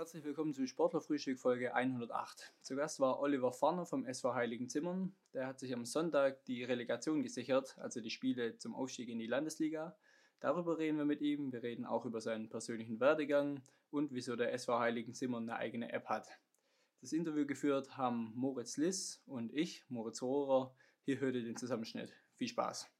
Herzlich 0.00 0.24
willkommen 0.24 0.54
zu 0.54 0.66
Sportlerfrühstück 0.66 1.38
Folge 1.38 1.74
108. 1.74 2.54
Zu 2.62 2.74
Gast 2.74 3.00
war 3.00 3.20
Oliver 3.20 3.52
Farner 3.52 3.84
vom 3.84 4.06
SV 4.06 4.32
Heiligen 4.32 4.66
Zimmern. 4.66 5.14
Der 5.34 5.46
hat 5.46 5.60
sich 5.60 5.74
am 5.74 5.84
Sonntag 5.84 6.42
die 6.46 6.64
Relegation 6.64 7.22
gesichert, 7.22 7.76
also 7.78 8.00
die 8.00 8.08
Spiele 8.08 8.56
zum 8.56 8.74
Aufstieg 8.74 9.10
in 9.10 9.18
die 9.18 9.26
Landesliga. 9.26 9.94
Darüber 10.40 10.78
reden 10.78 10.96
wir 10.96 11.04
mit 11.04 11.20
ihm. 11.20 11.52
Wir 11.52 11.62
reden 11.62 11.84
auch 11.84 12.06
über 12.06 12.22
seinen 12.22 12.48
persönlichen 12.48 12.98
Werdegang 12.98 13.60
und 13.90 14.14
wieso 14.14 14.36
der 14.36 14.54
SV 14.54 14.78
Heiligen 14.78 15.12
Zimmern 15.12 15.50
eine 15.50 15.58
eigene 15.58 15.92
App 15.92 16.06
hat. 16.06 16.28
Das 17.02 17.12
Interview 17.12 17.44
geführt 17.44 17.98
haben 17.98 18.32
Moritz 18.34 18.78
Liss 18.78 19.22
und 19.26 19.52
ich, 19.52 19.84
Moritz 19.90 20.22
Rohrer. 20.22 20.74
Hier 21.02 21.20
hört 21.20 21.34
ihr 21.34 21.44
den 21.44 21.58
Zusammenschnitt. 21.58 22.16
Viel 22.36 22.48
Spaß! 22.48 22.90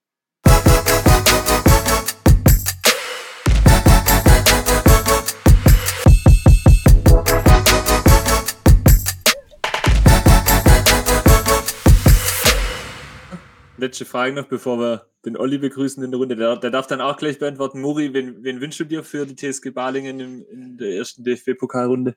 Letzte 13.80 14.04
Frage 14.04 14.34
noch, 14.34 14.46
bevor 14.46 14.78
wir 14.78 15.06
den 15.24 15.36
Olli 15.36 15.58
begrüßen 15.58 16.02
in 16.02 16.10
der 16.10 16.18
Runde. 16.18 16.36
Der, 16.36 16.56
der 16.56 16.70
darf 16.70 16.86
dann 16.86 17.00
auch 17.00 17.16
gleich 17.16 17.38
beantworten. 17.38 17.80
Muri, 17.80 18.14
wen, 18.14 18.42
wen 18.42 18.60
wünschst 18.60 18.80
du 18.80 18.84
dir 18.84 19.04
für 19.04 19.26
die 19.26 19.36
TSG 19.36 19.70
Balingen 19.70 20.20
in, 20.20 20.44
in 20.44 20.76
der 20.78 20.94
ersten 20.94 21.24
DFB-Pokalrunde? 21.24 22.14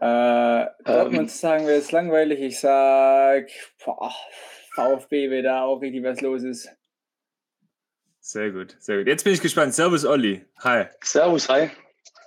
Äh, 0.00 0.66
Dortmund 0.84 1.20
ähm, 1.20 1.28
sagen 1.28 1.66
wir 1.66 1.76
jetzt 1.76 1.92
langweilig. 1.92 2.40
Ich 2.40 2.58
sag 2.58 3.46
boah, 3.84 4.12
VfB, 4.74 5.30
wenn 5.30 5.44
da 5.44 5.62
auch 5.62 5.80
richtig 5.80 6.02
was 6.02 6.20
los 6.20 6.42
ist. 6.42 6.68
Sehr 8.18 8.50
gut, 8.50 8.76
sehr 8.80 8.98
gut. 8.98 9.06
Jetzt 9.06 9.24
bin 9.24 9.32
ich 9.32 9.40
gespannt. 9.40 9.74
Servus, 9.74 10.04
Olli. 10.04 10.44
Hi. 10.58 10.86
Servus, 11.02 11.48
hi. 11.48 11.70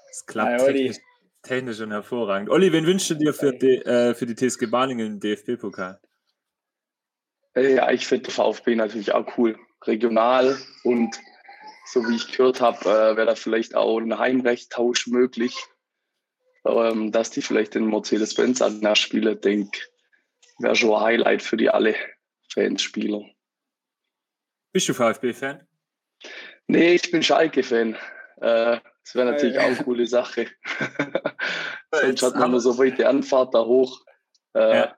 Es 0.10 0.26
klappt 0.26 0.62
hi, 0.62 0.74
technisch, 0.74 0.98
technisch 1.42 1.80
und 1.82 1.92
hervorragend. 1.92 2.50
Olli, 2.50 2.72
wen 2.72 2.86
wünschst 2.86 3.10
du 3.10 3.16
dir 3.16 3.34
für 3.34 3.52
die, 3.52 3.78
äh, 3.78 4.14
für 4.14 4.26
die 4.26 4.36
TSG 4.36 4.68
Balingen 4.68 5.08
im 5.08 5.20
DFB-Pokal? 5.20 6.00
Ja, 7.56 7.90
ich 7.92 8.06
finde 8.06 8.32
VfB 8.32 8.76
natürlich 8.76 9.14
auch 9.14 9.38
cool. 9.38 9.58
Regional 9.84 10.58
und 10.84 11.20
so 11.86 12.08
wie 12.08 12.16
ich 12.16 12.32
gehört 12.32 12.62
habe, 12.62 12.80
äh, 12.82 13.16
wäre 13.16 13.28
da 13.28 13.36
vielleicht 13.36 13.76
auch 13.76 14.00
ein 14.00 14.18
Heimrechttausch 14.18 15.08
möglich, 15.08 15.56
ähm, 16.66 17.12
dass 17.12 17.30
die 17.30 17.42
vielleicht 17.42 17.76
den 17.76 17.88
Mercedes-Benz 17.90 18.62
Arena 18.62 18.96
spielen. 18.96 19.40
Denke, 19.40 19.80
wäre 20.60 20.76
schon 20.76 20.94
ein 20.96 21.02
Highlight 21.02 21.44
für 21.44 21.58
die 21.58 21.70
alle 21.70 21.96
Fans, 22.52 22.82
Spieler. 22.82 23.22
Bist 24.72 24.90
du 24.90 24.94
VfB-Fan? 24.94 25.66
Nee, 26.68 26.96
ich 26.96 27.12
bin 27.12 27.22
Schalke-Fan. 27.22 27.96
Äh, 28.38 28.80
das 29.04 29.14
wäre 29.14 29.32
natürlich 29.32 29.60
auch 29.60 29.66
eine 29.66 29.78
coole 29.78 30.08
Sache. 30.08 30.48
Sonst 31.92 32.24
hat 32.24 32.36
man 32.36 32.52
nur 32.52 32.60
so 32.60 32.78
weite 32.78 33.08
Anfahrt 33.08 33.54
da 33.54 33.64
hoch. 33.64 34.04
Äh, 34.56 34.78
ja. 34.78 34.98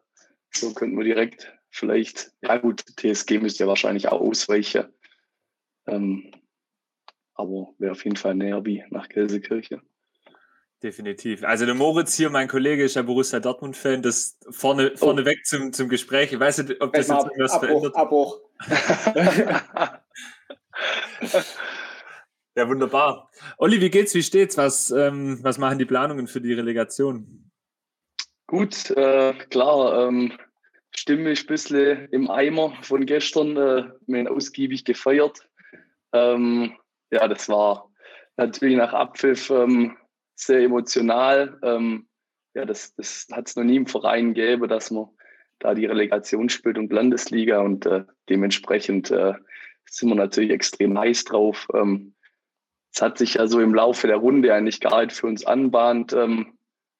So 0.51 0.73
könnten 0.73 0.97
wir 0.97 1.03
direkt 1.03 1.53
vielleicht, 1.77 2.31
ja 2.41 2.57
gut, 2.57 2.83
TSG 2.97 3.39
müsste 3.39 3.63
ja 3.63 3.67
wahrscheinlich 3.67 4.07
auch 4.09 4.21
ausweichen. 4.21 4.85
Ähm, 5.87 6.31
aber 7.33 7.73
wäre 7.77 7.91
auf 7.91 8.03
jeden 8.03 8.17
Fall 8.17 8.35
näher 8.35 8.65
wie 8.65 8.83
nach 8.89 9.07
Gelsenkirche. 9.09 9.81
Definitiv. 10.83 11.43
Also 11.43 11.65
der 11.65 11.73
Moritz 11.73 12.15
hier, 12.15 12.29
mein 12.29 12.47
Kollege, 12.47 12.83
ist 12.83 12.95
ja 12.95 13.01
Borussia 13.01 13.39
Dortmund-Fan. 13.39 14.03
Das 14.03 14.37
vorne, 14.51 14.91
oh. 14.93 14.97
vorne 14.97 15.25
weg 15.25 15.43
zum, 15.45 15.73
zum 15.73 15.89
Gespräch. 15.89 16.31
Ich 16.31 16.39
weiß 16.39 16.59
nicht, 16.59 16.81
ob 16.81 16.93
das 16.93 17.07
jetzt 17.07 17.23
irgendwas 17.23 17.53
Abbruch, 17.53 17.67
verändert. 17.67 17.95
Abbruch. 17.95 18.39
ja, 22.55 22.69
wunderbar. 22.69 23.31
Olli, 23.57 23.81
wie 23.81 23.89
geht's? 23.89 24.13
Wie 24.13 24.21
steht's? 24.21 24.55
Was, 24.57 24.91
ähm, 24.91 25.39
was 25.41 25.57
machen 25.57 25.79
die 25.79 25.85
Planungen 25.85 26.27
für 26.27 26.41
die 26.41 26.53
Relegation? 26.53 27.51
Gut, 28.45 28.91
äh, 28.91 29.33
klar. 29.49 30.07
Ähm, 30.07 30.37
Stimme 30.97 31.31
ist 31.31 31.43
ein 31.43 31.47
bisschen 31.47 32.07
im 32.09 32.29
Eimer 32.29 32.73
von 32.81 33.05
gestern. 33.05 33.55
Äh, 33.55 33.91
wir 34.07 34.31
ausgiebig 34.31 34.83
gefeiert. 34.83 35.47
Ähm, 36.11 36.73
ja, 37.11 37.27
das 37.27 37.47
war 37.49 37.89
natürlich 38.35 38.77
nach 38.77 38.93
Abpfiff 38.93 39.49
ähm, 39.51 39.95
sehr 40.35 40.61
emotional. 40.61 41.59
Ähm, 41.61 42.07
ja, 42.55 42.65
das, 42.65 42.95
das 42.95 43.27
hat 43.31 43.47
es 43.47 43.55
noch 43.55 43.63
nie 43.63 43.75
im 43.75 43.85
Verein 43.85 44.33
gegeben, 44.33 44.67
dass 44.67 44.89
man 44.89 45.09
da 45.59 45.75
die 45.75 45.85
Relegation 45.85 46.49
spielt 46.49 46.77
und 46.77 46.91
Landesliga 46.91 47.59
und 47.59 47.85
äh, 47.85 48.03
dementsprechend 48.29 49.11
äh, 49.11 49.33
sind 49.85 50.09
wir 50.09 50.15
natürlich 50.15 50.51
extrem 50.51 50.97
heiß 50.97 51.25
drauf. 51.25 51.67
Ähm, 51.73 52.15
es 52.93 53.01
hat 53.01 53.19
sich 53.19 53.35
ja 53.35 53.47
so 53.47 53.59
im 53.59 53.75
Laufe 53.75 54.07
der 54.07 54.17
Runde 54.17 54.53
eigentlich 54.53 54.79
gar 54.79 55.03
nicht 55.05 55.15
für 55.15 55.27
uns 55.27 55.45
anbahnt, 55.45 56.13
ähm, 56.13 56.56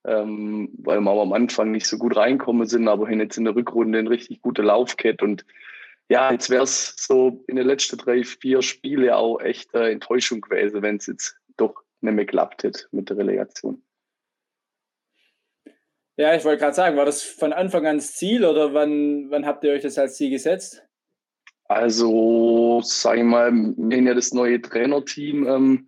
ähm, 0.08 0.70
weil 0.80 1.02
wir 1.02 1.12
am 1.12 1.34
Anfang 1.34 1.72
nicht 1.72 1.86
so 1.86 1.98
gut 1.98 2.16
reinkommen 2.16 2.66
sind, 2.66 2.88
aber 2.88 3.08
hin 3.08 3.20
jetzt 3.20 3.38
in 3.38 3.44
der 3.44 3.56
Rückrunde 3.56 4.00
eine 4.00 4.10
richtig 4.10 4.42
gute 4.42 4.62
Laufkette 4.62 5.24
und 5.24 5.46
ja, 6.10 6.32
jetzt 6.32 6.50
wäre 6.50 6.64
es 6.64 6.96
so 6.98 7.44
in 7.48 7.58
den 7.58 7.68
letzten 7.68 7.98
drei, 7.98 8.24
vier 8.24 8.62
Spielen 8.62 9.10
auch 9.10 9.40
echt 9.42 9.74
äh, 9.74 9.92
Enttäuschung 9.92 10.40
gewesen, 10.40 10.82
wenn 10.82 10.96
es 10.96 11.08
jetzt 11.08 11.36
doch 11.58 11.84
nicht 12.00 12.14
mehr 12.14 12.26
geklappt 12.26 12.64
hätte 12.64 12.86
mit 12.92 13.10
der 13.10 13.18
Relegation. 13.18 13.84
Ja, 16.16 16.34
ich 16.34 16.46
wollte 16.46 16.62
gerade 16.62 16.74
sagen, 16.74 16.98
war 16.98 17.06
das 17.06 17.22
von 17.22 17.54
Anfang 17.54 17.86
an 17.86 17.98
das 17.98 18.16
Ziel 18.16 18.46
oder 18.46 18.74
wann, 18.74 19.30
wann 19.30 19.46
habt 19.46 19.64
ihr 19.64 19.72
euch 19.72 19.84
das 19.84 19.98
als 19.98 20.16
Ziel 20.16 20.32
gesetzt? 20.32 20.84
Also, 21.66 22.80
sag 22.84 23.18
ich 23.18 23.24
mal, 23.24 23.52
wir 23.52 23.98
haben 23.98 24.08
ja 24.08 24.14
das 24.14 24.34
neue 24.34 24.62
Trainerteam 24.62 25.46
ähm, 25.48 25.88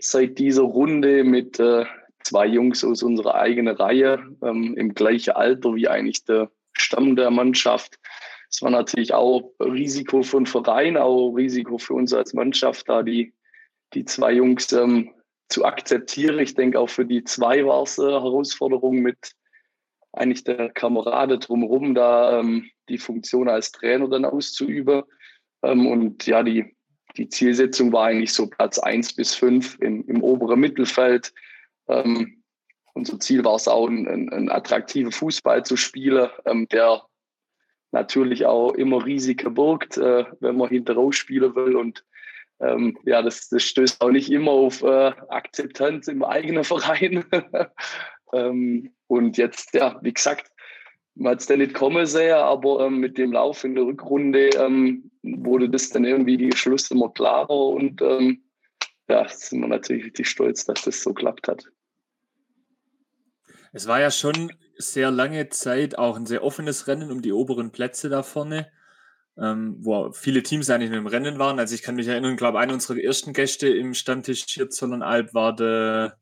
seit 0.00 0.38
dieser 0.38 0.62
Runde 0.62 1.24
mit 1.24 1.58
äh, 1.58 1.84
zwei 2.24 2.46
Jungs 2.46 2.84
aus 2.84 3.02
unserer 3.02 3.34
eigenen 3.34 3.76
Reihe 3.76 4.22
ähm, 4.42 4.76
im 4.76 4.94
gleichen 4.94 5.32
Alter 5.32 5.74
wie 5.74 5.88
eigentlich 5.88 6.24
der 6.24 6.50
Stamm 6.72 7.16
der 7.16 7.30
Mannschaft. 7.30 7.98
Es 8.50 8.62
war 8.62 8.70
natürlich 8.70 9.14
auch 9.14 9.52
Risiko 9.60 10.22
für 10.22 10.38
den 10.38 10.46
Verein, 10.46 10.96
auch 10.96 11.30
Risiko 11.32 11.78
für 11.78 11.94
uns 11.94 12.12
als 12.12 12.34
Mannschaft, 12.34 12.88
da 12.88 13.02
die, 13.02 13.32
die 13.94 14.04
zwei 14.04 14.32
Jungs 14.32 14.72
ähm, 14.72 15.10
zu 15.48 15.64
akzeptieren. 15.64 16.38
Ich 16.38 16.54
denke, 16.54 16.78
auch 16.78 16.90
für 16.90 17.04
die 17.04 17.24
zwei 17.24 17.64
war 17.64 17.82
es 17.82 17.98
eine 17.98 18.12
Herausforderung 18.12 18.96
mit 19.00 19.32
eigentlich 20.12 20.44
der 20.44 20.70
Kamerade 20.70 21.38
drumherum, 21.38 21.94
da 21.94 22.40
ähm, 22.40 22.68
die 22.88 22.98
Funktion 22.98 23.48
als 23.48 23.72
Trainer 23.72 24.08
dann 24.08 24.24
auszuüben. 24.24 25.02
Ähm, 25.62 25.86
und 25.86 26.26
ja, 26.26 26.42
die, 26.42 26.76
die 27.16 27.28
Zielsetzung 27.28 27.92
war 27.92 28.06
eigentlich 28.06 28.32
so 28.32 28.48
Platz 28.48 28.78
eins 28.78 29.14
bis 29.14 29.34
fünf 29.34 29.78
im, 29.80 30.06
im 30.08 30.22
oberen 30.22 30.60
Mittelfeld 30.60 31.32
ähm, 31.88 32.42
unser 32.94 33.18
Ziel 33.20 33.44
war 33.44 33.56
es 33.56 33.68
auch, 33.68 33.88
einen, 33.88 34.28
einen 34.30 34.50
attraktiven 34.50 35.12
Fußball 35.12 35.64
zu 35.64 35.76
spielen, 35.76 36.28
ähm, 36.44 36.68
der 36.68 37.02
natürlich 37.90 38.46
auch 38.46 38.72
immer 38.72 39.04
Risiken 39.04 39.54
birgt, 39.54 39.98
äh, 39.98 40.24
wenn 40.40 40.56
man 40.56 40.68
hinterher 40.68 41.12
spielen 41.12 41.54
will. 41.54 41.76
Und 41.76 42.04
ähm, 42.60 42.98
ja, 43.04 43.22
das, 43.22 43.48
das, 43.48 43.62
stößt 43.62 44.00
auch 44.00 44.10
nicht 44.10 44.30
immer 44.30 44.50
auf 44.50 44.82
äh, 44.82 45.12
Akzeptanz 45.28 46.08
im 46.08 46.24
eigenen 46.24 46.64
Verein. 46.64 47.24
ähm, 48.32 48.94
und 49.06 49.36
jetzt, 49.36 49.74
ja, 49.74 49.98
wie 50.02 50.12
gesagt, 50.12 50.50
man 51.14 51.32
hat 51.32 51.40
es 51.40 51.46
dann 51.46 51.58
nicht 51.58 51.74
kommen 51.74 52.06
sehen, 52.06 52.34
aber 52.34 52.86
ähm, 52.86 52.98
mit 52.98 53.18
dem 53.18 53.32
Lauf 53.32 53.64
in 53.64 53.74
der 53.74 53.84
Rückrunde 53.84 54.50
ähm, 54.56 55.10
wurde 55.22 55.68
das 55.68 55.90
dann 55.90 56.04
irgendwie 56.04 56.38
die 56.38 56.56
Schluss 56.56 56.90
immer 56.90 57.10
klarer 57.10 57.50
und 57.50 58.00
ähm, 58.00 58.42
ja, 59.08 59.28
sind 59.28 59.60
wir 59.60 59.68
natürlich 59.68 60.06
richtig 60.06 60.30
stolz, 60.30 60.64
dass 60.64 60.82
das 60.84 61.02
so 61.02 61.12
klappt 61.12 61.48
hat. 61.48 61.70
Es 63.72 63.86
war 63.86 64.00
ja 64.00 64.10
schon 64.10 64.52
sehr 64.76 65.10
lange 65.10 65.48
Zeit 65.48 65.98
auch 65.98 66.16
ein 66.16 66.26
sehr 66.26 66.44
offenes 66.44 66.86
Rennen 66.86 67.10
um 67.10 67.22
die 67.22 67.32
oberen 67.32 67.72
Plätze 67.72 68.08
da 68.08 68.22
vorne, 68.22 68.70
ähm, 69.38 69.76
wo 69.78 70.12
viele 70.12 70.42
Teams 70.42 70.68
eigentlich 70.68 70.90
nur 70.90 70.98
im 70.98 71.06
Rennen 71.06 71.38
waren. 71.38 71.58
Also 71.58 71.74
ich 71.74 71.82
kann 71.82 71.94
mich 71.94 72.06
erinnern, 72.06 72.36
glaube 72.36 72.58
einer 72.58 72.74
unserer 72.74 72.98
ersten 72.98 73.32
Gäste 73.32 73.68
im 73.68 73.94
Stammtisch 73.94 74.44
hier 74.46 74.68
Zollernalb 74.68 75.32
war 75.34 75.54
der 75.54 76.18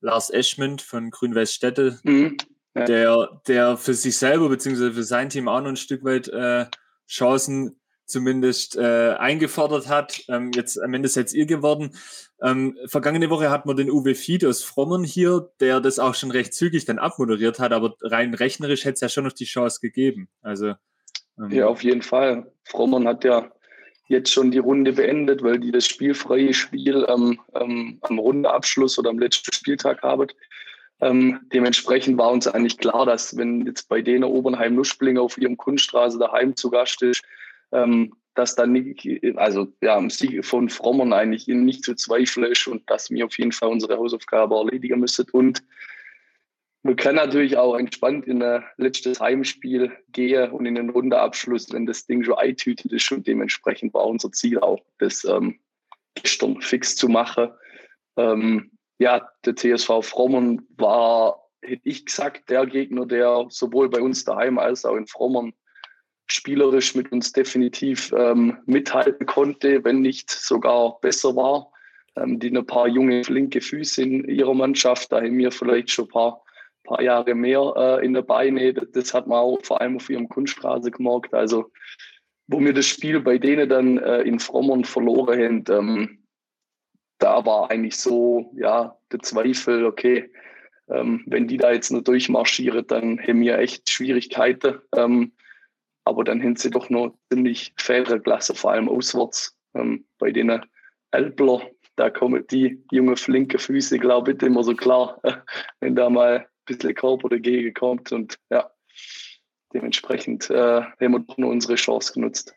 Lars 0.00 0.30
Eschmond 0.30 0.82
von 0.82 1.10
Grün-Weiß 1.10 1.52
Städte, 1.54 2.00
mhm. 2.02 2.36
ja. 2.74 2.84
der, 2.84 3.40
der 3.46 3.76
für 3.76 3.94
sich 3.94 4.16
selber 4.16 4.48
bzw. 4.48 4.92
für 4.92 5.04
sein 5.04 5.28
Team 5.28 5.48
auch 5.48 5.60
noch 5.60 5.68
ein 5.68 5.76
Stück 5.76 6.02
weit 6.02 6.28
äh, 6.28 6.66
Chancen 7.08 7.80
zumindest 8.12 8.76
äh, 8.76 9.16
eingefordert 9.18 9.88
hat. 9.88 10.22
Ähm, 10.28 10.52
jetzt 10.54 10.80
am 10.80 10.94
Ende 10.94 11.08
seid 11.08 11.32
ihr 11.32 11.46
geworden. 11.46 11.96
Ähm, 12.40 12.78
vergangene 12.86 13.30
Woche 13.30 13.50
hat 13.50 13.66
man 13.66 13.76
den 13.76 13.90
Uwe 13.90 14.14
Fied 14.14 14.44
aus 14.44 14.62
Frommern 14.62 15.02
hier, 15.02 15.50
der 15.60 15.80
das 15.80 15.98
auch 15.98 16.14
schon 16.14 16.30
recht 16.30 16.54
zügig 16.54 16.84
dann 16.84 16.98
abmoderiert 16.98 17.58
hat, 17.58 17.72
aber 17.72 17.96
rein 18.02 18.34
rechnerisch 18.34 18.84
hätte 18.84 18.94
es 18.94 19.00
ja 19.00 19.08
schon 19.08 19.24
noch 19.24 19.32
die 19.32 19.44
Chance 19.44 19.80
gegeben. 19.80 20.28
Also 20.42 20.74
ähm, 21.38 21.50
ja, 21.50 21.66
auf 21.66 21.82
jeden 21.82 22.02
Fall. 22.02 22.52
Frommern 22.64 23.08
hat 23.08 23.24
ja 23.24 23.50
jetzt 24.08 24.30
schon 24.30 24.50
die 24.50 24.58
Runde 24.58 24.92
beendet, 24.92 25.42
weil 25.42 25.58
die 25.58 25.72
das 25.72 25.86
spielfreie 25.86 26.52
Spiel 26.52 27.06
am 27.06 27.38
Rundeabschluss 28.10 28.98
oder 28.98 29.10
am 29.10 29.18
letzten 29.18 29.52
Spieltag 29.52 30.02
haben. 30.02 30.26
Ähm, 31.02 31.40
dementsprechend 31.52 32.16
war 32.16 32.30
uns 32.30 32.46
eigentlich 32.46 32.78
klar, 32.78 33.04
dass 33.06 33.36
wenn 33.36 33.66
jetzt 33.66 33.88
bei 33.88 34.02
denen 34.02 34.22
Obernheim 34.22 34.76
Nuschbling 34.76 35.18
auf 35.18 35.36
ihrem 35.36 35.56
Kunststraße 35.56 36.16
daheim 36.16 36.54
zu 36.54 36.70
Gast 36.70 37.02
ist, 37.02 37.24
ähm, 37.72 38.14
dass 38.34 38.54
da 38.54 38.66
nicht, 38.66 39.06
also 39.36 39.68
ja, 39.82 39.96
am 39.96 40.08
Sieg 40.08 40.44
von 40.44 40.68
Frommern 40.68 41.12
eigentlich 41.12 41.46
nicht 41.48 41.84
zu 41.84 41.94
zweifeln 41.94 42.50
ist 42.50 42.66
und 42.66 42.88
dass 42.88 43.10
wir 43.10 43.26
auf 43.26 43.36
jeden 43.38 43.52
Fall 43.52 43.68
unsere 43.68 43.98
Hausaufgabe 43.98 44.54
erledigen 44.54 45.00
müssen. 45.00 45.26
Und 45.32 45.62
wir 46.82 46.96
können 46.96 47.16
natürlich 47.16 47.56
auch 47.56 47.76
entspannt 47.76 48.26
in 48.26 48.42
ein 48.42 48.64
letztes 48.76 49.20
Heimspiel 49.20 49.92
gehen 50.12 50.50
und 50.50 50.66
in 50.66 50.74
den 50.74 50.90
Rundeabschluss, 50.90 51.72
wenn 51.72 51.86
das 51.86 52.06
Ding 52.06 52.24
schon 52.24 52.34
eintütet 52.34 52.90
ist. 52.92 53.12
Und 53.12 53.26
dementsprechend 53.26 53.94
war 53.94 54.06
unser 54.06 54.32
Ziel 54.32 54.58
auch, 54.58 54.80
das 54.98 55.24
ähm, 55.24 55.60
gestern 56.14 56.60
fix 56.60 56.96
zu 56.96 57.08
machen. 57.08 57.50
Ähm, 58.16 58.72
ja, 58.98 59.28
der 59.44 59.54
TSV 59.54 60.02
Frommern 60.02 60.66
war, 60.76 61.48
hätte 61.60 61.88
ich 61.88 62.06
gesagt, 62.06 62.48
der 62.50 62.66
Gegner, 62.66 63.06
der 63.06 63.46
sowohl 63.50 63.88
bei 63.88 64.00
uns 64.00 64.24
daheim 64.24 64.58
als 64.58 64.84
auch 64.84 64.96
in 64.96 65.06
Frommern 65.06 65.52
spielerisch 66.32 66.94
mit 66.94 67.12
uns 67.12 67.32
definitiv 67.32 68.12
ähm, 68.16 68.58
mithalten 68.66 69.26
konnte, 69.26 69.84
wenn 69.84 70.00
nicht 70.00 70.30
sogar 70.30 70.98
besser 71.00 71.36
war. 71.36 71.70
Ähm, 72.16 72.38
die 72.38 72.50
ein 72.50 72.66
paar 72.66 72.88
junge, 72.88 73.24
flinke 73.24 73.60
Füße 73.60 74.02
in 74.02 74.24
ihrer 74.28 74.54
Mannschaft, 74.54 75.12
da 75.12 75.18
haben 75.18 75.38
wir 75.38 75.50
vielleicht 75.50 75.90
schon 75.90 76.06
ein 76.06 76.10
paar, 76.10 76.42
paar 76.84 77.02
Jahre 77.02 77.34
mehr 77.34 77.72
äh, 77.76 78.04
in 78.04 78.14
der 78.14 78.22
Beine. 78.22 78.74
Das, 78.74 79.14
hat 79.14 79.26
man 79.26 79.38
auch 79.38 79.58
vor 79.62 79.80
allem 79.80 79.96
auf 79.96 80.10
ihrem 80.10 80.28
Kunststraße 80.28 80.90
gemerkt. 80.90 81.32
Also, 81.34 81.70
wo 82.48 82.60
wir 82.60 82.72
das 82.72 82.86
Spiel 82.86 83.20
bei 83.20 83.38
denen 83.38 83.68
dann 83.68 83.98
äh, 83.98 84.22
in 84.22 84.38
Frommern 84.38 84.84
verloren 84.84 85.40
haben, 85.40 85.64
ähm, 85.70 86.18
da 87.18 87.46
war 87.46 87.70
eigentlich 87.70 87.96
so, 87.96 88.52
ja, 88.56 88.96
der 89.12 89.20
Zweifel, 89.20 89.84
okay, 89.86 90.30
ähm, 90.88 91.22
wenn 91.26 91.46
die 91.46 91.56
da 91.56 91.72
jetzt 91.72 91.90
nur 91.90 92.02
durchmarschieren, 92.02 92.86
dann 92.86 93.20
haben 93.20 93.40
wir 93.40 93.58
echt 93.58 93.88
Schwierigkeiten. 93.88 94.80
Ähm, 94.94 95.32
aber 96.04 96.24
dann 96.24 96.42
haben 96.42 96.56
sie 96.56 96.70
doch 96.70 96.90
noch 96.90 97.14
ziemlich 97.30 97.72
faire 97.76 98.20
Klasse, 98.20 98.54
vor 98.54 98.72
allem 98.72 98.88
auswärts. 98.88 99.56
Ähm, 99.74 100.04
bei 100.18 100.30
den 100.30 100.60
Elbler, 101.12 101.62
da 101.96 102.10
kommen 102.10 102.44
die 102.50 102.82
junge, 102.90 103.16
flinke 103.16 103.58
Füße, 103.58 103.98
glaube 103.98 104.32
ich, 104.32 104.42
immer 104.42 104.64
so 104.64 104.74
klar, 104.74 105.20
wenn 105.80 105.94
da 105.94 106.10
mal 106.10 106.38
ein 106.38 106.46
bisschen 106.66 106.94
Körper 106.94 107.28
dagegen 107.28 107.72
kommt. 107.74 108.12
Und 108.12 108.36
ja, 108.50 108.70
dementsprechend 109.72 110.50
äh, 110.50 110.82
haben 110.82 111.12
wir 111.12 111.20
doch 111.20 111.38
nur 111.38 111.50
unsere 111.50 111.76
Chance 111.76 112.14
genutzt. 112.14 112.54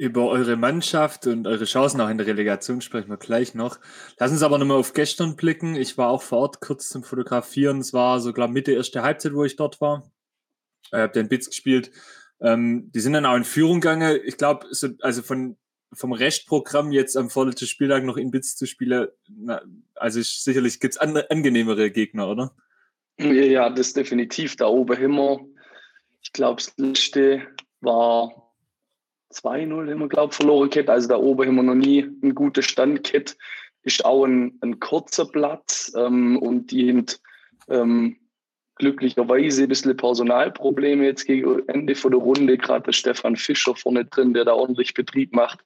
Über 0.00 0.28
eure 0.28 0.54
Mannschaft 0.54 1.26
und 1.26 1.48
eure 1.48 1.64
Chancen 1.64 2.00
auch 2.00 2.08
in 2.08 2.18
der 2.18 2.28
Relegation 2.28 2.80
sprechen 2.80 3.08
wir 3.08 3.16
gleich 3.16 3.54
noch. 3.54 3.80
Lass 4.20 4.30
uns 4.30 4.44
aber 4.44 4.56
nochmal 4.58 4.76
auf 4.76 4.92
gestern 4.92 5.34
blicken. 5.34 5.74
Ich 5.74 5.98
war 5.98 6.10
auch 6.10 6.22
vor 6.22 6.38
Ort 6.38 6.60
kurz 6.60 6.88
zum 6.88 7.02
Fotografieren. 7.02 7.80
Es 7.80 7.92
war 7.92 8.20
so, 8.20 8.32
glaube 8.32 8.52
Mitte 8.52 8.70
erste 8.70 9.02
Halbzeit, 9.02 9.34
wo 9.34 9.42
ich 9.42 9.56
dort 9.56 9.80
war. 9.80 10.08
Ich 10.84 10.92
habe 10.92 11.12
den 11.12 11.28
Bits 11.28 11.48
gespielt. 11.48 11.90
Ähm, 12.40 12.90
die 12.92 13.00
sind 13.00 13.14
dann 13.14 13.26
auch 13.26 13.36
in 13.36 13.44
Führung 13.44 13.80
gegangen. 13.80 14.20
Ich 14.24 14.36
glaube, 14.36 14.66
so, 14.70 14.88
also 15.00 15.22
von, 15.22 15.56
vom 15.92 16.12
Restprogramm 16.12 16.92
jetzt 16.92 17.16
am 17.16 17.30
vorletzten 17.30 17.66
Spieltag 17.66 18.04
noch 18.04 18.16
in 18.16 18.30
Bits 18.30 18.56
zu 18.56 18.66
spielen, 18.66 19.08
na, 19.28 19.62
also 19.94 20.20
ich, 20.20 20.42
sicherlich 20.42 20.80
gibt 20.80 20.94
es 20.94 20.98
an, 20.98 21.16
angenehmere 21.16 21.90
Gegner, 21.90 22.28
oder? 22.28 22.54
Ja, 23.18 23.68
das 23.70 23.92
definitiv. 23.92 24.56
Da 24.56 24.68
oben 24.68 24.96
immer, 25.02 25.40
ich 26.22 26.32
glaube, 26.32 26.62
das 26.62 26.72
letzte 26.76 27.42
war 27.80 28.52
2-0, 29.32 29.90
haben 29.90 29.98
wir, 29.98 30.08
glaube 30.08 30.32
verloren 30.32 30.70
gehabt. 30.70 30.90
Also 30.90 31.08
da 31.08 31.16
oben 31.16 31.54
wir 31.56 31.62
noch 31.62 31.74
nie 31.74 32.04
einen 32.04 32.34
guten 32.34 32.62
Stand 32.62 33.04
gehabt. 33.04 33.36
Ist 33.82 34.04
auch 34.04 34.24
ein, 34.24 34.58
ein 34.60 34.78
kurzer 34.80 35.26
Platz 35.26 35.92
ähm, 35.96 36.38
und 36.38 36.70
die 36.70 36.86
sind 36.86 37.20
ähm, 37.68 38.16
glücklicherweise 38.78 39.64
ein 39.64 39.68
bisschen 39.68 39.96
Personalprobleme 39.96 41.04
jetzt 41.04 41.26
gegen 41.26 41.68
Ende 41.68 41.94
von 41.94 42.12
der 42.12 42.20
Runde. 42.20 42.56
Gerade 42.58 42.84
der 42.84 42.92
Stefan 42.92 43.36
Fischer 43.36 43.74
vorne 43.74 44.04
drin, 44.04 44.34
der 44.34 44.44
da 44.44 44.52
ordentlich 44.52 44.94
Betrieb 44.94 45.34
macht, 45.34 45.60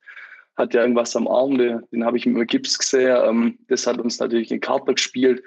hat 0.56 0.74
ja 0.74 0.82
irgendwas 0.82 1.16
am 1.16 1.28
Arm. 1.28 1.58
Den 1.58 2.04
habe 2.04 2.16
ich 2.16 2.26
mit 2.26 2.48
Gips 2.48 2.78
gesehen. 2.78 3.16
Ähm, 3.24 3.58
das 3.68 3.86
hat 3.86 3.98
uns 3.98 4.18
natürlich 4.18 4.50
in 4.50 4.60
Karte 4.60 4.94
gespielt. 4.94 5.42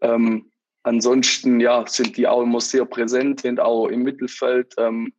Ähm, 0.00 0.50
ansonsten 0.82 1.60
ja, 1.60 1.86
sind 1.86 2.16
die 2.16 2.26
auch 2.26 2.42
immer 2.42 2.60
sehr 2.60 2.84
präsent, 2.84 3.40
sind 3.40 3.60
auch 3.60 3.88
im 3.88 4.02
Mittelfeld. 4.02 4.74
Ähm, 4.78 5.12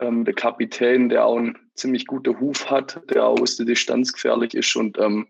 ähm, 0.00 0.24
der 0.24 0.34
Kapitän, 0.34 1.08
der 1.08 1.26
auch 1.26 1.36
einen 1.36 1.58
ziemlich 1.74 2.06
guten 2.06 2.38
Huf 2.40 2.70
hat, 2.70 3.00
der 3.10 3.26
auch 3.26 3.40
aus 3.40 3.56
der 3.56 3.66
Distanz 3.66 4.12
gefährlich 4.12 4.54
ist 4.54 4.74
und 4.76 4.98
ähm, 4.98 5.26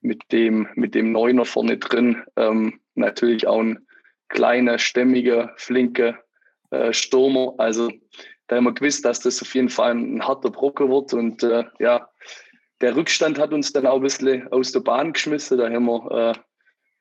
mit 0.00 0.20
dem, 0.32 0.68
mit 0.74 0.94
dem 0.94 1.12
Neuner 1.12 1.44
vorne 1.44 1.78
drin 1.78 2.22
ähm, 2.36 2.80
natürlich 2.94 3.46
auch 3.46 3.60
ein 3.60 3.86
kleiner, 4.32 4.78
stämmiger, 4.78 5.52
flinker 5.56 6.18
äh, 6.70 6.92
Stürmer. 6.92 7.54
Also 7.58 7.92
da 8.48 8.56
haben 8.56 8.64
wir 8.64 8.74
gewusst, 8.74 9.04
dass 9.04 9.20
das 9.20 9.40
auf 9.40 9.54
jeden 9.54 9.68
Fall 9.68 9.92
ein 9.92 10.26
harter 10.26 10.50
Brocken 10.50 10.90
wird. 10.90 11.14
Und 11.14 11.42
äh, 11.42 11.64
ja, 11.78 12.08
der 12.80 12.96
Rückstand 12.96 13.38
hat 13.38 13.52
uns 13.52 13.72
dann 13.72 13.86
auch 13.86 13.96
ein 13.96 14.02
bisschen 14.02 14.48
aus 14.48 14.72
der 14.72 14.80
Bahn 14.80 15.12
geschmissen. 15.12 15.58
Da 15.58 15.70
haben 15.70 15.86
wir 15.86 16.34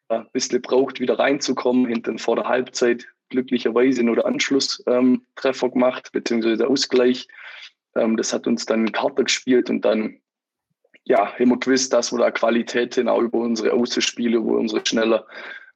äh, 0.10 0.16
ein 0.16 0.28
bisschen 0.34 0.62
gebraucht, 0.62 1.00
wieder 1.00 1.18
reinzukommen. 1.18 1.88
Hinten 1.88 2.20
vor 2.20 2.36
der 2.36 2.48
Halbzeit 2.48 3.08
glücklicherweise 3.30 4.04
nur 4.04 4.16
der 4.16 4.26
Anschlusstreffer 4.26 5.66
ähm, 5.66 5.72
gemacht, 5.74 6.12
beziehungsweise 6.12 6.58
der 6.58 6.70
Ausgleich. 6.70 7.28
Ähm, 7.96 8.18
das 8.18 8.34
hat 8.34 8.46
uns 8.46 8.66
dann 8.66 8.92
Karte 8.92 9.24
gespielt 9.24 9.70
und 9.70 9.84
dann 9.84 10.20
ja, 11.04 11.34
haben 11.34 11.50
wir 11.50 11.60
gewusst, 11.60 11.94
dass 11.94 12.12
wir 12.12 12.20
da 12.20 12.30
Qualität 12.30 12.96
hin, 12.96 13.08
auch 13.08 13.22
über 13.22 13.40
unsere 13.40 13.74
Außenspiele, 13.74 14.38
über 14.38 14.58
unsere 14.58 14.86
schneller 14.86 15.26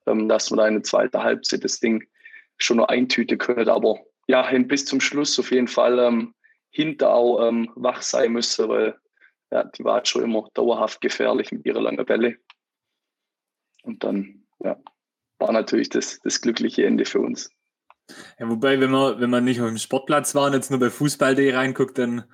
dass 0.06 0.52
wir 0.52 0.57
da 0.57 0.68
in 0.68 0.75
der 0.75 0.84
zweiten 0.84 1.22
Halbzeit 1.22 1.63
das 1.63 1.80
Ding 1.80 2.04
schon 2.57 2.78
noch 2.78 2.88
eintüten 2.88 3.38
können. 3.38 3.69
Aber 3.69 4.00
ja, 4.28 4.50
bis 4.60 4.86
zum 4.86 5.02
Schluss 5.02 5.40
auf 5.40 5.52
jeden 5.52 5.68
Fall 5.68 6.00
ähm, 6.00 6.34
hinter 6.69 7.13
auch 7.13 7.48
ähm, 7.48 7.72
wach 7.75 8.02
sein 8.02 8.34
müssen, 8.34 8.68
weil 8.68 8.98
ja, 9.52 9.63
die 9.63 9.84
war 9.84 10.06
schon 10.06 10.24
immer 10.24 10.50
dauerhaft 10.54 11.02
gefährlich 11.02 11.52
mit 11.52 11.66
ihrer 11.66 11.81
langen 11.81 12.06
Bälle. 12.06 12.38
Und 13.84 14.04
dann 14.04 14.46
ja, 14.63 14.78
war 15.40 15.52
natürlich 15.52 15.90
das, 15.90 16.19
das 16.22 16.42
glückliche 16.42 16.86
Ende 16.86 17.06
für 17.06 17.19
uns. 17.19 17.50
Ja, 18.40 18.50
wobei, 18.50 18.80
wenn 18.80 18.92
man, 18.92 19.19
wenn 19.19 19.30
man 19.30 19.44
nicht 19.44 19.62
auf 19.62 19.68
dem 19.68 19.78
Sportplatz 19.78 20.36
war 20.36 20.48
und 20.48 20.54
jetzt 20.54 20.69
nur 20.72 20.80
bei 20.80 20.90
Fußball.de 20.90 21.54
reinguckt, 21.54 21.98
dann 21.98 22.25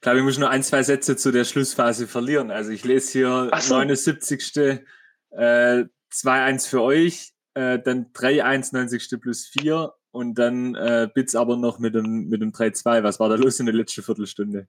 glaube 0.00 0.18
ich, 0.18 0.24
muss 0.24 0.38
nur 0.38 0.50
ein, 0.50 0.62
zwei 0.62 0.82
Sätze 0.82 1.16
zu 1.16 1.32
der 1.32 1.44
Schlussphase 1.44 2.06
verlieren. 2.06 2.50
Also 2.50 2.70
ich 2.70 2.84
lese 2.84 3.12
hier 3.12 3.50
so. 3.58 3.74
79. 3.74 4.82
Äh, 5.30 5.84
2-1 6.12 6.68
für 6.68 6.82
euch, 6.82 7.32
äh, 7.54 7.78
dann 7.78 8.12
3-1 8.12 8.74
90. 8.74 9.20
plus 9.20 9.46
4 9.46 9.92
und 10.10 10.38
dann 10.38 10.74
äh, 10.74 11.08
Bits 11.12 11.34
aber 11.34 11.56
noch 11.56 11.78
mit 11.78 11.94
dem, 11.94 12.28
mit 12.28 12.40
dem 12.40 12.52
3-2. 12.52 13.02
Was 13.02 13.20
war 13.20 13.28
da 13.28 13.34
los 13.34 13.60
in 13.60 13.66
der 13.66 13.74
letzten 13.74 14.02
Viertelstunde? 14.02 14.66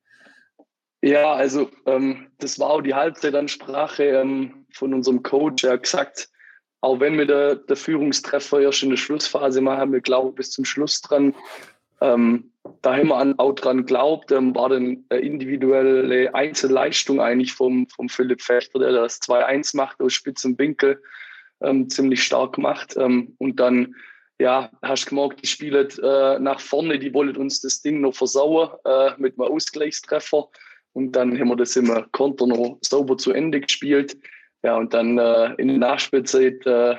Ja, 1.01 1.33
also 1.33 1.69
ähm, 1.85 2.27
das 2.39 2.59
war 2.59 2.71
auch 2.71 2.81
die 2.81 2.93
Halbzeitansprache 2.93 4.03
ähm, 4.03 4.65
von 4.73 4.93
unserem 4.93 5.23
Coach. 5.23 5.63
Er 5.63 5.73
hat 5.73 5.83
gesagt, 5.83 6.29
auch 6.81 6.99
wenn 6.99 7.17
wir 7.17 7.25
der, 7.25 7.55
der 7.55 7.75
Führungstreffer 7.75 8.61
erst 8.61 8.83
in 8.83 8.89
der 8.89 8.97
Schlussphase 8.97 9.61
machen, 9.61 9.93
wir 9.93 10.01
glauben 10.01 10.35
bis 10.35 10.51
zum 10.51 10.65
Schluss 10.65 11.01
dran. 11.01 11.35
Ähm, 12.01 12.51
da 12.81 12.95
haben 12.95 13.07
wir 13.07 13.35
auch 13.37 13.54
dran 13.54 13.77
geglaubt, 13.77 14.31
ähm, 14.31 14.56
war 14.56 14.69
dann 14.69 15.06
eine 15.09 15.19
individuelle 15.21 16.33
Einzelleistung 16.33 17.21
eigentlich 17.21 17.54
vom, 17.54 17.87
vom 17.87 18.09
Philipp 18.09 18.42
Fechter, 18.42 18.80
der 18.80 18.92
das 18.92 19.21
2-1 19.21 19.75
macht 19.75 19.99
aus 20.01 20.13
spitzen 20.13 20.57
Winkel 20.57 21.01
ähm, 21.61 21.89
ziemlich 21.89 22.23
stark 22.23 22.54
gemacht. 22.54 22.95
Ähm, 22.97 23.35
und 23.37 23.59
dann, 23.59 23.95
ja, 24.39 24.69
hast 24.81 25.06
du 25.06 25.09
gemerkt, 25.09 25.44
die 25.44 25.47
spielen 25.47 25.87
äh, 26.04 26.39
nach 26.39 26.59
vorne, 26.59 26.99
die 26.99 27.13
wollen 27.13 27.35
uns 27.37 27.61
das 27.61 27.81
Ding 27.81 28.01
noch 28.01 28.16
versauen 28.16 28.69
äh, 28.85 29.11
mit 29.18 29.39
einem 29.39 29.51
Ausgleichstreffer. 29.51 30.49
Und 30.94 31.11
dann 31.13 31.39
haben 31.39 31.49
wir 31.49 31.56
das 31.56 31.75
im 31.75 31.92
Konter 32.11 32.47
noch 32.47 32.77
sauber 32.81 33.18
zu 33.18 33.31
Ende 33.31 33.61
gespielt. 33.61 34.18
Ja, 34.63 34.75
und 34.77 34.94
dann 34.94 35.18
äh, 35.18 35.54
in 35.57 35.68
der 35.68 35.77
Nachspielzeit 35.77 36.66
äh, 36.66 36.95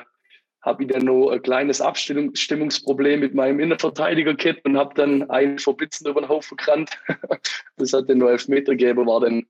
habe 0.62 0.82
ich 0.82 0.90
dann 0.90 1.04
noch 1.04 1.30
ein 1.30 1.42
kleines 1.42 1.80
Abstimmungsproblem 1.80 3.20
mit 3.20 3.34
meinem 3.34 3.60
Innenverteidiger 3.60 4.34
gehabt 4.34 4.64
und 4.64 4.76
habe 4.76 4.94
dann 4.94 5.30
einen 5.30 5.58
verblitzen 5.58 6.08
über 6.08 6.20
den 6.20 6.28
Haufen 6.28 6.56
gerannt. 6.56 6.90
das 7.76 7.92
hat 7.92 8.08
dann 8.08 8.18
nur 8.18 8.30
elf 8.30 8.48
Meter 8.48 8.72
gegeben, 8.72 9.06
war 9.06 9.20
dann 9.20 9.46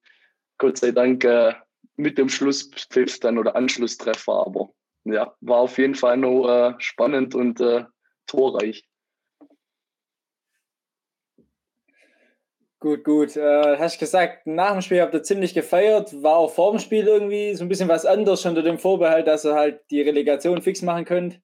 Gott 0.58 0.78
sei 0.78 0.90
Dank 0.90 1.24
äh, 1.24 1.54
mit 1.96 2.18
dem 2.18 2.28
Schlusspfiff 2.28 3.20
dann 3.20 3.38
oder 3.38 3.56
Anschlusstreffer, 3.56 4.46
aber 4.46 4.70
ja, 5.04 5.34
war 5.40 5.58
auf 5.58 5.78
jeden 5.78 5.94
Fall 5.94 6.16
noch 6.16 6.48
äh, 6.48 6.74
spannend 6.78 7.34
und 7.34 7.60
äh, 7.60 7.84
torreich. 8.26 8.87
Gut, 12.80 13.02
gut. 13.02 13.36
Äh, 13.36 13.76
hast 13.78 13.98
gesagt, 13.98 14.46
nach 14.46 14.72
dem 14.72 14.82
Spiel 14.82 15.00
habt 15.00 15.12
ihr 15.12 15.24
ziemlich 15.24 15.52
gefeiert. 15.52 16.22
War 16.22 16.36
auch 16.36 16.54
vor 16.54 16.70
dem 16.70 16.78
Spiel 16.78 17.08
irgendwie 17.08 17.54
so 17.54 17.64
ein 17.64 17.68
bisschen 17.68 17.88
was 17.88 18.06
anderes, 18.06 18.46
unter 18.46 18.62
dem 18.62 18.78
Vorbehalt, 18.78 19.26
dass 19.26 19.44
ihr 19.44 19.54
halt 19.54 19.80
die 19.90 20.00
Relegation 20.00 20.62
fix 20.62 20.82
machen 20.82 21.04
könnt? 21.04 21.40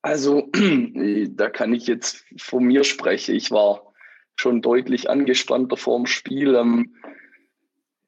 Also, 0.00 0.48
da 1.30 1.50
kann 1.50 1.74
ich 1.74 1.86
jetzt 1.86 2.24
von 2.38 2.64
mir 2.64 2.84
sprechen. 2.84 3.34
Ich 3.34 3.50
war 3.50 3.92
schon 4.36 4.62
deutlich 4.62 5.10
angespannter 5.10 5.76
vor 5.76 5.98
dem 5.98 6.06
Spiel. 6.06 6.54
Ähm, 6.54 6.96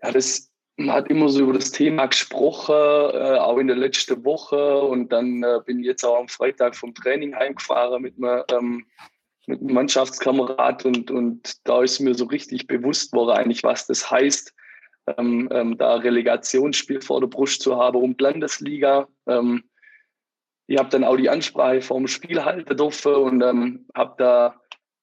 ja, 0.02 0.12
das, 0.12 0.50
man 0.76 0.96
hat 0.96 1.10
immer 1.10 1.28
so 1.28 1.40
über 1.40 1.52
das 1.52 1.72
Thema 1.72 2.06
gesprochen, 2.06 2.74
äh, 2.74 3.36
auch 3.38 3.58
in 3.58 3.66
der 3.66 3.76
letzten 3.76 4.24
Woche. 4.24 4.80
Und 4.80 5.12
dann 5.12 5.42
äh, 5.42 5.60
bin 5.66 5.80
ich 5.80 5.86
jetzt 5.86 6.04
auch 6.04 6.18
am 6.18 6.28
Freitag 6.28 6.74
vom 6.74 6.94
Training 6.94 7.34
heimgefahren 7.34 8.00
mit 8.00 8.14
einem 8.16 8.44
ähm, 8.50 8.86
mit 9.46 9.60
einem 9.60 9.74
Mannschaftskamerad 9.74 10.84
und, 10.84 11.10
und 11.10 11.66
da 11.66 11.82
ist 11.82 12.00
mir 12.00 12.14
so 12.14 12.26
richtig 12.26 12.66
bewusst 12.66 13.12
worden, 13.12 13.36
eigentlich, 13.36 13.64
was 13.64 13.86
das 13.86 14.10
heißt, 14.10 14.54
ähm, 15.18 15.48
ähm, 15.50 15.76
da 15.78 15.96
Relegationsspiel 15.96 17.00
vor 17.00 17.20
der 17.20 17.26
Brust 17.26 17.62
zu 17.62 17.76
haben 17.76 18.00
um 18.00 18.14
Landesliga. 18.18 19.08
Ähm, 19.26 19.64
ich 20.68 20.78
habe 20.78 20.90
dann 20.90 21.04
auch 21.04 21.16
die 21.16 21.28
Ansprache 21.28 21.82
vom 21.82 22.06
Spiel 22.06 22.44
halten 22.44 22.76
dürfen 22.76 23.14
und 23.14 23.42
ähm, 23.42 23.86
habe 23.94 24.14
da 24.18 24.48
ein 24.48 24.54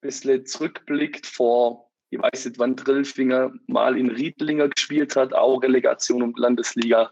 bisschen 0.01 0.45
zurückblickt 0.45 1.25
vor, 1.25 1.89
ich 2.11 2.19
weiß 2.19 2.45
nicht, 2.45 2.59
wann 2.59 2.75
Drillfinger 2.75 3.51
mal 3.67 3.97
in 3.97 4.09
Riedlinger 4.09 4.69
gespielt 4.69 5.15
hat, 5.15 5.33
auch 5.33 5.61
Relegation 5.61 6.23
um 6.23 6.33
Landesliga. 6.35 7.11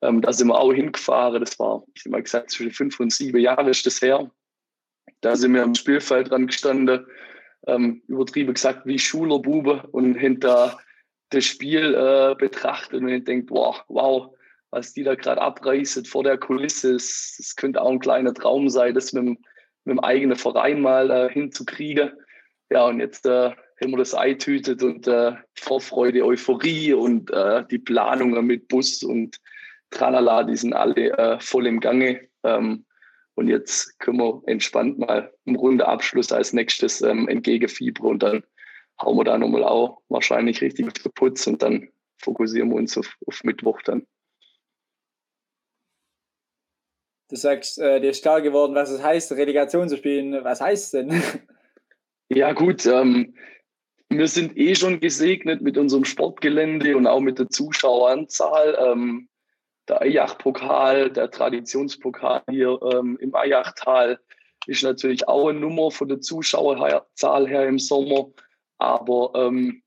Ähm, 0.00 0.20
da 0.20 0.32
sind 0.32 0.48
wir 0.48 0.58
auch 0.58 0.72
hingefahren. 0.72 1.40
Das 1.40 1.58
war, 1.58 1.84
ich 1.94 2.02
habe 2.02 2.10
mal 2.10 2.22
gesagt, 2.22 2.50
zwischen 2.50 2.72
fünf 2.72 2.98
und 2.98 3.12
sieben 3.12 3.38
Jahre 3.38 3.70
ist 3.70 3.86
das 3.86 4.00
her. 4.02 4.30
Da 5.22 5.36
sind 5.36 5.54
wir 5.54 5.62
am 5.62 5.74
Spielfeld 5.74 6.30
dran 6.30 6.48
gestanden, 6.48 7.06
ähm, 7.66 8.02
übertrieben 8.08 8.54
gesagt 8.54 8.84
wie 8.84 8.98
Schulerbube 8.98 9.88
und 9.92 10.14
hinter 10.14 10.78
das 11.30 11.44
Spiel 11.44 11.94
äh, 11.94 12.34
betrachtet 12.34 13.00
und 13.00 13.24
denkt, 13.24 13.50
wow, 13.50 13.82
wow, 13.88 14.34
was 14.70 14.92
die 14.92 15.04
da 15.04 15.14
gerade 15.14 15.40
abreißen 15.40 16.04
vor 16.04 16.24
der 16.24 16.38
Kulisse, 16.38 16.94
es, 16.96 17.54
könnte 17.56 17.80
auch 17.80 17.90
ein 17.90 18.00
kleiner 18.00 18.34
Traum 18.34 18.68
sein, 18.68 18.94
das 18.94 19.12
mit, 19.12 19.24
mit 19.24 19.38
dem 19.86 20.00
eigenen 20.00 20.36
Verein 20.36 20.80
mal 20.80 21.10
äh, 21.10 21.32
hinzukriegen. 21.32 22.10
Ja, 22.70 22.86
und 22.86 23.00
jetzt 23.00 23.24
äh, 23.26 23.50
haben 23.50 23.90
wir 23.90 23.98
das 23.98 24.14
eintütet 24.14 24.82
und 24.82 25.06
äh, 25.06 25.32
Vorfreude, 25.54 26.24
Euphorie 26.24 26.94
und 26.94 27.30
äh, 27.30 27.64
die 27.70 27.78
Planungen 27.78 28.44
mit 28.46 28.68
Bus 28.68 29.02
und 29.02 29.38
Tralala, 29.90 30.44
die 30.44 30.56
sind 30.56 30.72
alle 30.72 31.16
äh, 31.16 31.40
voll 31.40 31.66
im 31.66 31.80
Gange. 31.80 32.28
Ähm, 32.42 32.84
und 33.34 33.48
jetzt 33.48 33.98
können 33.98 34.18
wir 34.18 34.42
entspannt 34.46 34.98
mal 34.98 35.32
einen 35.46 35.56
runden 35.56 35.80
Abschluss 35.80 36.32
als 36.32 36.52
nächstes 36.52 37.00
ähm, 37.02 37.28
entgegenfiebern 37.28 38.06
und 38.06 38.22
dann 38.22 38.44
hauen 39.00 39.16
wir 39.16 39.24
da 39.24 39.38
nochmal 39.38 39.64
auch 39.64 40.02
wahrscheinlich 40.08 40.60
richtig 40.60 40.86
auf 40.86 40.92
den 40.94 41.12
Putz 41.12 41.46
und 41.46 41.62
dann 41.62 41.88
fokussieren 42.18 42.70
wir 42.70 42.76
uns 42.76 42.96
auf, 42.96 43.16
auf 43.26 43.42
Mittwoch 43.44 43.82
dann. 43.82 44.06
Du 47.28 47.36
sagst, 47.36 47.78
äh, 47.78 47.98
dir 48.00 48.10
ist 48.10 48.22
klar 48.22 48.42
geworden, 48.42 48.74
was 48.74 48.90
es 48.90 49.02
heißt, 49.02 49.32
Relegation 49.32 49.88
zu 49.88 49.96
spielen. 49.96 50.44
Was 50.44 50.60
heißt 50.60 50.84
es 50.84 50.90
denn? 50.90 51.22
Ja, 52.34 52.52
gut. 52.52 52.86
Ähm, 52.86 53.34
wir 54.08 54.26
sind 54.26 54.56
eh 54.56 54.74
schon 54.74 55.00
gesegnet 55.00 55.60
mit 55.60 55.76
unserem 55.76 56.06
Sportgelände 56.06 56.96
und 56.96 57.06
auch 57.06 57.20
mit 57.20 57.38
der 57.38 57.50
Zuschaueranzahl. 57.50 58.78
Ähm, 58.80 59.28
der 59.88 60.02
Eyach-Pokal, 60.02 61.10
der 61.10 61.30
Traditionspokal 61.30 62.42
hier 62.48 62.78
ähm, 62.92 63.18
im 63.20 63.34
Eyachtal, 63.34 64.18
ist 64.66 64.82
natürlich 64.82 65.26
auch 65.28 65.48
eine 65.48 65.60
Nummer 65.60 65.90
von 65.90 66.08
der 66.08 66.20
Zuschauerzahl 66.20 67.48
her 67.48 67.66
im 67.66 67.78
Sommer. 67.78 68.30
Aber 68.78 69.32
ähm, 69.34 69.82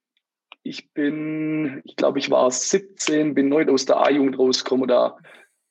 ich 0.63 0.91
bin, 0.93 1.81
ich 1.85 1.95
glaube, 1.95 2.19
ich 2.19 2.29
war 2.29 2.49
17, 2.49 3.33
bin 3.33 3.49
neu 3.49 3.65
aus 3.67 3.85
der 3.85 3.97
A-Jugend 3.97 4.37
rausgekommen. 4.37 4.87
Da 4.87 5.17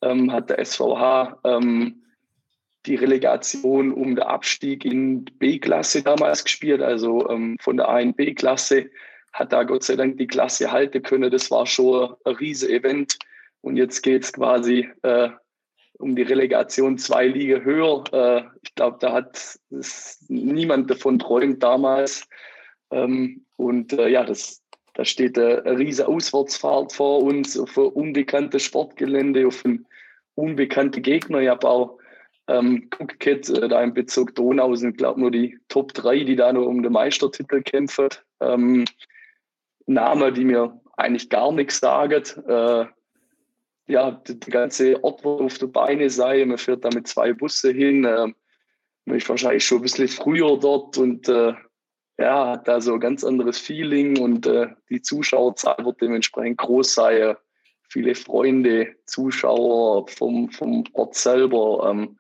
ähm, 0.03 0.33
hat 0.33 0.51
der 0.51 0.65
SVH 0.65 1.41
ähm, 1.45 2.03
die 2.87 2.95
Relegation 2.95 3.93
um 3.93 4.15
den 4.15 4.25
Abstieg 4.25 4.85
in 4.85 5.25
B-Klasse 5.25 6.03
damals 6.03 6.45
gespielt, 6.45 6.83
also 6.83 7.29
ähm, 7.31 7.57
von 7.61 7.77
der 7.77 7.89
A 7.89 8.01
in 8.01 8.15
B-Klasse. 8.15 8.91
Hat 9.33 9.53
da 9.53 9.65
Gott 9.65 9.83
sei 9.83 9.97
Dank 9.97 10.17
die 10.19 10.29
Klasse 10.29 10.71
halten 10.71 11.03
können. 11.03 11.31
Das 11.31 11.51
war 11.51 11.67
schon 11.67 12.15
ein 12.25 12.37
riesiges 12.37 12.73
Event 12.73 13.19
und 13.65 13.79
jetzt 13.79 14.03
geht 14.03 14.25
es 14.25 14.33
quasi 14.35 14.91
äh, 15.03 15.31
um 15.99 16.15
die 16.15 16.23
Relegation 16.23 16.99
zwei 16.99 17.27
Liga 17.27 17.61
höher. 17.61 18.05
Äh, 18.13 18.43
ich 18.63 18.75
glaube, 18.75 18.99
da 19.01 19.13
hat 19.13 19.59
niemand 20.29 20.91
davon 20.91 21.19
träumt 21.19 21.63
damals. 21.63 22.29
Ähm, 22.91 23.47
und 23.57 23.95
äh, 23.95 24.09
ja, 24.09 24.23
das, 24.23 24.63
da 24.93 25.07
steht 25.07 25.39
eine, 25.39 25.65
riesige 25.79 26.07
Auswärtsfahrt 26.07 26.93
vor 26.93 27.23
uns 27.23 27.59
auf 27.59 27.79
ein 27.79 27.87
unbekanntes 27.87 28.65
Sportgelände, 28.65 29.47
auf 29.47 29.65
einen 29.65 29.87
unbekannten 30.35 31.01
Gegner. 31.01 31.41
Ich 31.41 31.49
habe 31.49 31.67
auch 31.67 31.99
ähm, 32.49 32.91
geguckt, 32.91 33.49
äh, 33.49 33.69
da 33.69 33.83
im 33.83 33.95
Bezirk 33.95 34.35
Donau 34.35 34.75
sind, 34.75 34.99
glaube 34.99 35.19
ich, 35.19 35.23
nur 35.23 35.31
die 35.31 35.59
Top 35.69 35.95
3, 35.95 36.25
die 36.25 36.37
da 36.37 36.53
nur 36.53 36.67
um 36.67 36.83
den 36.83 36.93
Meistertitel 36.93 37.63
kämpfen. 37.63 38.09
Ähm, 38.41 38.85
Namen, 39.87 40.35
die 40.35 40.45
mir 40.45 40.79
eigentlich 40.99 41.31
gar 41.31 41.51
nichts 41.51 41.81
sagen. 41.81 42.23
Äh, 42.47 42.87
ja, 43.87 44.11
der 44.11 44.37
ganze 44.37 45.03
Ort 45.05 45.25
wird 45.25 45.41
auf 45.41 45.59
der 45.59 45.67
Beine 45.67 46.09
sein. 46.11 46.49
Man 46.49 46.59
fährt 46.59 46.85
da 46.85 46.91
mit 46.95 47.07
zwei 47.07 47.33
Busse 47.33 47.73
hin. 47.73 48.05
Äh, 48.05 48.29
man 49.05 49.17
ist 49.17 49.29
wahrscheinlich 49.29 49.65
schon 49.65 49.79
ein 49.79 49.83
bisschen 49.83 50.09
früher 50.09 50.59
dort 50.59 50.97
und 50.97 51.29
äh, 51.29 51.55
ja, 52.19 52.53
hat 52.53 52.69
da 52.69 52.81
so 52.81 52.95
ein 52.95 53.01
ganz 53.01 53.25
anderes 53.25 53.59
Feeling 53.59 54.19
und 54.19 54.47
äh, 54.47 54.69
die 54.89 55.03
Zuschauerzahl 55.03 55.85
wird 55.85 56.01
dementsprechend 56.01 56.59
groß 56.59 56.95
sein. 56.95 57.37
Viele 57.89 58.15
Freunde, 58.15 58.95
Zuschauer 59.07 60.09
vom, 60.09 60.51
vom 60.51 60.85
Ort 60.93 61.15
selber. 61.17 61.91
Ähm, 61.91 62.19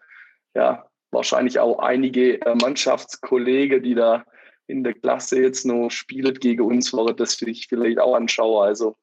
ja, 0.54 0.87
wahrscheinlich 1.11 1.59
auch 1.59 1.78
einige 1.78 2.40
äh, 2.42 2.54
Mannschaftskollegen, 2.56 3.83
die 3.83 3.94
da 3.94 4.25
in 4.66 4.83
der 4.85 4.94
Klasse 4.94 5.40
jetzt 5.40 5.64
noch 5.64 5.90
spielen 5.90 6.35
gegen 6.35 6.62
uns, 6.62 6.92
werden 6.92 7.16
das 7.16 7.40
ich 7.40 7.68
vielleicht 7.68 7.99
auch 7.99 8.14
anschaue. 8.14 8.64
Also 8.64 8.97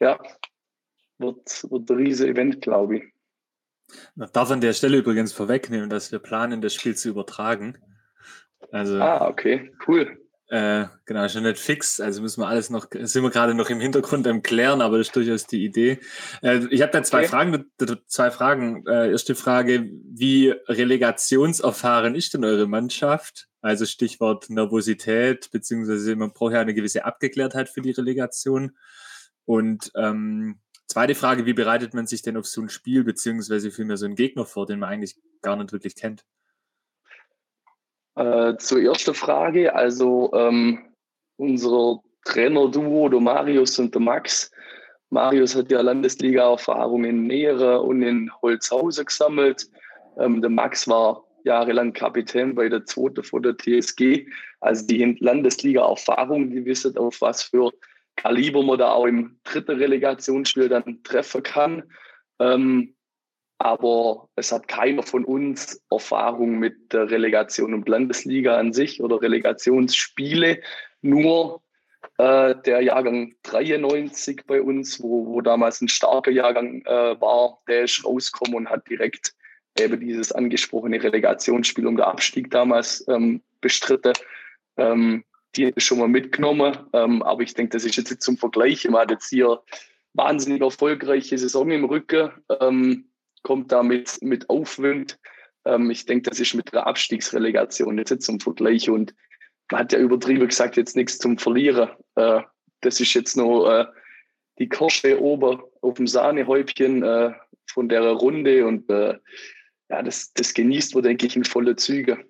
ja, 0.00 0.18
wird, 1.18 1.70
wird 1.70 1.90
ein 1.90 1.96
riesiges 1.96 2.32
Event, 2.32 2.60
glaube 2.60 2.98
ich. 2.98 3.04
Ich 3.88 4.30
darf 4.32 4.50
an 4.50 4.60
der 4.60 4.72
Stelle 4.72 4.98
übrigens 4.98 5.32
vorwegnehmen, 5.32 5.90
dass 5.90 6.10
wir 6.10 6.18
planen, 6.18 6.60
das 6.60 6.74
Spiel 6.74 6.96
zu 6.96 7.10
übertragen. 7.10 7.78
Also, 8.70 9.00
ah, 9.00 9.28
okay, 9.28 9.72
cool. 9.86 10.18
Äh, 10.48 10.86
genau, 11.06 11.26
schon 11.28 11.44
nicht 11.44 11.58
fix. 11.58 12.00
Also 12.00 12.20
müssen 12.20 12.40
wir 12.42 12.48
alles 12.48 12.68
noch, 12.68 12.86
sind 12.92 13.22
wir 13.22 13.30
gerade 13.30 13.54
noch 13.54 13.70
im 13.70 13.80
Hintergrund 13.80 14.26
am 14.26 14.42
Klären, 14.42 14.82
aber 14.82 14.98
das 14.98 15.08
ist 15.08 15.16
durchaus 15.16 15.46
die 15.46 15.64
Idee. 15.64 16.00
Äh, 16.42 16.66
ich 16.70 16.82
habe 16.82 16.92
da 16.92 17.02
zwei 17.02 17.20
okay. 17.20 17.28
Fragen. 17.28 17.64
Zwei 18.06 18.30
Fragen. 18.30 18.86
Äh, 18.86 19.10
erste 19.10 19.34
Frage: 19.34 19.90
Wie 20.04 20.50
relegationserfahren 20.68 22.14
ist 22.14 22.34
denn 22.34 22.44
eure 22.44 22.66
Mannschaft? 22.66 23.48
Also 23.62 23.86
Stichwort 23.86 24.50
Nervosität, 24.50 25.50
beziehungsweise 25.50 26.14
man 26.14 26.32
braucht 26.32 26.52
ja 26.52 26.60
eine 26.60 26.74
gewisse 26.74 27.06
Abgeklärtheit 27.06 27.70
für 27.70 27.80
die 27.80 27.92
Relegation. 27.92 28.76
Und 29.46 29.90
ähm, 29.96 30.60
Zweite 30.86 31.14
Frage, 31.14 31.46
wie 31.46 31.54
bereitet 31.54 31.94
man 31.94 32.06
sich 32.06 32.22
denn 32.22 32.36
auf 32.36 32.46
so 32.46 32.60
ein 32.60 32.68
Spiel 32.68 33.04
beziehungsweise 33.04 33.70
vielmehr 33.70 33.96
so 33.96 34.06
einen 34.06 34.16
Gegner 34.16 34.44
vor, 34.44 34.66
den 34.66 34.78
man 34.78 34.90
eigentlich 34.90 35.16
gar 35.42 35.56
nicht 35.56 35.72
wirklich 35.72 35.96
kennt? 35.96 36.24
Äh, 38.16 38.56
zur 38.58 38.80
ersten 38.80 39.14
Frage, 39.14 39.74
also 39.74 40.32
ähm, 40.34 40.94
unser 41.36 42.00
Trainer-Duo, 42.24 43.08
der 43.08 43.20
Marius 43.20 43.78
und 43.78 43.94
der 43.94 44.02
Max. 44.02 44.50
Marius 45.10 45.54
hat 45.56 45.70
ja 45.70 45.80
Landesliga-Erfahrung 45.80 47.04
in 47.04 47.26
Nähere 47.26 47.80
und 47.80 48.02
in 48.02 48.30
Holzhausen 48.42 49.06
gesammelt. 49.06 49.68
Ähm, 50.18 50.40
der 50.40 50.50
Max 50.50 50.86
war 50.86 51.24
jahrelang 51.44 51.92
Kapitän 51.92 52.54
bei 52.54 52.68
der 52.68 52.84
zweiten 52.86 53.22
von 53.22 53.42
der 53.42 53.56
TSG. 53.56 54.26
Also 54.60 54.86
die 54.86 55.16
Landesliga-Erfahrung, 55.20 56.50
die 56.50 56.64
wissen, 56.64 56.96
auf 56.96 57.20
was 57.20 57.42
für 57.42 57.72
Kaliber 58.16 58.62
man 58.62 58.78
da 58.78 58.92
auch 58.92 59.06
im 59.06 59.38
dritten 59.44 59.78
Relegationsspiel 59.78 60.68
dann 60.68 61.02
treffen 61.02 61.42
kann. 61.42 61.82
Ähm, 62.38 62.94
aber 63.58 64.28
es 64.36 64.52
hat 64.52 64.68
keiner 64.68 65.02
von 65.02 65.24
uns 65.24 65.82
Erfahrung 65.90 66.58
mit 66.58 66.92
der 66.92 67.10
Relegation 67.10 67.72
und 67.72 67.88
Landesliga 67.88 68.58
an 68.58 68.72
sich 68.72 69.00
oder 69.00 69.22
Relegationsspiele. 69.22 70.60
Nur 71.02 71.62
äh, 72.18 72.54
der 72.64 72.82
Jahrgang 72.82 73.34
93 73.42 74.44
bei 74.46 74.60
uns, 74.60 75.02
wo, 75.02 75.26
wo 75.26 75.40
damals 75.40 75.80
ein 75.80 75.88
starker 75.88 76.30
Jahrgang 76.30 76.82
äh, 76.84 77.20
war, 77.20 77.60
der 77.68 77.84
ist 77.84 78.04
rausgekommen 78.04 78.56
und 78.56 78.70
hat 78.70 78.88
direkt 78.88 79.34
eben 79.78 79.98
dieses 80.00 80.32
angesprochene 80.32 81.02
Relegationsspiel 81.02 81.86
um 81.86 81.96
den 81.96 82.04
Abstieg 82.04 82.50
damals 82.50 83.04
ähm, 83.08 83.42
bestritten. 83.60 84.12
Ähm, 84.76 85.24
die 85.56 85.72
schon 85.78 85.98
mal 85.98 86.08
mitgenommen. 86.08 86.76
Ähm, 86.92 87.22
aber 87.22 87.42
ich 87.42 87.54
denke, 87.54 87.70
das 87.70 87.84
ist 87.84 87.96
jetzt 87.96 88.22
zum 88.22 88.36
Vergleich. 88.36 88.84
Man 88.88 89.02
hat 89.02 89.10
jetzt 89.10 89.28
hier 89.28 89.60
wahnsinnig 90.14 90.62
erfolgreiche 90.62 91.36
Saison 91.36 91.70
im 91.70 91.84
Rücken, 91.84 92.30
ähm, 92.60 93.06
kommt 93.42 93.72
da 93.72 93.82
mit, 93.82 94.18
Aufwind. 94.48 95.18
Ähm, 95.64 95.90
ich 95.90 96.06
denke, 96.06 96.30
das 96.30 96.40
ist 96.40 96.54
mit 96.54 96.72
der 96.72 96.86
Abstiegsrelegation 96.86 97.98
jetzt 97.98 98.22
zum 98.22 98.40
Vergleich. 98.40 98.88
Und 98.88 99.14
man 99.70 99.80
hat 99.80 99.92
ja 99.92 99.98
übertrieben 99.98 100.48
gesagt, 100.48 100.76
jetzt 100.76 100.96
nichts 100.96 101.18
zum 101.18 101.38
Verlieren. 101.38 101.90
Äh, 102.14 102.42
das 102.80 103.00
ist 103.00 103.14
jetzt 103.14 103.36
noch 103.36 103.68
äh, 103.68 103.86
die 104.58 104.68
Kirsche 104.68 105.20
oben 105.20 105.60
auf 105.80 105.94
dem 105.94 106.06
Sahnehäubchen 106.06 107.02
äh, 107.02 107.32
von 107.66 107.88
der 107.88 108.02
Runde. 108.02 108.66
Und 108.66 108.88
äh, 108.90 109.18
ja, 109.90 110.02
das, 110.02 110.32
das 110.32 110.54
genießt 110.54 110.94
man, 110.94 111.04
denke 111.04 111.26
ich, 111.26 111.36
in 111.36 111.44
volle 111.44 111.76
Züge. 111.76 112.24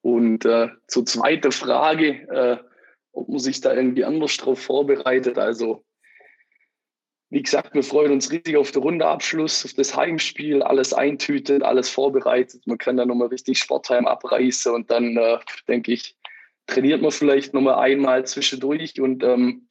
Und 0.00 0.44
äh, 0.44 0.68
zur 0.86 1.06
zweiten 1.06 1.52
Frage, 1.52 2.08
äh, 2.30 2.56
ob 3.12 3.28
man 3.28 3.38
sich 3.38 3.60
da 3.60 3.74
irgendwie 3.74 4.04
anders 4.04 4.36
drauf 4.36 4.60
vorbereitet. 4.60 5.38
Also 5.38 5.84
wie 7.30 7.42
gesagt, 7.42 7.74
wir 7.74 7.82
freuen 7.82 8.12
uns 8.12 8.30
riesig 8.30 8.56
auf 8.56 8.70
den 8.70 8.82
Rundeabschluss, 8.82 9.64
auf 9.64 9.74
das 9.74 9.94
Heimspiel, 9.94 10.62
alles 10.62 10.94
eintütet, 10.94 11.62
alles 11.62 11.90
vorbereitet. 11.90 12.66
Man 12.66 12.78
kann 12.78 12.96
dann 12.96 13.08
nochmal 13.08 13.28
richtig 13.28 13.58
Sportheim 13.58 14.06
abreißen 14.06 14.72
und 14.72 14.90
dann, 14.90 15.16
äh, 15.16 15.38
denke 15.68 15.92
ich, 15.92 16.16
trainiert 16.66 17.02
man 17.02 17.10
vielleicht 17.10 17.52
nochmal 17.52 17.76
einmal 17.76 18.26
zwischendurch 18.26 19.00
und 19.00 19.22
ähm, 19.22 19.68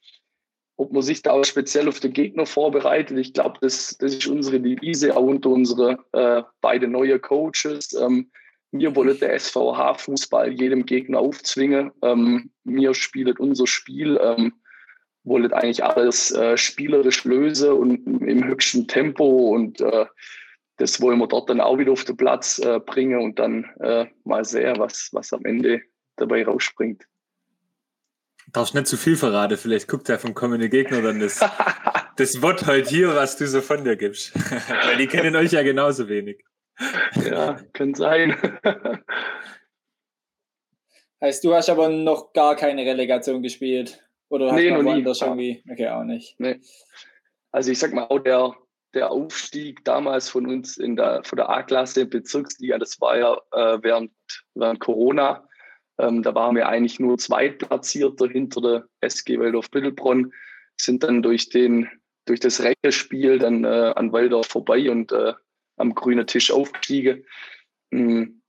ob 0.75 0.91
man 0.91 1.01
sich 1.01 1.23
da 1.23 1.31
auch 1.31 1.43
speziell 1.43 1.87
auf 1.87 1.99
den 1.99 2.13
Gegner 2.13 2.45
vorbereitet. 2.45 3.17
Ich 3.17 3.33
glaube, 3.33 3.57
das, 3.61 3.97
das 3.97 4.13
ist 4.13 4.27
unsere 4.27 4.59
Devise, 4.59 5.17
auch 5.17 5.23
unter 5.23 5.49
unsere 5.49 5.97
äh, 6.11 6.43
beiden 6.61 6.91
neuen 6.91 7.19
Coaches. 7.19 7.93
Ähm, 7.93 8.29
mir 8.71 8.95
wollte 8.95 9.15
der 9.15 9.39
SVH-Fußball 9.39 10.51
jedem 10.51 10.85
Gegner 10.85 11.19
aufzwingen. 11.19 11.91
Ähm, 12.01 12.51
mir 12.63 12.93
spielt 12.93 13.39
unser 13.39 13.67
Spiel. 13.67 14.19
Ähm, 14.21 14.53
wollen 15.27 15.51
eigentlich 15.53 15.83
alles 15.83 16.31
äh, 16.31 16.57
spielerisch 16.57 17.25
lösen 17.25 17.71
und 17.71 18.05
im 18.05 18.45
höchsten 18.45 18.87
Tempo 18.87 19.49
und 19.53 19.81
äh, 19.81 20.05
das 20.77 21.01
wollen 21.01 21.19
wir 21.19 21.27
dort 21.27 21.49
dann 21.49 21.59
auch 21.59 21.77
wieder 21.77 21.91
auf 21.91 22.05
den 22.05 22.17
Platz 22.17 22.59
äh, 22.59 22.79
bringen 22.79 23.19
und 23.19 23.39
dann 23.39 23.65
äh, 23.79 24.05
mal 24.23 24.45
sehen, 24.45 24.77
was, 24.77 25.09
was 25.11 25.33
am 25.33 25.43
Ende 25.43 25.81
dabei 26.15 26.45
rausspringt. 26.45 27.03
Darfst 28.53 28.75
nicht 28.75 28.87
zu 28.87 28.95
viel 28.95 29.17
verraten, 29.17 29.57
vielleicht 29.57 29.87
guckt 29.87 30.07
er 30.07 30.19
vom 30.19 30.33
kommenden 30.33 30.69
Gegner 30.69 31.01
dann 31.01 31.19
das, 31.19 31.39
das 32.15 32.41
Wort 32.41 32.65
heute 32.65 32.89
hier, 32.89 33.13
was 33.15 33.37
du 33.37 33.47
so 33.47 33.61
von 33.61 33.83
dir 33.83 33.97
gibst. 33.97 34.33
Weil 34.85 34.97
die 34.97 35.07
kennen 35.07 35.35
euch 35.35 35.51
ja 35.51 35.63
genauso 35.63 36.07
wenig. 36.07 36.45
Ja, 37.29 37.59
kann 37.73 37.93
sein. 37.93 38.35
heißt, 41.21 41.43
du 41.43 41.53
hast 41.53 41.69
aber 41.69 41.89
noch 41.89 42.33
gar 42.33 42.55
keine 42.55 42.85
Relegation 42.85 43.41
gespielt? 43.41 44.03
Oder 44.29 44.53
nee, 44.53 44.71
noch 44.71 44.83
nie. 44.83 45.01
irgendwie? 45.03 45.63
Okay, 45.69 45.87
auch 45.89 46.03
nicht. 46.03 46.39
Nee. 46.39 46.59
Also 47.51 47.71
ich 47.71 47.79
sag 47.79 47.93
mal, 47.93 48.03
auch 48.03 48.19
der, 48.19 48.55
der 48.93 49.11
Aufstieg 49.11 49.83
damals 49.85 50.29
von 50.29 50.47
uns 50.47 50.77
in 50.77 50.95
der, 50.95 51.23
von 51.23 51.37
der 51.37 51.49
A-Klasse 51.49 52.01
in 52.01 52.09
Bezirksliga, 52.09 52.77
das 52.77 52.99
war 52.99 53.17
ja 53.17 53.41
äh, 53.51 53.79
während, 53.81 54.11
während 54.53 54.79
Corona. 54.79 55.47
Ähm, 55.97 56.21
da 56.21 56.35
waren 56.35 56.55
wir 56.55 56.67
eigentlich 56.67 56.99
nur 56.99 57.17
Zweitplatzierter 57.17 58.27
hinter 58.27 58.61
der 58.61 58.83
SG 59.01 59.39
Waldorf 59.39 59.71
Bittelbronn, 59.71 60.31
sind 60.79 61.03
dann 61.03 61.23
durch, 61.23 61.49
den, 61.49 61.89
durch 62.25 62.39
das 62.39 62.61
Reckespiel 62.61 63.39
dann 63.39 63.63
äh, 63.63 63.93
an 63.95 64.11
Waldorf 64.11 64.47
vorbei 64.47 64.91
und 64.91 65.11
äh, 65.11 65.33
am 65.77 65.95
grünen 65.95 66.27
Tisch 66.27 66.51
aufgestiegen. 66.51 67.25
Mhm. 67.91 68.41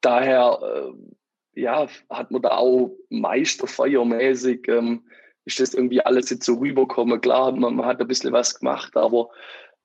Daher 0.00 0.58
äh, 0.62 1.60
ja, 1.60 1.88
hat 2.10 2.30
man 2.30 2.42
da 2.42 2.50
auch 2.50 2.94
meisterfeiermäßig, 3.08 4.68
ähm, 4.68 5.06
ist 5.44 5.60
das 5.60 5.74
irgendwie 5.74 6.00
alles 6.00 6.30
jetzt 6.30 6.44
so 6.44 6.54
rübergekommen. 6.54 7.20
Klar, 7.20 7.52
man, 7.52 7.76
man, 7.76 7.86
hat 7.86 8.00
ein 8.00 8.08
bisschen 8.08 8.32
was 8.32 8.58
gemacht, 8.58 8.96
aber 8.96 9.30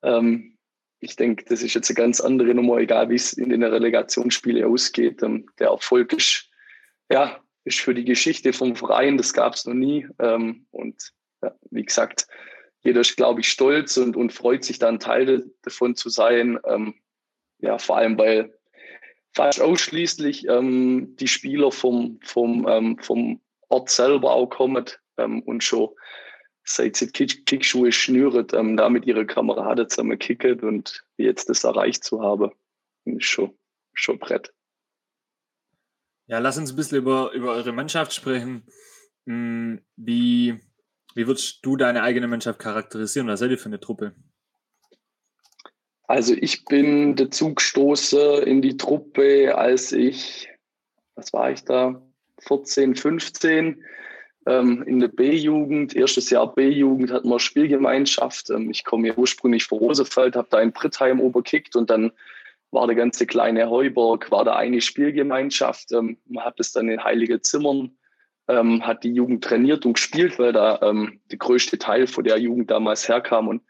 ähm, 0.04 0.58
ich 1.00 1.16
denke, 1.16 1.46
das 1.46 1.64
ist 1.64 1.74
jetzt 1.74 1.90
eine 1.90 1.96
ganz 1.96 2.20
andere 2.20 2.54
Nummer, 2.54 2.78
egal 2.78 3.10
wie 3.10 3.16
es 3.16 3.34
in 3.34 3.50
den 3.50 3.64
Relegationsspielen 3.64 4.66
ausgeht. 4.66 5.24
Ähm, 5.24 5.48
der 5.60 5.70
Erfolg 5.70 6.14
ist, 6.14 6.50
ja, 7.10 7.40
ist 7.64 7.80
für 7.80 7.94
die 7.94 8.06
Geschichte 8.06 8.54
vom 8.54 8.76
Verein, 8.76 9.18
das 9.18 9.34
gab 9.34 9.54
es 9.54 9.66
noch 9.66 9.74
nie. 9.74 10.08
Ähm, 10.20 10.66
und 10.72 11.14
ja, 11.42 11.56
wie 11.70 11.84
gesagt, 11.84 12.28
jeder 12.84 13.02
ist, 13.02 13.16
glaube 13.16 13.42
ich, 13.42 13.50
stolz 13.50 13.98
und, 13.98 14.16
und 14.16 14.34
freut 14.34 14.64
sich 14.64 14.80
dann 14.80 15.00
Teil 15.00 15.52
davon 15.62 15.96
zu 15.96 16.10
sein. 16.10 16.60
Ähm, 16.66 16.96
ja, 17.60 17.78
vor 17.78 17.98
allem, 17.98 18.18
weil 18.18 18.58
fast 19.34 19.62
ausschließlich 19.62 20.48
ähm, 20.48 21.16
die 21.18 21.28
Spieler 21.28 21.72
vom, 21.72 22.20
vom, 22.24 22.68
ähm, 22.68 22.98
vom 23.00 23.42
Ort 23.70 23.90
selber 23.90 24.32
auch 24.32 24.48
kommen 24.48 24.86
ähm, 25.18 25.42
und 25.44 25.64
schon 25.64 25.90
seit 26.64 26.96
sie 26.96 27.12
Kick 27.12 27.46
Kickschuhe 27.46 27.92
schnüren, 27.92 28.48
ähm, 28.54 28.78
da 28.78 28.90
mit 28.90 29.06
ihren 29.06 29.28
Kameraden 29.28 29.90
zusammen 29.90 30.20
kicken 30.20 30.60
und 30.62 31.04
jetzt 31.18 31.50
das 31.50 31.64
erreicht 31.64 32.04
zu 32.04 32.22
haben, 32.22 32.52
ist 33.06 33.26
schon, 33.26 33.58
schon 33.94 34.20
Brett. 34.20 34.54
Ja, 36.28 36.40
lass 36.40 36.58
uns 36.58 36.72
ein 36.72 36.76
bisschen 36.76 37.00
über, 37.00 37.32
über 37.34 37.54
eure 37.54 37.74
Mannschaft 37.74 38.14
sprechen. 38.14 38.66
Hm, 39.26 39.82
wie, 39.96 40.60
wie 41.16 41.28
würdest 41.28 41.60
du 41.64 41.76
deine 41.76 42.04
eigene 42.04 42.28
Mannschaft 42.28 42.60
charakterisieren? 42.60 43.28
Was 43.28 43.40
seid 43.40 43.52
ihr 43.52 43.58
für 43.58 43.70
eine 43.70 43.80
Truppe? 43.80 44.14
Also 46.08 46.34
ich 46.34 46.66
bin 46.66 47.16
dazu 47.16 47.54
gestoßen 47.54 48.44
in 48.44 48.62
die 48.62 48.76
Truppe, 48.76 49.58
als 49.58 49.94
ich, 49.94 50.50
was 51.16 51.32
war 51.32 51.52
ich 51.52 51.64
da, 51.64 52.02
14, 52.40 52.96
15, 52.96 53.84
ähm, 54.48 54.84
in 54.88 55.00
der 55.00 55.08
B-Jugend, 55.08 55.96
erstes 55.96 56.30
Jahr 56.30 56.54
B-Jugend 56.54 57.12
hatten 57.12 57.30
wir 57.30 57.40
Spielgemeinschaft. 57.40 58.50
Ähm, 58.50 58.72
ich 58.72 58.84
komme 58.84 59.10
ja 59.10 59.14
ursprünglich 59.16 59.66
von 59.66 59.78
Rosefeld, 59.78 60.36
habe 60.36 60.48
da 60.50 60.60
in 60.60 60.72
Brittheim 60.72 61.22
oberkickt 61.22 61.76
und 61.76 61.90
dann 61.90 62.12
war 62.72 62.88
der 62.88 62.96
ganze 62.96 63.28
kleine 63.28 63.70
Heuberg, 63.70 64.32
war 64.32 64.44
da 64.44 64.56
eine 64.56 64.82
Spielgemeinschaft. 64.82 65.92
Ähm, 65.92 66.18
man 66.26 66.44
hat 66.44 66.60
es 66.60 66.72
dann 66.72 66.90
in 66.90 67.04
Heilige 67.04 67.42
Zimmern, 67.42 67.98
ähm, 68.52 68.86
hat 68.86 69.04
die 69.04 69.14
Jugend 69.14 69.44
trainiert 69.44 69.86
und 69.86 69.94
gespielt, 69.94 70.38
weil 70.40 70.54
da 70.54 70.80
ähm, 70.82 71.22
der 71.32 71.38
größte 71.38 71.78
Teil 71.78 72.08
von 72.08 72.24
der 72.24 72.38
Jugend 72.38 72.70
damals 72.70 73.08
herkam. 73.08 73.48
Und 73.48 73.64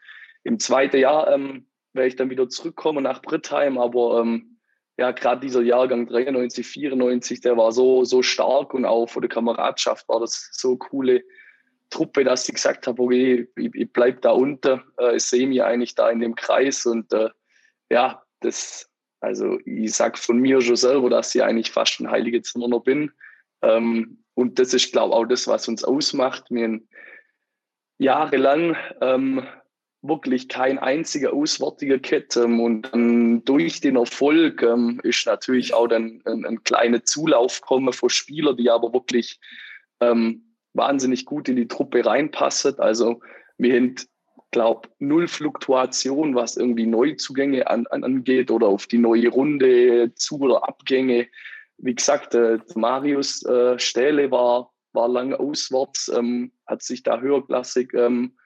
im 0.44 0.58
zweiten 0.58 0.98
Jahr 0.98 1.32
ähm, 1.32 1.66
werde 1.92 2.08
ich 2.08 2.16
dann 2.16 2.30
wieder 2.30 2.48
zurückkommen 2.48 3.04
nach 3.04 3.22
Brittheim. 3.22 3.78
Aber 3.78 4.20
ähm, 4.20 4.58
ja, 4.98 5.12
gerade 5.12 5.40
dieser 5.40 5.62
Jahrgang 5.62 6.06
93, 6.06 6.66
94, 6.66 7.40
der 7.40 7.56
war 7.56 7.72
so, 7.72 8.04
so 8.04 8.22
stark 8.22 8.74
und 8.74 8.84
auch 8.84 9.06
von 9.06 9.22
der 9.22 9.28
Kameradschaft 9.28 10.08
war 10.08 10.20
das 10.20 10.50
so 10.52 10.76
coole 10.76 11.22
Truppe, 11.90 12.24
dass 12.24 12.48
ich 12.48 12.54
gesagt 12.54 12.86
habe, 12.86 13.02
okay, 13.02 13.48
ich, 13.56 13.74
ich 13.74 13.92
bleibe 13.92 14.20
da 14.20 14.30
unten, 14.30 14.82
äh, 14.98 15.16
ich 15.16 15.24
sehe 15.24 15.46
mich 15.46 15.62
eigentlich 15.62 15.94
da 15.94 16.10
in 16.10 16.20
dem 16.20 16.34
Kreis 16.34 16.86
und 16.86 17.12
äh, 17.12 17.28
ja, 17.90 18.22
das, 18.40 18.90
also 19.20 19.58
ich 19.64 19.92
sage 19.92 20.18
von 20.18 20.38
mir 20.38 20.60
schon 20.62 20.76
selber, 20.76 21.10
dass 21.10 21.34
ich 21.34 21.42
eigentlich 21.42 21.70
fast 21.70 22.00
ein 22.00 22.10
heiliger 22.10 22.42
Zimmer 22.42 22.68
noch 22.68 22.80
bin. 22.80 23.12
Ähm, 23.60 24.21
und 24.34 24.58
das 24.58 24.74
ist, 24.74 24.92
glaube 24.92 25.10
ich, 25.10 25.16
auch 25.16 25.26
das, 25.26 25.46
was 25.46 25.68
uns 25.68 25.84
ausmacht. 25.84 26.44
Wir 26.50 26.64
haben 26.64 26.88
jahrelang 27.98 28.76
ähm, 29.00 29.46
wirklich 30.02 30.48
kein 30.48 30.78
einziger 30.78 31.32
auswärtiger 31.32 31.98
Kette. 31.98 32.42
Ähm, 32.42 32.60
und 32.60 32.82
dann 32.92 33.44
durch 33.44 33.80
den 33.80 33.96
Erfolg 33.96 34.62
ähm, 34.62 35.00
ist 35.04 35.26
natürlich 35.26 35.72
auch 35.74 35.86
dann 35.86 36.20
ein, 36.24 36.44
ein 36.44 36.64
kleiner 36.64 37.04
Zulauf 37.04 37.60
kommen 37.60 37.92
von 37.92 38.10
Spielern, 38.10 38.56
die 38.56 38.70
aber 38.70 38.92
wirklich 38.92 39.38
ähm, 40.00 40.56
wahnsinnig 40.74 41.24
gut 41.24 41.48
in 41.48 41.56
die 41.56 41.68
Truppe 41.68 42.04
reinpassen. 42.04 42.78
Also 42.78 43.20
wir 43.58 43.76
haben, 43.76 43.94
glaube 44.50 44.88
null 44.98 45.28
Fluktuation, 45.28 46.34
was 46.34 46.56
irgendwie 46.56 46.86
Neuzugänge 46.86 47.68
an, 47.68 47.86
an, 47.88 48.04
angeht 48.04 48.50
oder 48.50 48.66
auf 48.66 48.86
die 48.86 48.98
neue 48.98 49.28
Runde, 49.28 50.12
Zu- 50.14 50.40
oder 50.40 50.68
Abgänge. 50.68 51.28
Wie 51.82 51.94
gesagt, 51.94 52.34
äh, 52.34 52.58
Marius 52.74 53.44
äh, 53.44 53.78
Stähle 53.78 54.30
war, 54.30 54.72
war 54.92 55.08
lange 55.08 55.38
auswärts, 55.38 56.10
ähm, 56.14 56.52
hat 56.66 56.82
sich 56.82 57.02
da 57.02 57.20
höherklassig 57.20 57.92
ähm, 57.94 58.36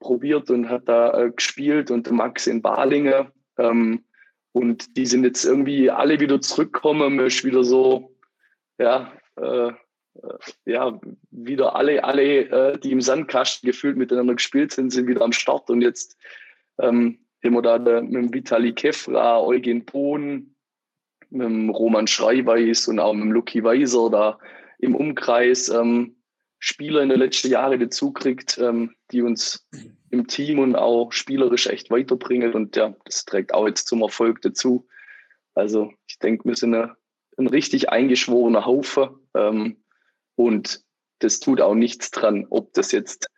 probiert 0.00 0.50
und 0.50 0.68
hat 0.68 0.88
da 0.88 1.18
äh, 1.18 1.30
gespielt 1.30 1.90
und 1.90 2.10
Max 2.10 2.46
in 2.46 2.60
Balingen. 2.60 3.28
Ähm, 3.58 4.04
und 4.52 4.96
die 4.96 5.06
sind 5.06 5.22
jetzt 5.22 5.44
irgendwie 5.44 5.88
alle 5.88 6.18
wieder 6.18 6.40
zurückgekommen, 6.40 7.20
ist 7.20 7.44
wieder 7.44 7.62
so, 7.62 8.16
ja, 8.78 9.12
äh, 9.36 9.68
äh, 9.68 9.72
ja, 10.64 11.00
wieder 11.30 11.76
alle, 11.76 12.02
alle, 12.02 12.40
äh, 12.50 12.78
die 12.78 12.90
im 12.90 13.00
Sandkasten 13.00 13.68
gefühlt 13.68 13.96
miteinander 13.96 14.34
gespielt 14.34 14.72
sind, 14.72 14.90
sind 14.90 15.06
wieder 15.06 15.22
am 15.22 15.32
Start. 15.32 15.70
Und 15.70 15.82
jetzt 15.82 16.16
ähm, 16.78 17.20
haben 17.44 17.54
wir 17.54 17.62
da 17.62 17.78
mit 17.78 18.34
Vitali 18.34 18.72
Kefra, 18.72 19.40
Eugen 19.40 19.86
Pohn, 19.86 20.56
mit 21.30 21.46
dem 21.46 21.70
Roman 21.70 22.06
Schreiweis 22.06 22.88
und 22.88 22.98
auch 22.98 23.12
mit 23.12 23.24
dem 23.24 23.32
Lucky 23.32 23.62
Weiser 23.64 24.10
da 24.10 24.38
im 24.78 24.94
Umkreis 24.94 25.68
ähm, 25.68 26.16
Spieler 26.58 27.02
in 27.02 27.08
den 27.08 27.18
letzten 27.18 27.50
Jahren 27.50 27.80
dazu 27.80 28.12
kriegt, 28.12 28.58
ähm, 28.58 28.94
die 29.12 29.22
uns 29.22 29.66
im 30.10 30.26
Team 30.26 30.58
und 30.58 30.76
auch 30.76 31.12
spielerisch 31.12 31.66
echt 31.66 31.90
weiterbringen. 31.90 32.52
Und 32.52 32.76
ja, 32.76 32.94
das 33.04 33.24
trägt 33.24 33.54
auch 33.54 33.66
jetzt 33.66 33.86
zum 33.86 34.02
Erfolg 34.02 34.42
dazu. 34.42 34.86
Also 35.54 35.92
ich 36.06 36.18
denke, 36.18 36.46
wir 36.48 36.56
sind 36.56 36.74
eine, 36.74 36.96
ein 37.38 37.46
richtig 37.46 37.90
eingeschworener 37.90 38.66
Haufen. 38.66 39.08
Ähm, 39.34 39.76
und 40.36 40.82
das 41.20 41.40
tut 41.40 41.60
auch 41.60 41.74
nichts 41.74 42.10
dran, 42.10 42.46
ob 42.50 42.72
das 42.74 42.92
jetzt 42.92 43.28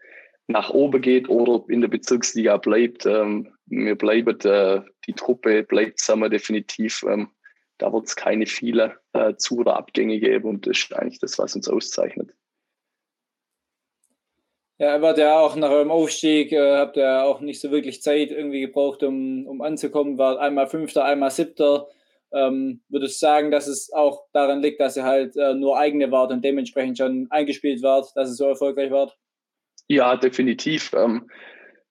nach 0.49 0.71
oben 0.71 1.01
geht 1.01 1.29
oder 1.29 1.65
in 1.69 1.81
der 1.81 1.89
Bezirksliga 1.89 2.57
bleibt. 2.57 3.07
Ähm, 3.07 3.53
wir 3.67 3.97
bleiben, 3.97 4.39
äh, 4.41 4.83
die 5.07 5.15
Truppe 5.15 5.63
bleibt 5.63 5.99
zusammen 5.99 6.31
definitiv. 6.31 7.05
Ähm, 7.09 7.29
da 7.83 7.93
wird 7.93 8.07
es 8.07 8.15
keine 8.15 8.47
viele 8.47 8.97
äh, 9.13 9.35
Zu- 9.35 9.59
oder 9.59 9.77
Abgänge 9.77 10.21
geben 10.21 10.49
und 10.49 10.67
das 10.67 10.79
ist 10.79 10.95
eigentlich 10.95 11.19
das, 11.19 11.39
was 11.39 11.57
uns 11.57 11.69
auszeichnet. 11.69 12.31
Ja, 14.79 14.95
er 14.95 15.03
war 15.03 15.19
ja 15.19 15.39
auch 15.39 15.57
nach 15.57 15.71
eurem 15.71 15.91
Aufstieg, 15.91 16.53
äh, 16.53 16.77
habt 16.77 16.97
ihr 16.97 17.25
auch 17.25 17.41
nicht 17.41 17.61
so 17.61 17.73
wirklich 17.73 18.03
Zeit 18.03 18.31
irgendwie 18.31 18.61
gebraucht, 18.61 19.03
um, 19.03 19.47
um 19.47 19.61
anzukommen, 19.63 20.17
war 20.17 20.39
einmal 20.39 20.69
Fünfter, 20.69 21.05
einmal 21.05 21.31
Siebter. 21.31 21.89
Ähm, 22.33 22.83
würdest 22.89 23.21
du 23.21 23.27
sagen, 23.27 23.51
dass 23.51 23.67
es 23.67 23.93
auch 23.93 24.27
daran 24.33 24.63
liegt, 24.63 24.81
dass 24.81 24.97
ihr 24.97 25.05
halt 25.05 25.37
äh, 25.37 25.55
nur 25.55 25.77
eigene 25.77 26.11
wart 26.11 26.31
und 26.31 26.45
dementsprechend 26.45 26.99
schon 26.99 27.27
eingespielt 27.31 27.83
wart, 27.83 28.13
dass 28.15 28.31
es 28.31 28.37
so 28.37 28.47
erfolgreich 28.47 28.91
wart? 28.93 29.17
Ja, 29.89 30.17
definitiv. 30.17 30.93
Ähm, 30.95 31.29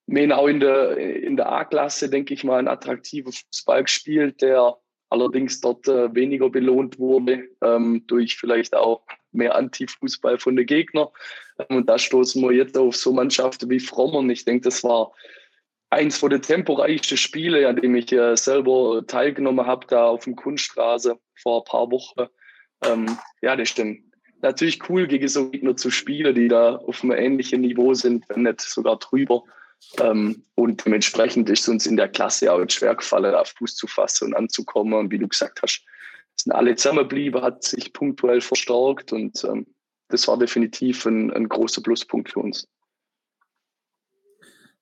wir 0.08 0.24
haben 0.24 0.32
auch 0.32 0.48
in 0.48 0.62
der, 0.62 0.98
in 0.98 1.38
der 1.38 1.52
A-Klasse, 1.52 2.10
denke 2.10 2.34
ich 2.34 2.44
mal, 2.44 2.60
einen 2.60 2.68
attraktiven 2.68 3.32
Fußball 3.32 3.84
gespielt, 3.84 4.42
der 4.42 4.78
allerdings 5.12 5.62
dort 5.62 5.88
äh, 5.88 6.14
weniger 6.16 6.50
belohnt 6.50 6.98
wurde, 6.98 7.50
ähm, 7.62 8.04
durch 8.08 8.38
vielleicht 8.38 8.76
auch 8.76 9.04
mehr 9.32 9.56
Anti-Fußball 9.56 10.40
von 10.40 10.56
den 10.56 10.66
Gegnern. 10.66 11.10
Ähm, 11.60 11.78
und 11.78 11.90
da 11.90 12.00
stoßen 12.00 12.42
wir 12.42 12.54
jetzt 12.54 12.78
auf 12.78 12.96
so 12.96 13.12
Mannschaften 13.12 13.70
wie 13.70 13.80
Frommern. 13.80 14.30
Ich 14.30 14.46
denke, 14.46 14.64
das 14.64 14.84
war 14.84 15.12
eins 15.90 16.18
von 16.18 16.30
den 16.30 16.42
temporeichsten 16.42 17.18
Spiele, 17.18 17.68
an 17.68 17.76
dem 17.76 17.94
ich 17.96 18.12
äh, 18.14 18.36
selber 18.38 19.04
teilgenommen 19.06 19.68
habe, 19.68 19.86
da 19.88 20.08
auf 20.08 20.24
dem 20.24 20.36
Kunststraße 20.36 21.20
vor 21.36 21.62
ein 21.62 21.66
paar 21.66 21.92
Wochen. 21.92 22.28
Ähm, 22.86 23.18
ja, 23.42 23.56
das 23.56 23.76
dann 23.76 24.12
natürlich 24.42 24.90
cool, 24.90 25.08
gegen 25.08 25.28
so 25.28 25.50
Gegner 25.50 25.76
zu 25.76 25.92
spielen, 25.92 26.34
die 26.34 26.48
da 26.48 26.78
auf 26.78 27.04
einem 27.04 27.12
ähnlichen 27.12 27.62
Niveau 27.62 27.94
sind, 27.94 28.28
wenn 28.30 28.44
nicht 28.44 28.62
sogar 28.62 28.98
drüber. 28.98 29.44
Ähm, 30.00 30.46
und 30.56 30.86
dementsprechend 30.86 31.50
ist 31.50 31.62
es 31.62 31.70
uns 31.70 31.86
in 31.86 31.98
der 31.98 32.10
Klasse 32.10 32.52
auch 32.52 32.64
schwer 32.70 32.96
gefallen, 32.96 33.36
auf 33.36 33.54
Fuß 33.58 33.76
zu 33.76 33.88
fassen 33.88 34.26
und 34.28 34.36
anzukommen. 34.36 34.94
Und 34.94 35.12
wie 35.12 35.20
du 35.20 35.28
gesagt 35.28 35.62
hast, 35.62 35.84
sind 36.36 36.54
alle 36.54 36.76
zusammengeblieben, 36.76 37.42
hat 37.42 37.64
sich 37.64 37.94
punktuell 37.94 38.42
verstärkt 38.42 39.12
und 39.12 39.44
ähm, 39.44 39.68
das 40.08 40.28
war 40.28 40.38
definitiv 40.38 41.06
ein, 41.06 41.32
ein 41.32 41.48
großer 41.48 41.82
Pluspunkt 41.82 42.32
für 42.32 42.40
uns. 42.40 42.68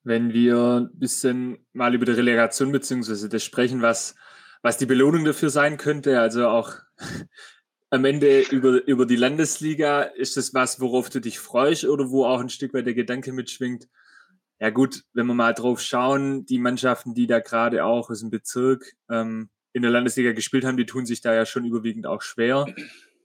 Wenn 0.04 0.34
wir 0.34 0.90
ein 0.92 1.00
bisschen 1.00 1.66
mal 1.74 1.94
über 1.94 2.06
die 2.06 2.14
Relegation 2.14 2.72
bzw. 2.72 3.28
das 3.28 3.44
sprechen, 3.44 3.82
was, 3.82 4.16
was 4.62 4.78
die 4.78 4.86
Belohnung 4.86 5.26
dafür 5.26 5.50
sein 5.50 5.78
könnte, 5.78 6.20
also 6.20 6.48
auch 6.48 6.74
am 7.90 8.06
Ende 8.06 8.42
über, 8.42 8.86
über 8.88 9.06
die 9.06 9.18
Landesliga, 9.18 10.04
ist 10.04 10.38
das 10.38 10.54
was, 10.54 10.80
worauf 10.80 11.10
du 11.10 11.20
dich 11.20 11.40
freust 11.40 11.86
oder 11.86 12.10
wo 12.10 12.26
auch 12.26 12.40
ein 12.40 12.50
Stück 12.50 12.74
weit 12.74 12.86
der 12.86 12.94
Gedanke 12.94 13.34
mitschwingt? 13.34 13.88
Ja 14.60 14.72
gut, 14.72 15.04
wenn 15.14 15.26
wir 15.28 15.34
mal 15.34 15.54
drauf 15.54 15.80
schauen, 15.80 16.46
die 16.46 16.60
Mannschaften, 16.60 17.14
die 17.14 17.28
da 17.28 17.40
gerade 17.40 17.86
auch 17.86 18.10
aus 18.10 18.20
dem 18.20 18.30
Bezirk 18.30 18.94
ähm, 19.10 19.50
in 19.72 19.84
der 19.84 19.92
Landesliga 19.92 20.34
gespielt 20.34 20.66
haben, 20.66 20.78
die 20.78 20.86
tun 20.86 21.06
sich 21.06 21.22
da 21.22 21.34
ja 21.34 21.46
schon 21.46 21.64
überwiegend 21.64 22.06
auch 22.06 22.22
schwer. 22.22 22.66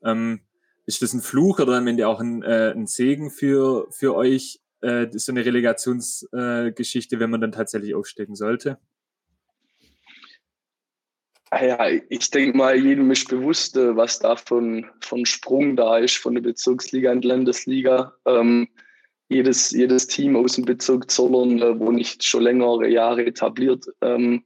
Ähm, 0.04 0.42
ist 0.86 1.02
das 1.02 1.12
ein 1.12 1.22
Fluch 1.22 1.58
oder 1.58 1.78
am 1.78 1.86
Ende 1.86 2.06
auch 2.06 2.20
ein, 2.20 2.42
äh, 2.42 2.70
ein 2.70 2.86
Segen 2.86 3.30
für, 3.30 3.88
für 3.90 4.14
euch, 4.14 4.60
äh, 4.82 5.08
so 5.12 5.32
eine 5.32 5.44
Relegationsgeschichte, 5.44 7.16
äh, 7.16 7.18
wenn 7.18 7.30
man 7.30 7.40
dann 7.40 7.52
tatsächlich 7.52 7.94
aufsteigen 7.94 8.36
sollte? 8.36 8.78
Ah 11.50 11.64
ja, 11.64 12.00
ich 12.08 12.30
denke 12.30 12.56
mal, 12.56 12.76
jedem 12.76 13.10
ist 13.10 13.28
bewusst, 13.28 13.76
äh, 13.76 13.96
was 13.96 14.18
da 14.18 14.36
von, 14.36 14.86
von 15.00 15.24
Sprung 15.24 15.76
da 15.76 15.98
ist, 15.98 16.16
von 16.16 16.34
der 16.34 16.42
Bezirksliga 16.42 17.12
in 17.12 17.20
die 17.20 17.28
Landesliga. 17.28 18.12
Ähm, 18.26 18.68
jedes, 19.34 19.72
jedes 19.72 20.06
Team 20.06 20.36
aus 20.36 20.54
dem 20.54 20.64
Bezirk 20.64 21.10
Zollern, 21.10 21.60
äh, 21.60 21.78
wo 21.78 21.90
nicht 21.90 22.24
schon 22.24 22.42
längere 22.42 22.88
Jahre 22.88 23.26
etabliert 23.26 23.84
ähm, 24.00 24.44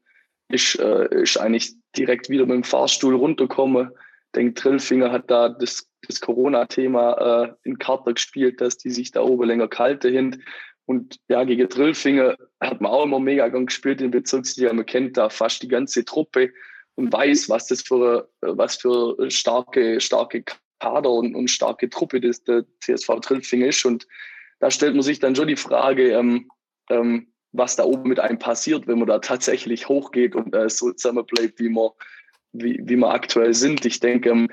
ist, 0.49 0.79
äh, 0.79 1.23
ist 1.23 1.37
eigentlich 1.37 1.75
direkt 1.97 2.31
wieder 2.31 2.47
mit 2.47 2.55
dem 2.55 2.65
Fahrstuhl 2.65 3.15
runtergekommen. 3.15 3.91
Ich 3.91 4.33
denke, 4.35 4.55
Trillfinger 4.55 5.13
hat 5.13 5.31
da 5.31 5.51
das, 5.51 5.89
das 6.07 6.21
Corona-Thema 6.21 7.45
äh, 7.45 7.53
in 7.65 7.79
Karte 7.79 8.15
gespielt, 8.15 8.61
dass 8.61 8.79
die 8.79 8.91
sich 8.91 9.11
da 9.11 9.21
oben 9.21 9.47
länger 9.47 9.69
kalte 9.69 10.09
hin. 10.09 10.43
Und 10.87 11.19
ja, 11.29 11.45
gegen 11.45 11.69
Trillfinger 11.69 12.37
hat 12.61 12.81
man 12.81 12.91
auch 12.91 13.05
immer 13.05 13.21
mega 13.21 13.49
gern 13.49 13.67
gespielt 13.67 14.01
in 14.01 14.11
Bezirksliga. 14.11 14.73
Man 14.73 14.87
kennt 14.87 15.19
da 15.19 15.29
fast 15.29 15.63
die 15.63 15.69
ganze 15.69 16.05
Truppe 16.05 16.51
und 16.95 17.13
weiß, 17.13 17.51
was 17.51 17.67
das 17.67 17.83
für, 17.83 18.29
was 18.41 18.77
für 18.77 19.31
starke, 19.31 20.01
starke 20.01 20.45
Kader 20.81 21.11
und, 21.11 21.35
und 21.35 21.49
starke 21.49 21.91
Truppe 21.91 22.21
das 22.21 22.43
der 22.45 22.65
CSV 22.81 23.21
Trillfinger 23.21 23.67
ist. 23.67 23.85
Und 23.85 24.07
da 24.61 24.71
stellt 24.71 24.95
man 24.95 25.03
sich 25.03 25.19
dann 25.19 25.37
schon 25.37 25.49
die 25.49 25.57
Frage, 25.57 26.13
ähm, 26.13 26.51
ähm, 26.91 27.29
was 27.53 27.77
da 27.77 27.85
oben 27.85 28.09
mit 28.09 28.21
einem 28.21 28.39
passiert, 28.39 28.87
wenn 28.87 28.99
man 28.99 29.09
da 29.09 29.19
tatsächlich 29.19 29.89
hochgeht 29.89 30.35
und 30.35 30.55
äh, 30.55 30.69
so 30.69 30.93
zusammen 30.93 31.25
bleibt, 31.25 31.59
wie 31.61 31.69
wir, 31.69 31.95
wie, 32.53 32.79
wie 32.83 32.97
wir 32.97 33.11
aktuell 33.11 33.55
sind. 33.55 33.85
Ich 33.85 34.01
denke, 34.01 34.31
ähm, 34.31 34.49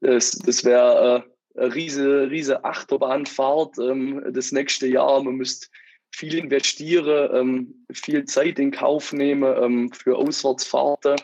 das, 0.00 0.32
das 0.32 0.64
wäre 0.64 1.24
äh, 1.56 1.60
eine 1.60 1.74
riese, 1.74 2.30
riese 2.30 2.64
Achterbahnfahrt 2.64 3.78
ähm, 3.78 4.22
das 4.32 4.52
nächste 4.52 4.86
Jahr. 4.86 5.22
Man 5.22 5.34
müsste 5.34 5.68
viel 6.12 6.34
investieren, 6.34 7.30
ähm, 7.34 7.86
viel 7.92 8.24
Zeit 8.24 8.58
in 8.58 8.72
Kauf 8.72 9.12
nehmen 9.12 9.54
ähm, 9.62 9.92
für 9.92 10.16
Auswärtsfahrten. 10.16 11.16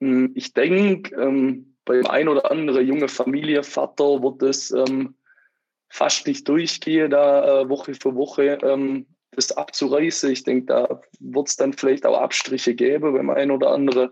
Hm, 0.00 0.32
ich 0.34 0.52
denke, 0.52 1.64
beim 1.84 2.06
ein 2.06 2.28
oder 2.28 2.50
anderen 2.50 2.86
junge 2.86 3.08
Familienvater 3.08 4.22
wird 4.22 4.42
es 4.42 4.70
ähm, 4.70 5.14
fast 5.90 6.26
nicht 6.26 6.48
durchgehen, 6.48 7.10
da 7.10 7.62
äh, 7.62 7.68
Woche 7.68 7.94
für 7.94 8.14
Woche 8.14 8.58
ähm, 8.62 9.06
das 9.32 9.52
abzureißen. 9.52 10.30
Ich 10.30 10.44
denke, 10.44 10.66
da 10.66 11.00
wird 11.18 11.48
es 11.48 11.56
dann 11.56 11.72
vielleicht 11.72 12.06
auch 12.06 12.18
Abstriche 12.18 12.74
geben 12.74 13.12
beim 13.12 13.30
einen 13.30 13.50
oder 13.50 13.70
anderen. 13.70 14.10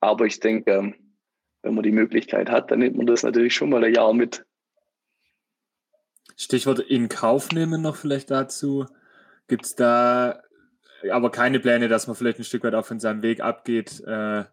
Aber 0.00 0.26
ich 0.26 0.38
denke, 0.40 0.70
ähm, 0.70 0.94
wenn 1.62 1.74
man 1.74 1.82
die 1.82 1.92
Möglichkeit 1.92 2.50
hat, 2.50 2.70
dann 2.70 2.78
nimmt 2.78 2.96
man 2.96 3.06
das 3.06 3.22
natürlich 3.22 3.54
schon 3.54 3.70
mal 3.70 3.82
ein 3.82 3.94
Jahr 3.94 4.12
mit. 4.12 4.44
Stichwort 6.36 6.80
in 6.80 7.08
Kauf 7.08 7.50
nehmen 7.52 7.80
noch 7.80 7.96
vielleicht 7.96 8.30
dazu. 8.30 8.86
Gibt 9.48 9.64
es 9.64 9.74
da 9.74 10.42
aber 11.10 11.30
keine 11.30 11.60
Pläne, 11.60 11.88
dass 11.88 12.06
man 12.06 12.16
vielleicht 12.16 12.38
ein 12.38 12.44
Stück 12.44 12.64
weit 12.64 12.74
auch 12.74 12.86
von 12.86 13.00
seinem 13.00 13.22
Weg 13.22 13.40
abgeht, 13.40 14.02
äh, 14.06 14.44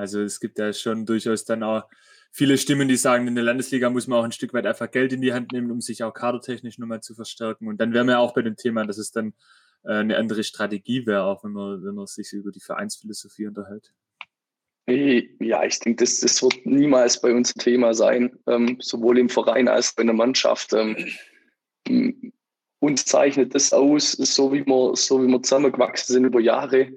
also 0.00 0.22
es 0.22 0.40
gibt 0.40 0.58
ja 0.58 0.72
schon 0.72 1.04
durchaus 1.04 1.44
dann 1.44 1.62
auch 1.62 1.84
viele 2.32 2.58
Stimmen, 2.58 2.88
die 2.88 2.96
sagen, 2.96 3.26
in 3.26 3.34
der 3.34 3.44
Landesliga 3.44 3.90
muss 3.90 4.06
man 4.06 4.20
auch 4.20 4.24
ein 4.24 4.32
Stück 4.32 4.54
weit 4.54 4.66
einfach 4.66 4.90
Geld 4.90 5.12
in 5.12 5.20
die 5.20 5.32
Hand 5.32 5.52
nehmen, 5.52 5.70
um 5.70 5.80
sich 5.80 6.02
auch 6.04 6.12
kadertechnisch 6.12 6.78
nochmal 6.78 7.00
zu 7.00 7.14
verstärken. 7.14 7.68
Und 7.68 7.80
dann 7.80 7.92
wären 7.92 8.06
wir 8.06 8.18
auch 8.18 8.34
bei 8.34 8.42
dem 8.42 8.56
Thema, 8.56 8.86
dass 8.86 8.98
es 8.98 9.10
dann 9.10 9.34
äh, 9.84 9.94
eine 9.94 10.16
andere 10.16 10.44
Strategie 10.44 11.06
wäre, 11.06 11.24
auch 11.24 11.44
wenn 11.44 11.52
man, 11.52 11.82
wenn 11.84 11.94
man 11.94 12.06
sich 12.06 12.32
über 12.32 12.50
die 12.50 12.60
Vereinsphilosophie 12.60 13.46
unterhält. 13.46 13.92
Ja, 14.86 15.62
ich 15.62 15.78
denke, 15.78 16.04
das, 16.04 16.18
das 16.18 16.42
wird 16.42 16.66
niemals 16.66 17.20
bei 17.20 17.32
uns 17.32 17.54
ein 17.54 17.60
Thema 17.60 17.94
sein, 17.94 18.36
ähm, 18.46 18.76
sowohl 18.80 19.18
im 19.18 19.28
Verein 19.28 19.68
als 19.68 19.94
auch 19.94 20.00
in 20.00 20.08
der 20.08 20.16
Mannschaft. 20.16 20.72
Ähm, 20.72 22.32
uns 22.80 23.04
zeichnet 23.04 23.54
das 23.54 23.72
aus, 23.72 24.12
so 24.12 24.52
wie 24.52 24.66
wir, 24.66 24.96
so 24.96 25.22
wie 25.22 25.28
wir 25.28 25.42
zusammengewachsen 25.42 26.14
sind 26.14 26.24
über 26.24 26.40
Jahre. 26.40 26.92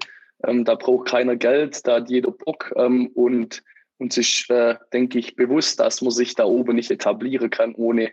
Ähm, 0.45 0.65
da 0.65 0.75
braucht 0.75 1.09
keiner 1.09 1.35
Geld, 1.35 1.85
da 1.85 1.95
hat 1.95 2.09
jeder 2.09 2.31
Bock 2.31 2.73
ähm, 2.77 3.07
und 3.13 3.63
uns 4.03 4.17
ist, 4.17 4.49
äh, 4.49 4.75
denke 4.91 5.19
ich, 5.19 5.35
bewusst, 5.35 5.79
dass 5.79 6.01
man 6.01 6.11
sich 6.11 6.35
da 6.35 6.45
oben 6.45 6.75
nicht 6.75 6.91
etablieren 6.91 7.49
kann, 7.49 7.73
ohne 7.75 8.11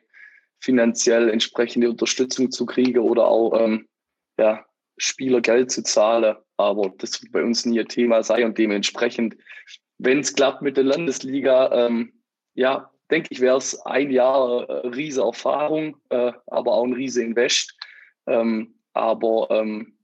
finanziell 0.61 1.29
entsprechende 1.29 1.91
Unterstützung 1.91 2.51
zu 2.51 2.67
kriegen 2.67 2.99
oder 3.01 3.27
auch 3.27 3.59
ähm, 3.61 3.89
ja, 4.39 4.65
Spieler 4.97 5.41
Geld 5.41 5.71
zu 5.71 5.83
zahlen. 5.83 6.37
Aber 6.57 6.93
das 6.99 7.23
wird 7.23 7.33
bei 7.33 7.43
uns 7.43 7.65
nie 7.65 7.81
ein 7.81 7.89
Thema 7.89 8.23
sein 8.23 8.45
und 8.45 8.59
dementsprechend, 8.59 9.37
wenn 9.99 10.21
es 10.21 10.35
klappt 10.35 10.63
mit 10.63 10.77
der 10.77 10.85
Landesliga, 10.85 11.87
ähm, 11.87 12.13
ja, 12.55 12.91
denke 13.11 13.29
ich, 13.31 13.41
wäre 13.41 13.57
es 13.57 13.81
ein 13.87 14.11
Jahr 14.11 14.69
äh, 14.69 14.89
riese 14.89 15.23
Erfahrung, 15.23 15.97
äh, 16.11 16.33
aber 16.47 16.73
auch 16.73 16.85
ein 16.85 16.93
riese 16.93 17.23
Invest. 17.23 17.77
Ähm, 18.27 18.75
aber 18.93 19.49
ähm, 19.51 19.99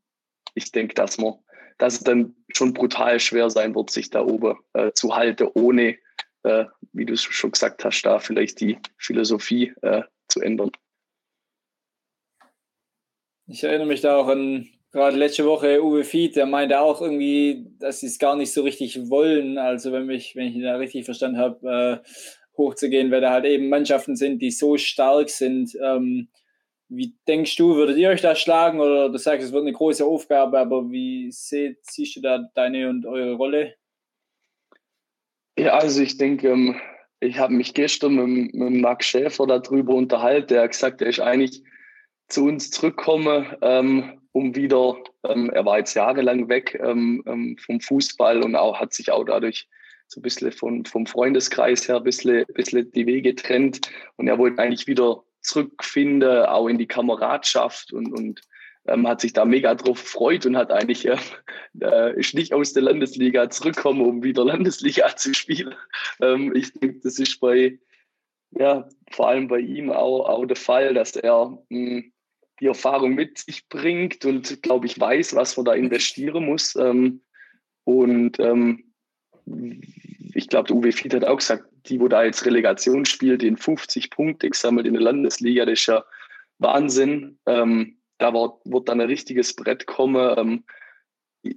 ich 0.55 0.73
denke, 0.73 0.95
dass 0.95 1.19
man 1.19 1.35
dass 1.79 1.95
es 1.95 2.01
dann 2.01 2.35
schon 2.55 2.73
brutal 2.73 3.21
schwer 3.21 3.51
sein 3.51 3.75
wird, 3.75 3.91
sich 3.91 4.11
da 4.11 4.23
oben 4.23 4.59
äh, 4.73 4.93
zu 4.93 5.15
halten, 5.15 5.49
ohne, 5.55 5.97
äh, 6.43 6.65
wie 6.93 7.07
du 7.07 7.17
schon 7.17 7.53
gesagt 7.53 7.85
hast, 7.85 8.03
da 8.03 8.19
vielleicht 8.19 8.61
die 8.61 8.79
Philosophie 8.99 9.75
äh, 9.83 10.03
zu 10.29 10.41
ändern. 10.41 10.71
Ich 13.49 13.63
erinnere 13.63 13.87
mich 13.87 14.01
da 14.01 14.17
auch 14.17 14.29
an 14.29 14.69
gerade 14.97 15.17
letzte 15.17 15.45
Woche 15.45 15.85
Uwe 15.85 16.05
Fied, 16.05 16.37
der 16.37 16.47
meinte 16.47 16.81
auch 16.81 17.01
irgendwie, 17.03 17.67
dass 17.79 18.01
sie 18.01 18.07
es 18.07 18.19
gar 18.19 18.35
nicht 18.35 18.53
so 18.53 18.63
richtig 18.63 19.11
wollen. 19.11 19.59
Also 19.59 19.93
wenn, 19.93 20.07
mich, 20.07 20.35
wenn 20.35 20.49
ich 20.49 20.55
ihn 20.55 20.63
da 20.63 20.77
richtig 20.77 21.05
verstanden 21.05 21.39
habe, 21.39 22.03
äh, 22.03 22.09
hochzugehen, 22.57 23.11
weil 23.11 23.21
da 23.21 23.31
halt 23.31 23.45
eben 23.45 23.69
Mannschaften 23.69 24.17
sind, 24.17 24.41
die 24.41 24.51
so 24.51 24.79
stark 24.79 25.29
sind, 25.29 25.77
ähm, 25.85 26.29
wie 26.89 27.15
denkst 27.27 27.57
du, 27.57 27.75
würdet 27.75 27.99
ihr 27.99 28.11
euch 28.11 28.21
da 28.21 28.35
schlagen 28.35 28.81
oder 28.81 29.09
du 29.09 29.19
sagst, 29.19 29.47
es 29.47 29.53
wird 29.53 29.63
eine 29.63 29.73
große 29.73 30.05
Aufgabe, 30.05 30.59
aber 30.59 30.91
wie 30.91 31.31
seht, 31.33 31.79
siehst 31.83 32.17
du 32.17 32.21
da 32.21 32.49
deine 32.55 32.89
und 32.89 33.07
eure 33.07 33.35
Rolle? 33.35 33.75
Ja, 35.59 35.75
also 35.75 36.03
ich 36.03 36.19
denke, 36.19 36.49
ähm, 36.49 36.81
ich 37.21 37.39
habe 37.39 37.55
mich 37.55 37.75
gestern 37.75 38.15
mit, 38.15 38.55
mit 38.55 38.81
Max 38.81 39.07
Schäfer 39.07 39.47
darüber 39.47 39.95
unterhalten. 39.95 40.49
Der 40.49 40.63
hat 40.63 40.73
gesagt, 40.73 41.01
er 41.01 41.09
ist 41.09 41.21
eigentlich 41.21 41.63
zu 42.29 42.45
uns 42.45 42.71
zurückgekommen, 42.71 43.47
ähm, 43.63 44.21
um 44.33 44.55
wieder, 44.55 44.97
ähm, 45.25 45.51
er 45.51 45.65
war 45.65 45.79
jetzt 45.79 45.95
jahrelang 45.95 46.49
weg 46.49 46.79
vom 46.83 47.81
Fußball 47.81 48.43
und 48.43 48.55
auch 48.55 48.79
hat 48.79 48.93
sich 48.93 49.11
auch 49.11 49.25
dadurch 49.25 49.67
so 50.09 50.21
ein 50.21 50.23
bisschen 50.23 50.53
von, 50.53 50.85
vom 50.85 51.07
Freundeskreis 51.07 51.89
her 51.89 51.97
ein 51.97 52.05
bisschen, 52.05 52.45
bisschen 52.55 52.91
die 52.93 53.07
Wege 53.07 53.35
trennt. 53.35 53.91
Und 54.17 54.29
er 54.29 54.39
wollte 54.39 54.63
eigentlich 54.63 54.87
wieder 54.87 55.23
zurückfinde, 55.47 56.51
auch 56.51 56.69
in 56.69 56.79
die 56.79 56.87
Kameradschaft 56.87 57.93
und, 57.93 58.13
und 58.13 58.41
ähm, 58.87 59.07
hat 59.07 59.21
sich 59.21 59.33
da 59.33 59.45
mega 59.45 59.75
drauf 59.75 60.03
gefreut 60.03 60.47
und 60.47 60.57
hat 60.57 60.71
eigentlich 60.71 61.07
äh, 61.07 61.17
äh, 61.81 62.19
ist 62.19 62.35
nicht 62.35 62.53
aus 62.53 62.73
der 62.73 62.85
Landesliga 62.85 63.51
zurückgekommen, 63.51 64.03
um 64.03 64.23
wieder 64.23 64.45
Landesliga 64.45 65.15
zu 65.17 65.35
spielen. 65.35 65.75
Ähm, 66.21 66.55
ich 66.55 66.73
denke, 66.73 67.01
das 67.03 67.19
ist 67.19 67.41
bei, 67.41 67.79
ja, 68.53 68.89
vor 69.11 69.29
allem 69.29 69.49
bei 69.49 69.59
ihm 69.59 69.91
auch, 69.91 70.29
auch 70.29 70.47
der 70.47 70.57
Fall, 70.57 70.95
dass 70.95 71.17
er 71.17 71.59
mh, 71.69 71.91
hm, 71.91 72.13
die 72.61 72.67
Erfahrung 72.67 73.15
mit 73.15 73.39
sich 73.39 73.69
bringt 73.69 74.25
und, 74.25 74.63
glaube 74.63 74.87
ich, 74.87 74.99
weiß, 74.99 75.35
was 75.35 75.57
man 75.57 75.67
da 75.67 75.75
investieren 75.75 76.47
muss. 76.47 76.75
Ähm, 76.77 77.21
und 77.85 78.41
ähm, 78.41 78.95
ich 80.35 80.49
glaube, 80.49 80.69
der 80.69 80.77
Uwe 80.77 80.93
Fied 80.93 81.13
hat 81.15 81.25
auch 81.25 81.37
gesagt, 81.37 81.66
die, 81.89 82.01
wo 82.01 82.09
da 82.09 82.25
jetzt 82.25 82.45
Relegation 82.45 83.05
spielt, 83.05 83.43
den 83.43 83.57
50 83.57 84.11
Punkte 84.11 84.51
gesammelt 84.51 84.87
in 84.87 84.95
der 84.95 85.03
Landesliga, 85.03 85.65
das 85.65 85.81
ist 85.81 85.87
ja 85.87 86.05
Wahnsinn. 86.59 87.39
Ähm, 87.47 87.99
da 88.19 88.33
war, 88.33 88.61
wird 88.65 88.89
dann 88.89 89.01
ein 89.01 89.09
richtiges 89.09 89.55
Brett 89.55 89.87
kommen. 89.87 90.35
Ähm, 90.39 90.65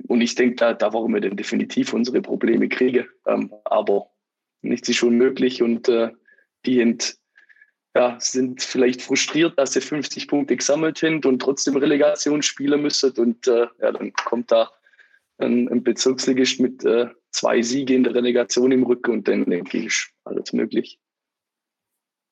und 0.08 0.22
ich 0.22 0.36
denke, 0.36 0.56
da, 0.56 0.74
da 0.74 0.94
werden 0.94 1.14
wir 1.14 1.22
dann 1.22 1.38
definitiv 1.38 1.94
unsere 1.94 2.22
Probleme 2.22 2.70
kriegen. 2.70 3.08
Ähm, 3.26 3.54
aber 3.66 4.10
nichts 4.62 4.90
ist 4.90 4.98
schon 4.98 5.16
möglich 5.16 5.62
und 5.62 5.88
äh, 5.88 6.10
die 6.66 6.76
sind, 6.76 7.18
ja, 7.96 8.18
sind 8.20 8.62
vielleicht 8.62 9.02
frustriert, 9.02 9.58
dass 9.58 9.74
sie 9.74 9.82
50 9.82 10.28
Punkte 10.28 10.58
gesammelt 10.58 10.98
sind 10.98 11.26
und 11.26 11.40
trotzdem 11.40 11.78
Relegation 11.78 12.42
spielen 12.42 12.82
müssen. 12.82 13.12
Und 13.12 13.48
äh, 13.48 13.68
ja, 13.82 13.92
dann 13.92 14.14
kommt 14.14 14.52
da 14.52 14.70
ein, 15.40 15.70
ein 15.70 15.84
Bezirksligist 15.84 16.60
mit 16.60 16.84
äh, 16.86 17.08
zwei 17.32 17.62
Siege 17.62 17.96
in 17.96 18.04
der 18.04 18.16
Relegation 18.16 18.72
im 18.72 18.84
Rücken 18.84 19.12
und 19.12 19.28
dann 19.28 19.46
denke 19.46 19.78
ich, 19.78 20.12
alles 20.24 20.54
möglich. 20.54 21.00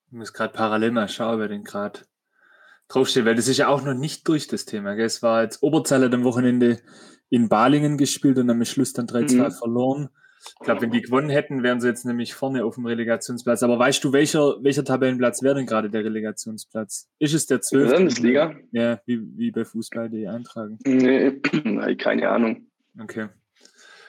Ich 0.07 0.13
muss 0.13 0.33
gerade 0.33 0.53
parallel 0.53 0.91
mal 0.91 1.09
schauen, 1.09 1.39
wer 1.39 1.47
den 1.47 1.63
gerade 1.63 2.01
draufsteht, 2.87 3.25
weil 3.25 3.35
das 3.35 3.47
ist 3.47 3.57
ja 3.57 3.67
auch 3.67 3.83
noch 3.83 3.93
nicht 3.93 4.27
durch 4.27 4.47
das 4.47 4.65
Thema. 4.65 4.95
Gell? 4.95 5.05
Es 5.05 5.21
war 5.21 5.43
jetzt 5.43 5.61
Oberzeller 5.61 6.11
am 6.13 6.23
Wochenende 6.23 6.79
in 7.29 7.49
Balingen 7.49 7.97
gespielt 7.97 8.37
und 8.37 8.49
am 8.49 8.63
Schluss 8.63 8.93
dann 8.93 9.07
3-2 9.07 9.35
mhm. 9.35 9.51
verloren. 9.51 10.09
Ich 10.59 10.65
glaube, 10.65 10.81
wenn 10.81 10.91
die 10.91 11.01
gewonnen 11.01 11.29
hätten, 11.29 11.63
wären 11.63 11.81
sie 11.81 11.87
jetzt 11.87 12.05
nämlich 12.05 12.33
vorne 12.33 12.63
auf 12.63 12.75
dem 12.75 12.85
Relegationsplatz. 12.85 13.63
Aber 13.63 13.79
weißt 13.79 14.03
du, 14.03 14.13
welcher, 14.13 14.63
welcher 14.63 14.85
Tabellenplatz 14.85 15.41
wäre 15.43 15.55
denn 15.55 15.65
gerade 15.65 15.89
der 15.89 16.05
Relegationsplatz? 16.05 17.09
Ist 17.19 17.33
es 17.33 17.47
der 17.47 17.61
12. 17.61 17.91
Landesliga? 17.91 18.55
Ja, 18.71 19.01
wie, 19.05 19.19
wie 19.35 19.51
bei 19.51 19.65
Fußball, 19.65 20.09
die 20.09 20.27
eintragen. 20.27 20.77
Nee, 20.85 21.41
keine 21.97 22.29
Ahnung. 22.29 22.66
Okay. 22.99 23.29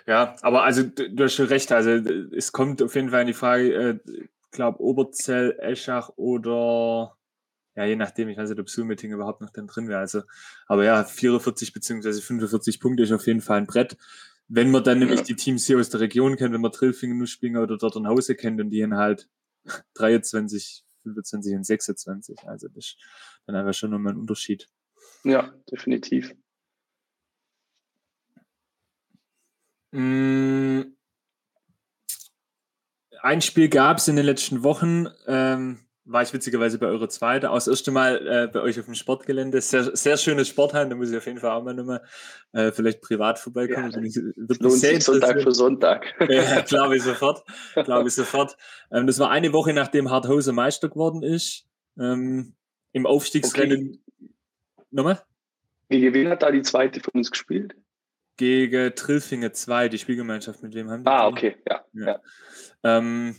Ja, 0.06 0.36
aber 0.40 0.64
also 0.64 0.82
du 0.82 1.24
hast 1.24 1.34
schon 1.34 1.46
recht. 1.46 1.70
Also 1.70 1.90
es 1.90 2.52
kommt 2.52 2.82
auf 2.82 2.94
jeden 2.94 3.10
Fall 3.10 3.22
in 3.22 3.26
die 3.26 3.34
Frage, 3.34 3.74
äh, 3.74 3.98
ich 4.06 4.30
glaube 4.50 4.80
Oberzell, 4.80 5.58
Eschach 5.60 6.10
oder 6.16 7.18
ja, 7.76 7.84
je 7.84 7.94
nachdem, 7.94 8.28
ich 8.28 8.36
weiß 8.36 8.50
nicht, 8.50 8.58
ob 8.58 8.68
Zoom-Meeting 8.68 9.12
überhaupt 9.12 9.40
noch 9.40 9.50
dann 9.50 9.68
drin 9.68 9.86
wäre. 9.86 10.00
Also, 10.00 10.22
aber 10.66 10.84
ja, 10.84 11.04
44 11.04 11.72
beziehungsweise 11.72 12.20
45 12.20 12.80
Punkte 12.80 13.04
ist 13.04 13.12
auf 13.12 13.26
jeden 13.28 13.40
Fall 13.40 13.58
ein 13.58 13.68
Brett. 13.68 13.96
Wenn 14.48 14.72
man 14.72 14.82
dann 14.82 14.98
nämlich 14.98 15.22
die 15.22 15.36
Teams 15.36 15.64
hier 15.66 15.78
aus 15.78 15.90
der 15.90 16.00
Region 16.00 16.36
kennt, 16.36 16.52
wenn 16.52 16.60
man 16.60 16.72
Trillfingen, 16.72 17.18
Nussspinger 17.18 17.62
oder 17.62 17.76
dort 17.76 17.96
ein 17.96 18.08
Hause 18.08 18.34
kennt 18.34 18.60
und 18.60 18.70
die 18.70 18.82
haben 18.82 18.96
halt 18.96 19.28
23, 19.94 20.84
25 21.02 21.54
und 21.54 21.64
26. 21.64 22.38
Also 22.48 22.66
das 22.68 22.84
ist 22.84 22.96
dann 23.46 23.54
einfach 23.54 23.74
schon 23.74 23.90
nochmal 23.90 24.14
ein 24.14 24.18
Unterschied. 24.18 24.68
Ja, 25.22 25.52
definitiv. 25.70 26.34
Ein 29.92 30.94
Spiel 33.40 33.68
gab 33.68 33.98
es 33.98 34.08
in 34.08 34.16
den 34.16 34.26
letzten 34.26 34.62
Wochen. 34.62 35.08
Ähm, 35.26 35.78
war 36.08 36.22
ich 36.22 36.32
witzigerweise 36.32 36.78
bei 36.78 36.86
eurer 36.86 37.08
zweite, 37.10 37.50
auch 37.50 37.56
das 37.56 37.68
erste 37.68 37.90
Mal 37.90 38.26
äh, 38.26 38.48
bei 38.50 38.60
euch 38.60 38.80
auf 38.80 38.86
dem 38.86 38.94
Sportgelände. 38.94 39.60
Sehr, 39.60 39.94
sehr 39.94 40.16
schönes 40.16 40.48
Sportheim, 40.48 40.88
da 40.88 40.96
muss 40.96 41.10
ich 41.10 41.16
auf 41.16 41.26
jeden 41.26 41.38
Fall 41.38 41.50
auch 41.50 41.62
mal 41.62 41.74
nochmal 41.74 42.02
äh, 42.52 42.72
vielleicht 42.72 43.02
privat 43.02 43.38
vorbeikommen. 43.38 43.90
Ja, 43.92 44.22
wird 44.36 44.60
lohnt 44.60 44.78
sich 44.78 45.04
Sonntag 45.04 45.42
für 45.42 45.52
Sonntag. 45.52 46.14
ja, 46.28 46.62
glaube 46.62 46.96
ich 46.96 47.02
sofort. 47.02 47.44
Glaube 47.74 48.08
ich 48.08 48.14
sofort. 48.14 48.56
Ähm, 48.90 49.06
das 49.06 49.18
war 49.18 49.30
eine 49.30 49.52
Woche, 49.52 49.74
nachdem 49.74 50.10
Harthausen 50.10 50.54
Meister 50.54 50.88
geworden 50.88 51.22
ist. 51.22 51.66
Ähm, 51.98 52.54
Im 52.92 53.04
Aufstiegsrennen. 53.04 54.02
Okay. 54.18 54.30
Nochmal? 54.90 55.22
Gegen 55.90 56.14
wen 56.14 56.28
hat 56.30 56.42
da 56.42 56.50
die 56.50 56.62
zweite 56.62 57.00
für 57.00 57.10
uns 57.10 57.30
gespielt? 57.30 57.74
Gegen 58.38 58.94
Trillfinger 58.94 59.52
2, 59.52 59.90
die 59.90 59.98
Spielgemeinschaft, 59.98 60.62
mit 60.62 60.74
wem 60.74 60.90
haben 60.90 61.04
die? 61.04 61.10
Ah, 61.10 61.26
okay, 61.26 61.56
ja. 61.68 61.84
ja. 61.92 62.06
ja. 62.06 62.20
Ähm, 62.82 63.36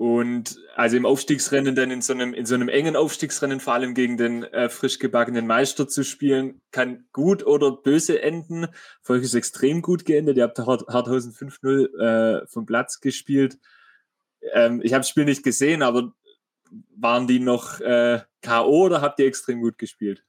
und 0.00 0.58
also 0.76 0.96
im 0.96 1.04
Aufstiegsrennen 1.04 1.74
dann 1.74 1.90
in 1.90 2.00
so 2.00 2.14
einem, 2.14 2.32
in 2.32 2.46
so 2.46 2.54
einem 2.54 2.70
engen 2.70 2.96
Aufstiegsrennen, 2.96 3.60
vor 3.60 3.74
allem 3.74 3.92
gegen 3.92 4.16
den 4.16 4.44
äh, 4.44 4.70
frisch 4.70 4.98
gebackenen 4.98 5.46
Meister 5.46 5.88
zu 5.88 6.04
spielen, 6.04 6.62
kann 6.70 7.04
gut 7.12 7.44
oder 7.44 7.70
böse 7.72 8.22
enden. 8.22 8.68
Für 9.02 9.12
euch 9.12 9.24
ist 9.24 9.34
extrem 9.34 9.82
gut 9.82 10.06
geendet. 10.06 10.38
Ihr 10.38 10.44
habt 10.44 10.58
Harthausen 10.58 11.32
5-0 11.34 11.98
äh, 11.98 12.46
vom 12.46 12.64
Platz 12.64 13.00
gespielt. 13.00 13.58
Ähm, 14.54 14.80
ich 14.82 14.94
habe 14.94 15.00
das 15.00 15.10
Spiel 15.10 15.26
nicht 15.26 15.42
gesehen, 15.42 15.82
aber 15.82 16.14
waren 16.96 17.26
die 17.26 17.40
noch 17.40 17.80
äh, 17.80 18.20
K.O. 18.40 18.84
oder 18.86 19.02
habt 19.02 19.18
ihr 19.18 19.26
extrem 19.26 19.60
gut 19.60 19.76
gespielt? 19.76 20.24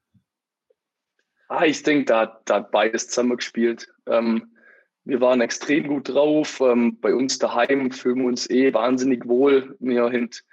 Ah, 1.53 1.65
ich 1.65 1.83
denke, 1.83 2.05
da, 2.05 2.41
da 2.45 2.55
hat 2.55 2.71
beides 2.71 3.09
zusammengespielt. 3.09 3.89
Ähm, 4.07 4.55
wir 5.03 5.19
waren 5.19 5.41
extrem 5.41 5.85
gut 5.85 6.07
drauf. 6.07 6.61
Ähm, 6.61 6.97
bei 7.01 7.13
uns 7.13 7.39
daheim 7.39 7.91
fühlen 7.91 8.19
wir 8.19 8.27
uns 8.27 8.49
eh 8.49 8.73
wahnsinnig 8.73 9.27
wohl. 9.27 9.75
Wir 9.81 10.09
sind 10.11 10.45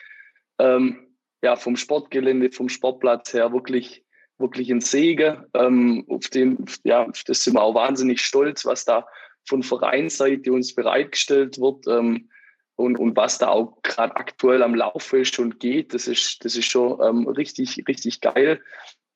ähm, 0.58 1.06
ja, 1.40 1.54
vom 1.54 1.76
Sportgelände, 1.76 2.50
vom 2.50 2.68
Sportplatz 2.68 3.32
her 3.32 3.52
wirklich, 3.52 4.04
wirklich 4.38 4.72
ein 4.72 4.80
Segen. 4.80 5.44
Ähm, 5.54 6.04
auf 6.08 6.30
dem, 6.30 6.64
ja, 6.82 7.06
das 7.26 7.44
sind 7.44 7.54
wir 7.54 7.62
auch 7.62 7.76
wahnsinnig 7.76 8.20
stolz, 8.20 8.66
was 8.66 8.84
da 8.84 9.06
von 9.48 9.62
Vereinsseite 9.62 10.52
uns 10.52 10.74
bereitgestellt 10.74 11.60
wird. 11.60 11.86
Ähm, 11.86 12.28
und, 12.74 12.98
und 12.98 13.16
was 13.16 13.38
da 13.38 13.50
auch 13.50 13.80
gerade 13.82 14.16
aktuell 14.16 14.64
am 14.64 14.74
Laufe 14.74 15.18
ist 15.18 15.38
und 15.38 15.60
geht, 15.60 15.94
das 15.94 16.08
ist, 16.08 16.44
das 16.44 16.56
ist 16.56 16.66
schon 16.66 16.98
ähm, 17.00 17.28
richtig, 17.28 17.84
richtig 17.86 18.20
geil. 18.20 18.60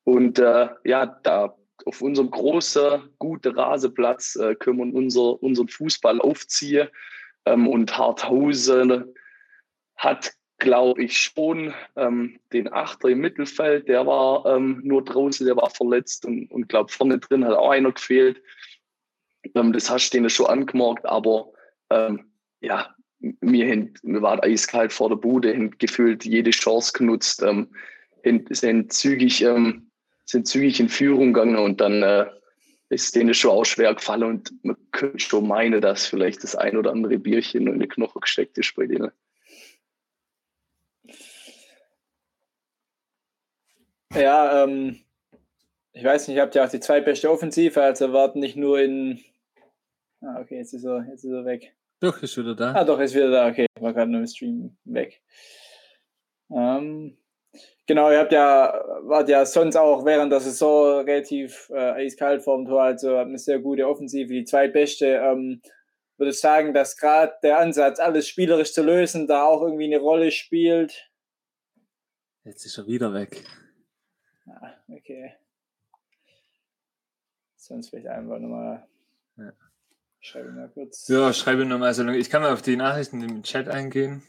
Und 0.05 0.39
äh, 0.39 0.69
ja, 0.85 1.05
da 1.05 1.57
auf 1.85 2.01
unserem 2.01 2.31
großen, 2.31 3.09
guten 3.19 3.55
Rasenplatz 3.55 4.35
äh, 4.35 4.55
können 4.55 4.77
wir 4.77 4.93
unser, 4.93 5.41
unseren 5.41 5.67
Fußball 5.67 6.21
aufziehen. 6.21 6.87
Ähm, 7.45 7.67
und 7.67 7.97
Harthausen 7.97 9.13
hat, 9.95 10.33
glaube 10.59 11.03
ich, 11.03 11.17
schon 11.17 11.73
ähm, 11.95 12.39
den 12.53 12.71
Achter 12.71 13.09
im 13.09 13.19
Mittelfeld. 13.19 13.87
Der 13.87 14.05
war 14.05 14.45
ähm, 14.45 14.81
nur 14.83 15.03
draußen, 15.03 15.45
der 15.45 15.57
war 15.57 15.69
verletzt 15.69 16.25
und, 16.25 16.49
und 16.51 16.69
glaube, 16.69 16.91
vorne 16.91 17.19
drin 17.19 17.45
hat 17.45 17.57
auch 17.57 17.71
einer 17.71 17.91
gefehlt. 17.91 18.41
Ähm, 19.55 19.73
das 19.73 19.89
hast 19.89 20.09
du 20.09 20.17
denen 20.17 20.29
schon 20.29 20.47
angemerkt, 20.47 21.05
aber 21.05 21.51
ähm, 21.89 22.31
ja, 22.61 22.95
wir, 23.19 23.69
haben, 23.69 23.93
wir 24.03 24.21
waren 24.21 24.39
eiskalt 24.41 24.93
vor 24.93 25.09
der 25.09 25.15
Bude, 25.15 25.53
haben 25.53 25.77
gefühlt 25.77 26.25
jede 26.25 26.51
Chance 26.51 26.93
genutzt, 26.93 27.41
ähm, 27.43 27.73
sind 28.49 28.93
zügig 28.93 29.43
ähm, 29.43 29.91
sind 30.25 30.47
zügig 30.47 30.79
in 30.79 30.89
Führung 30.89 31.33
gegangen 31.33 31.57
und 31.57 31.81
dann 31.81 32.03
äh, 32.03 32.25
ist 32.89 33.15
denen 33.15 33.33
schon 33.33 33.51
auch 33.51 33.65
schwer 33.65 33.93
gefallen 33.93 34.23
und 34.23 34.51
man 34.63 34.77
könnte 34.91 35.19
schon 35.19 35.47
meinen, 35.47 35.81
dass 35.81 36.05
vielleicht 36.05 36.43
das 36.43 36.55
ein 36.55 36.77
oder 36.77 36.91
andere 36.91 37.17
Bierchen 37.17 37.67
in 37.67 37.79
die 37.79 37.87
Knochen 37.87 38.21
gesteckt 38.21 38.57
ist 38.57 38.75
bei 38.75 38.85
denen. 38.85 39.11
Ja, 44.13 44.63
ähm, 44.63 44.99
ich 45.91 46.03
weiß 46.03 46.27
nicht, 46.27 46.37
ihr 46.37 46.43
habt 46.43 46.55
ja 46.55 46.65
auch 46.65 46.69
die 46.69 46.79
zweitbeste 46.79 47.31
Offensive, 47.31 47.81
also 47.81 48.13
warten 48.13 48.39
nicht 48.39 48.55
nur 48.55 48.79
in. 48.79 49.23
Ah, 50.21 50.39
okay, 50.39 50.57
jetzt 50.57 50.73
ist 50.73 50.83
er, 50.83 51.05
jetzt 51.09 51.23
ist 51.23 51.31
er 51.31 51.45
weg. 51.45 51.75
Doch, 51.99 52.21
ist 52.21 52.37
wieder 52.37 52.55
da. 52.55 52.73
Ah, 52.73 52.83
doch, 52.83 52.99
ist 52.99 53.15
wieder 53.15 53.31
da, 53.31 53.47
okay. 53.47 53.65
War 53.79 53.93
gerade 53.93 54.11
nur 54.11 54.21
im 54.21 54.27
Stream 54.27 54.77
weg. 54.83 55.21
Ähm, 56.51 57.17
Genau, 57.85 58.09
ihr 58.11 58.19
habt 58.19 58.31
ja, 58.31 58.81
wart 59.01 59.27
ja 59.27 59.45
sonst 59.45 59.75
auch 59.75 60.05
während 60.05 60.31
der 60.31 60.39
Saison 60.39 61.03
relativ 61.05 61.69
äh, 61.73 61.91
eiskalt 61.91 62.43
vorm 62.43 62.65
Tor, 62.65 62.81
also 62.81 63.17
eine 63.17 63.37
sehr 63.37 63.59
gute 63.59 63.87
Offensive, 63.87 64.31
die 64.31 64.45
zweitbeste. 64.45 65.05
Ähm, 65.05 65.61
würde 66.17 66.31
ich 66.31 66.39
sagen, 66.39 66.73
dass 66.73 66.95
gerade 66.95 67.33
der 67.43 67.59
Ansatz, 67.59 67.99
alles 67.99 68.27
spielerisch 68.27 68.73
zu 68.73 68.83
lösen, 68.83 69.27
da 69.27 69.43
auch 69.43 69.61
irgendwie 69.61 69.85
eine 69.85 69.99
Rolle 69.99 70.31
spielt. 70.31 71.11
Jetzt 72.45 72.65
ist 72.65 72.77
er 72.77 72.87
wieder 72.87 73.13
weg. 73.13 73.43
Ah, 74.45 74.71
okay. 74.87 75.33
Sonst 77.55 77.89
vielleicht 77.89 78.07
einfach 78.07 78.39
nochmal. 78.39 78.85
Ja. 79.37 79.51
Schreibe 80.19 80.51
mal 80.51 80.69
kurz. 80.69 81.07
Ja, 81.07 81.33
schreibe 81.33 81.65
nochmal. 81.65 81.89
Also 81.89 82.07
ich 82.09 82.29
kann 82.29 82.41
mal 82.41 82.53
auf 82.53 82.61
die 82.61 82.77
Nachrichten 82.77 83.21
im 83.21 83.43
Chat 83.43 83.67
eingehen. 83.67 84.23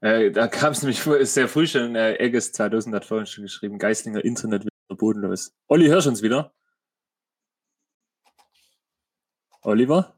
Äh, 0.00 0.30
da 0.30 0.48
kam 0.48 0.72
es 0.72 0.82
nämlich 0.82 1.00
sehr 1.30 1.48
früh 1.48 1.66
schon, 1.66 1.94
äh, 1.94 2.14
Egges 2.16 2.52
2000 2.52 2.94
hat 2.94 3.04
vorhin 3.04 3.26
schon 3.26 3.44
geschrieben, 3.44 3.78
Geistlinger 3.78 4.24
Internet 4.24 4.64
wieder 4.64 4.96
bodenlos. 4.96 5.52
Olli, 5.68 5.86
hörst 5.86 6.06
du 6.06 6.10
uns 6.10 6.22
wieder? 6.22 6.52
Oliver? 9.62 10.14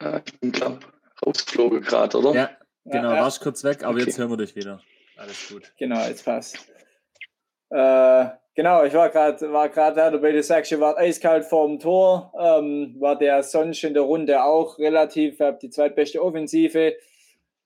Äh, 0.00 0.20
ich 0.24 0.40
bin, 0.40 0.52
glaube 0.52 0.80
rausgeflogen 1.24 1.82
gerade, 1.82 2.18
oder? 2.18 2.34
Ja, 2.34 2.50
genau, 2.84 3.12
ja, 3.12 3.22
warst 3.22 3.40
kurz 3.40 3.62
weg, 3.64 3.84
aber 3.84 3.94
okay. 3.94 4.06
jetzt 4.06 4.18
hören 4.18 4.30
wir 4.30 4.36
dich 4.36 4.56
wieder. 4.56 4.80
Alles 5.16 5.48
gut. 5.48 5.72
Genau, 5.78 6.00
jetzt 6.06 6.24
passt. 6.24 6.56
Äh, 7.68 8.26
genau, 8.54 8.84
ich 8.84 8.94
war 8.94 9.10
gerade 9.10 9.52
war 9.52 9.68
da, 9.68 10.10
du 10.10 10.18
beide 10.18 10.42
sagst, 10.42 10.72
ihr 10.72 10.80
wart 10.80 10.98
eiskalt 10.98 11.44
vorm 11.44 11.78
Tor, 11.78 12.32
ähm, 12.38 12.96
war 12.98 13.16
der 13.16 13.42
sonst 13.42 13.84
in 13.84 13.94
der 13.94 14.02
Runde 14.02 14.42
auch 14.42 14.78
relativ, 14.78 15.40
habt 15.40 15.62
die 15.62 15.70
zweitbeste 15.70 16.22
Offensive 16.22 16.96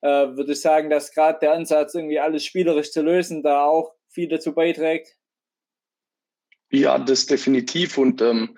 äh, 0.04 0.36
würde 0.36 0.52
ich 0.52 0.60
sagen, 0.60 0.90
dass 0.90 1.12
gerade 1.12 1.38
der 1.40 1.54
Ansatz, 1.54 1.94
irgendwie 1.94 2.20
alles 2.20 2.44
spielerisch 2.44 2.92
zu 2.92 3.00
lösen, 3.00 3.42
da 3.42 3.64
auch 3.64 3.94
viel 4.10 4.28
dazu 4.28 4.52
beiträgt? 4.52 5.16
Ja, 6.70 6.98
das 6.98 7.24
definitiv. 7.24 7.96
Und 7.96 8.20
ähm, 8.20 8.54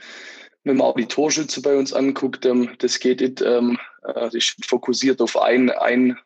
wenn 0.64 0.76
man 0.76 0.88
auch 0.88 0.96
die 0.96 1.06
Torschütze 1.06 1.62
bei 1.62 1.76
uns 1.76 1.92
anguckt, 1.92 2.44
ähm, 2.46 2.70
das 2.78 2.98
geht 2.98 3.40
ähm, 3.42 3.78
äh, 4.02 4.28
fokussiert 4.66 5.20
auf 5.20 5.40
ein, 5.40 5.70
ein 5.70 6.18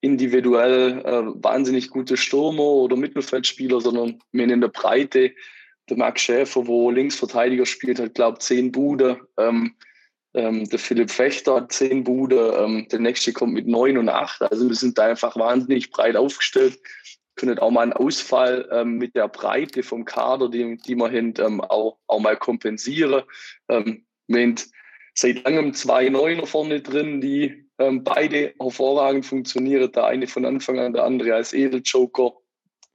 individuell 0.00 1.00
äh, 1.00 1.42
wahnsinnig 1.42 1.90
gute 1.90 2.16
Stürmer 2.16 2.62
oder 2.62 2.96
Mittelfeldspieler, 2.96 3.80
sondern 3.80 4.20
mehr 4.30 4.48
in 4.48 4.60
der 4.60 4.68
Breite. 4.68 5.32
Der 5.88 5.96
Max 5.96 6.22
Schäfer, 6.22 6.68
wo 6.68 6.88
Linksverteidiger 6.92 7.66
spielt, 7.66 7.98
hat, 7.98 8.14
glaube 8.14 8.38
ich, 8.38 8.46
zehn 8.46 8.70
Bude. 8.70 9.18
Ähm, 9.36 9.74
ähm, 10.34 10.68
der 10.68 10.78
Philipp 10.78 11.10
Fechter 11.10 11.56
hat 11.56 11.72
zehn 11.72 12.04
Bude. 12.04 12.56
Ähm, 12.58 12.86
der 12.90 13.00
nächste 13.00 13.32
kommt 13.32 13.52
mit 13.52 13.66
neun 13.66 13.98
und 13.98 14.08
acht. 14.08 14.42
Also 14.42 14.68
wir 14.68 14.76
sind 14.76 14.96
da 14.98 15.06
einfach 15.06 15.36
wahnsinnig 15.36 15.90
breit 15.90 16.16
aufgestellt. 16.16 16.78
Können 17.36 17.58
auch 17.58 17.70
mal 17.70 17.82
einen 17.82 17.92
Ausfall 17.92 18.68
ähm, 18.72 18.98
mit 18.98 19.14
der 19.14 19.28
Breite 19.28 19.82
vom 19.82 20.04
Kader, 20.04 20.48
die, 20.48 20.76
die 20.78 20.94
wir 20.94 21.08
haben, 21.08 21.34
ähm, 21.38 21.60
auch, 21.60 21.98
auch 22.06 22.20
mal 22.20 22.36
kompensieren. 22.36 23.22
Ähm, 23.68 24.06
wir 24.26 24.54
seit 25.14 25.44
langem 25.44 25.74
zwei 25.74 26.08
Neuner 26.08 26.46
vorne 26.46 26.80
drin, 26.80 27.20
die 27.20 27.68
ähm, 27.78 28.04
beide 28.04 28.54
hervorragend 28.58 29.26
funktionieren. 29.26 29.92
Der 29.92 30.06
eine 30.06 30.26
von 30.26 30.46
Anfang 30.46 30.78
an, 30.78 30.92
der 30.94 31.04
andere 31.04 31.34
als 31.34 31.52
Edeljoker. 31.52 32.32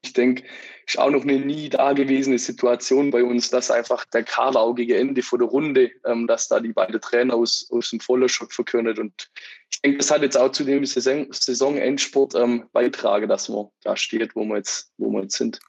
Ich 0.04 0.14
denke, 0.14 0.44
ist 0.86 1.00
auch 1.00 1.10
noch 1.10 1.24
eine 1.24 1.40
nie 1.40 1.70
dagewesene 1.70 2.38
Situation 2.38 3.12
bei 3.12 3.24
uns, 3.24 3.50
dass 3.50 3.72
einfach 3.72 4.06
der 4.06 4.24
Kader 4.24 4.74
gegen 4.76 4.94
Ende 4.94 5.22
vor 5.22 5.40
der 5.40 5.48
Runde, 5.48 5.92
ähm, 6.06 6.28
dass 6.28 6.48
da 6.48 6.60
die 6.60 6.72
beiden 6.72 7.02
Trainer 7.02 7.34
aus, 7.34 7.68
aus 7.72 7.90
dem 7.90 8.00
Vollerschock 8.00 8.54
verkündet. 8.54 9.00
Und 9.00 9.30
ich 9.70 9.82
denke, 9.82 9.98
das 9.98 10.12
hat 10.12 10.22
jetzt 10.22 10.38
auch 10.38 10.52
zu 10.52 10.64
dem 10.64 10.86
Saison, 10.86 11.28
Saisonendsport 11.32 12.36
ähm, 12.36 12.70
beitragen, 12.72 13.28
dass 13.28 13.50
man 13.50 13.68
da 13.84 13.98
steht, 13.98 14.36
wo 14.36 14.46
wir 14.46 14.58
jetzt, 14.58 14.94
wo 14.98 15.10
wir 15.10 15.24
jetzt 15.24 15.38
sind. 15.38 15.60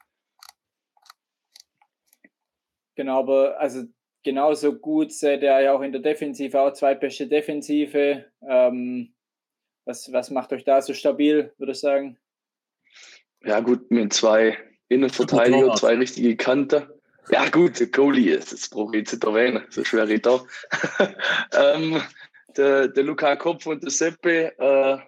Genau, 2.94 3.20
aber 3.20 3.58
also 3.58 3.84
genauso 4.22 4.74
gut 4.78 5.12
seht 5.12 5.42
ihr 5.42 5.60
ja 5.60 5.72
auch 5.72 5.82
in 5.82 5.92
der 5.92 6.00
Defensive, 6.00 6.60
auch 6.60 6.72
zweitbeste 6.72 7.26
Defensive. 7.26 8.26
Ähm, 8.42 9.14
was, 9.84 10.12
was 10.12 10.30
macht 10.30 10.52
euch 10.52 10.64
da 10.64 10.82
so 10.82 10.92
stabil, 10.92 11.52
würde 11.58 11.72
ich 11.72 11.80
sagen? 11.80 12.18
Ja, 13.44 13.60
gut, 13.60 13.90
mit 13.90 14.12
zwei 14.12 14.58
Innenverteidiger, 14.88 15.74
zwei 15.74 15.96
richtige 15.96 16.36
Kanten. 16.36 16.86
Ja, 17.30 17.48
gut, 17.48 17.78
der 17.78 17.88
Goalie, 17.88 18.36
das 18.38 18.68
brauche 18.68 18.96
ich 18.96 19.12
nicht 19.12 19.24
erwähnen, 19.24 19.64
so 19.68 19.84
schwer 19.84 20.08
ich 20.08 20.22
da. 20.22 20.42
ähm, 21.54 22.00
der, 22.56 22.88
der 22.88 23.04
Luca 23.04 23.36
Kopf 23.36 23.66
und 23.66 23.82
der 23.82 23.90
Seppe, 23.90 24.58
äh, 24.58 24.98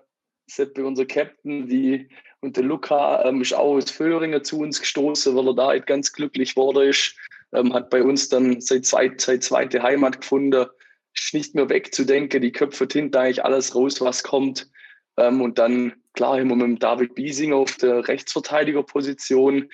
Seppe, 0.47 0.85
unser 0.85 1.07
Captain, 1.07 1.67
die, 1.67 2.09
und 2.41 2.57
der 2.57 2.65
Luca 2.65 3.25
ähm, 3.25 3.41
ist 3.41 3.55
auch 3.55 3.77
aus 3.77 3.91
Föhringen 3.91 4.45
zu 4.45 4.59
uns 4.59 4.81
gestoßen, 4.81 5.35
weil 5.35 5.49
er 5.49 5.55
da 5.55 5.67
halt 5.69 5.87
ganz 5.87 6.13
glücklich 6.13 6.57
wurde 6.57 6.89
ist 6.89 7.17
ähm, 7.53 7.73
hat 7.73 7.91
bei 7.91 8.03
uns 8.03 8.29
dann 8.29 8.61
seit, 8.61 8.87
zweit, 8.87 9.21
seit 9.21 9.43
zweite 9.43 9.83
Heimat 9.83 10.21
gefunden, 10.21 10.67
ist 11.15 11.35
nicht 11.35 11.55
mehr 11.55 11.69
wegzudenken, 11.69 12.41
die 12.41 12.53
Köpfe 12.53 12.87
tint 12.87 13.17
eigentlich 13.17 13.45
alles 13.45 13.75
raus, 13.75 14.01
was 14.01 14.23
kommt. 14.23 14.71
Ähm, 15.17 15.41
und 15.41 15.59
dann, 15.59 15.95
klar, 16.15 16.39
wir 16.39 16.45
mit 16.45 16.61
dem 16.61 16.79
David 16.79 17.15
Biesinger 17.15 17.57
auf 17.57 17.77
der 17.77 18.07
Rechtsverteidigerposition, 18.09 19.71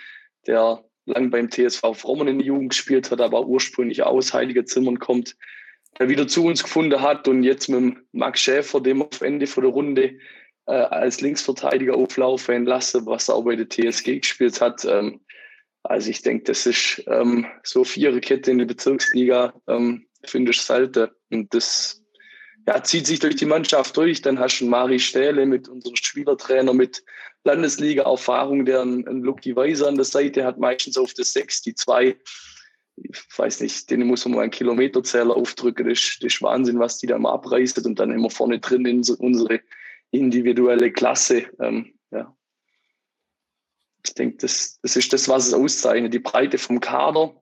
der 0.46 0.85
lang 1.07 1.31
beim 1.31 1.51
TSV 1.51 1.94
Frommen 1.94 2.29
in 2.29 2.38
der 2.38 2.46
Jugend 2.46 2.70
gespielt 2.70 3.11
hat, 3.11 3.20
aber 3.20 3.46
ursprünglich 3.46 4.03
aus 4.03 4.35
Heilige 4.35 4.64
Zimmern 4.64 4.99
kommt, 4.99 5.37
der 5.99 6.09
wieder 6.09 6.29
zu 6.29 6.44
uns 6.44 6.62
gefunden 6.62 7.01
hat 7.01 7.29
und 7.29 7.42
jetzt 7.42 7.68
mit 7.68 7.81
dem 7.81 8.07
Max 8.12 8.40
Schäfer, 8.40 8.81
dem 8.81 9.03
auf 9.03 9.20
Ende 9.20 9.46
von 9.46 9.64
der 9.64 9.72
Runde 9.72 10.18
äh, 10.66 10.72
als 10.72 11.20
Linksverteidiger 11.20 11.94
auflaufen 11.94 12.66
lassen, 12.66 13.07
was 13.07 13.29
er 13.29 13.37
auch 13.37 13.44
bei 13.44 13.57
der 13.57 13.68
TSG 13.68 14.20
gespielt 14.20 14.61
hat. 14.61 14.85
Ähm, 14.85 15.20
also 15.83 16.11
ich 16.11 16.22
denke, 16.22 16.44
das 16.44 16.66
ist 16.66 17.03
ähm, 17.07 17.46
so 17.62 17.85
Viererkette 17.85 18.51
in 18.51 18.59
der 18.59 18.64
Bezirksliga, 18.66 19.55
ähm, 19.68 20.07
finde 20.25 20.51
ich 20.51 20.61
selten. 20.61 21.09
Und 21.31 21.55
das 21.55 22.03
ja, 22.66 22.83
zieht 22.83 23.07
sich 23.07 23.20
durch 23.20 23.37
die 23.37 23.46
Mannschaft 23.46 23.96
durch. 23.96 24.22
Dann 24.22 24.38
hast 24.38 24.59
du 24.59 24.66
Mari 24.66 24.98
Stähle 24.98 25.46
mit 25.46 25.68
unserem 25.68 25.96
Spielertrainer 25.96 26.74
mit 26.74 27.05
Landesliga-Erfahrung, 27.44 28.64
der 28.64 28.83
einen, 28.83 29.22
Lucky 29.22 29.55
Weiser 29.55 29.87
an 29.88 29.94
der 29.94 30.05
Seite 30.05 30.44
hat, 30.44 30.59
meistens 30.59 30.98
auf 30.98 31.14
der 31.14 31.24
Sechs, 31.24 31.62
die 31.62 31.74
zwei. 31.74 32.16
Ich 32.96 33.24
weiß 33.37 33.61
nicht, 33.61 33.90
denen 33.90 34.09
muss 34.09 34.24
man 34.24 34.35
mal 34.35 34.42
einen 34.42 34.50
Kilometerzähler 34.50 35.37
aufdrücken. 35.37 35.88
Das 35.88 35.98
ist, 35.98 36.24
das 36.24 36.35
ist 36.35 36.42
Wahnsinn, 36.42 36.79
was 36.79 36.98
die 36.98 37.07
da 37.07 37.18
mal 37.18 37.35
abreißt. 37.35 37.85
Und 37.87 38.00
dann 38.00 38.16
wir 38.20 38.31
vorne 38.31 38.59
drin 38.59 38.87
unsere 39.18 39.61
individuelle 40.11 40.90
Klasse. 40.90 41.44
Ähm, 41.61 41.94
ja, 42.11 42.35
ich 44.05 44.14
denke, 44.14 44.38
das, 44.38 44.81
das 44.83 44.96
ist 44.96 45.12
das, 45.12 45.29
was 45.29 45.46
es 45.46 45.55
auszeichnet. 45.55 46.14
Die 46.14 46.18
Breite 46.18 46.59
vom 46.59 46.81
Kader. 46.81 47.35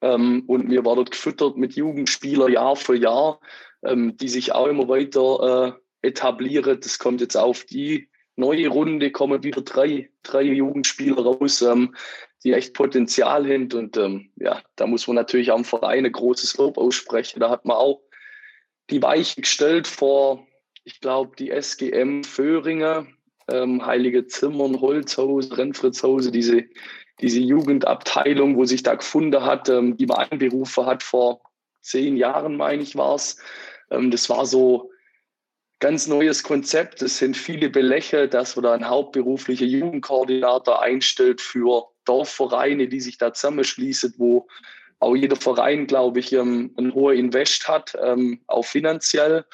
Ähm, 0.00 0.44
und 0.46 0.70
wir 0.70 0.84
waren 0.84 0.96
dort 0.96 1.10
gefüttert 1.10 1.56
mit 1.56 1.74
Jugendspielern 1.74 2.52
Jahr 2.52 2.76
für 2.76 2.96
Jahr, 2.96 3.40
ähm, 3.86 4.16
die 4.16 4.28
sich 4.28 4.52
auch 4.52 4.66
immer 4.66 4.88
weiter 4.88 5.76
äh, 6.02 6.08
etablieren. 6.08 6.78
Das 6.80 6.98
kommt 6.98 7.20
jetzt 7.20 7.36
auf 7.36 7.64
die 7.64 8.08
neue 8.36 8.68
Runde, 8.68 9.10
kommen 9.10 9.42
wieder 9.42 9.62
drei, 9.62 10.10
drei 10.22 10.42
Jugendspieler 10.42 11.22
raus, 11.22 11.62
ähm, 11.62 11.94
die 12.44 12.52
echt 12.52 12.74
Potenzial 12.74 13.44
haben. 13.46 13.72
Und 13.72 13.96
ähm, 13.96 14.30
ja, 14.36 14.62
da 14.76 14.86
muss 14.86 15.06
man 15.06 15.16
natürlich 15.16 15.50
am 15.50 15.64
Verein 15.64 16.04
ein 16.04 16.12
großes 16.12 16.56
Lob 16.58 16.78
aussprechen. 16.78 17.40
Da 17.40 17.50
hat 17.50 17.64
man 17.64 17.76
auch 17.76 18.02
die 18.90 19.02
Weiche 19.02 19.40
gestellt 19.40 19.86
vor, 19.86 20.46
ich 20.84 21.00
glaube, 21.00 21.34
die 21.36 21.50
SGM 21.50 22.22
Föhringer 22.22 23.06
ähm, 23.48 23.84
Heilige 23.84 24.26
Zimmern, 24.26 24.80
Holzhause, 24.80 25.56
Renfritzhause, 25.56 26.30
diese, 26.30 26.64
diese 27.20 27.40
Jugendabteilung, 27.40 28.56
wo 28.56 28.64
sich 28.64 28.82
da 28.82 28.94
gefunden 28.94 29.42
hat, 29.42 29.68
ähm, 29.68 29.96
die 29.96 30.06
man 30.06 30.18
einberufen 30.18 30.86
hat 30.86 31.02
vor 31.02 31.40
zehn 31.80 32.16
Jahren, 32.16 32.56
meine 32.56 32.82
ich, 32.82 32.96
war 32.96 33.14
es. 33.14 33.38
Ähm, 33.90 34.10
das 34.10 34.28
war 34.28 34.46
so 34.46 34.90
ganz 35.78 36.06
neues 36.06 36.42
Konzept. 36.42 37.02
Es 37.02 37.18
sind 37.18 37.36
viele 37.36 37.70
belächelt, 37.70 38.34
dass 38.34 38.56
man 38.56 38.64
da 38.64 38.72
einen 38.72 38.88
hauptberuflichen 38.88 39.68
Jugendkoordinator 39.68 40.82
einstellt 40.82 41.40
für 41.40 41.88
Dorfvereine, 42.04 42.88
die 42.88 43.00
sich 43.00 43.18
da 43.18 43.32
zusammenschließen, 43.32 44.14
wo 44.16 44.48
auch 44.98 45.14
jeder 45.14 45.36
Verein, 45.36 45.86
glaube 45.86 46.20
ich, 46.20 46.32
ähm, 46.32 46.74
ein 46.78 46.94
hoher 46.94 47.12
Invest 47.12 47.68
hat, 47.68 47.96
ähm, 48.02 48.40
auch 48.46 48.64
finanziell. 48.64 49.44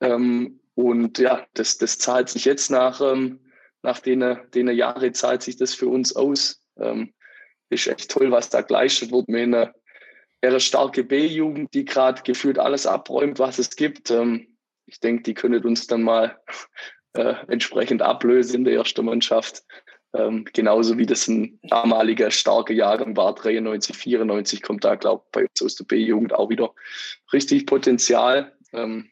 Ähm, 0.00 0.60
und 0.74 1.18
ja, 1.18 1.46
das, 1.54 1.78
das 1.78 1.98
zahlt 1.98 2.28
sich 2.28 2.44
jetzt 2.44 2.70
nach, 2.70 3.00
ähm, 3.00 3.40
nach 3.82 4.00
den, 4.00 4.38
den 4.54 4.68
Jahren, 4.68 5.14
zahlt 5.14 5.42
sich 5.42 5.56
das 5.56 5.74
für 5.74 5.88
uns 5.88 6.16
aus. 6.16 6.62
Ähm, 6.78 7.12
ist 7.68 7.86
echt 7.86 8.10
toll, 8.10 8.32
was 8.32 8.50
da 8.50 8.62
geleistet 8.62 9.12
wird. 9.12 9.28
Wir 9.28 9.42
haben 9.42 9.70
eine, 10.42 10.60
starke 10.60 11.04
B-Jugend, 11.04 11.74
die 11.74 11.84
gerade 11.84 12.22
gefühlt 12.22 12.58
alles 12.58 12.86
abräumt, 12.86 13.38
was 13.38 13.58
es 13.58 13.76
gibt. 13.76 14.10
Ähm, 14.10 14.46
ich 14.86 15.00
denke, 15.00 15.22
die 15.22 15.34
können 15.34 15.64
uns 15.64 15.86
dann 15.86 16.02
mal 16.02 16.40
äh, 17.14 17.34
entsprechend 17.48 18.02
ablösen 18.02 18.56
in 18.56 18.64
der 18.64 18.74
ersten 18.74 19.04
Mannschaft. 19.04 19.62
Ähm, 20.12 20.44
genauso 20.52 20.98
wie 20.98 21.06
das 21.06 21.28
ein 21.28 21.60
damaliger 21.62 22.30
starker 22.32 22.74
Jahrgang 22.74 23.16
war, 23.16 23.34
93, 23.34 23.96
94, 23.96 24.62
kommt 24.62 24.84
da, 24.84 24.96
glaube 24.96 25.22
ich, 25.26 25.30
bei 25.30 25.42
uns 25.42 25.62
aus 25.62 25.76
der 25.76 25.84
B-Jugend 25.84 26.34
auch 26.34 26.50
wieder 26.50 26.74
richtig 27.32 27.66
Potenzial. 27.66 28.52
Ähm, 28.72 29.10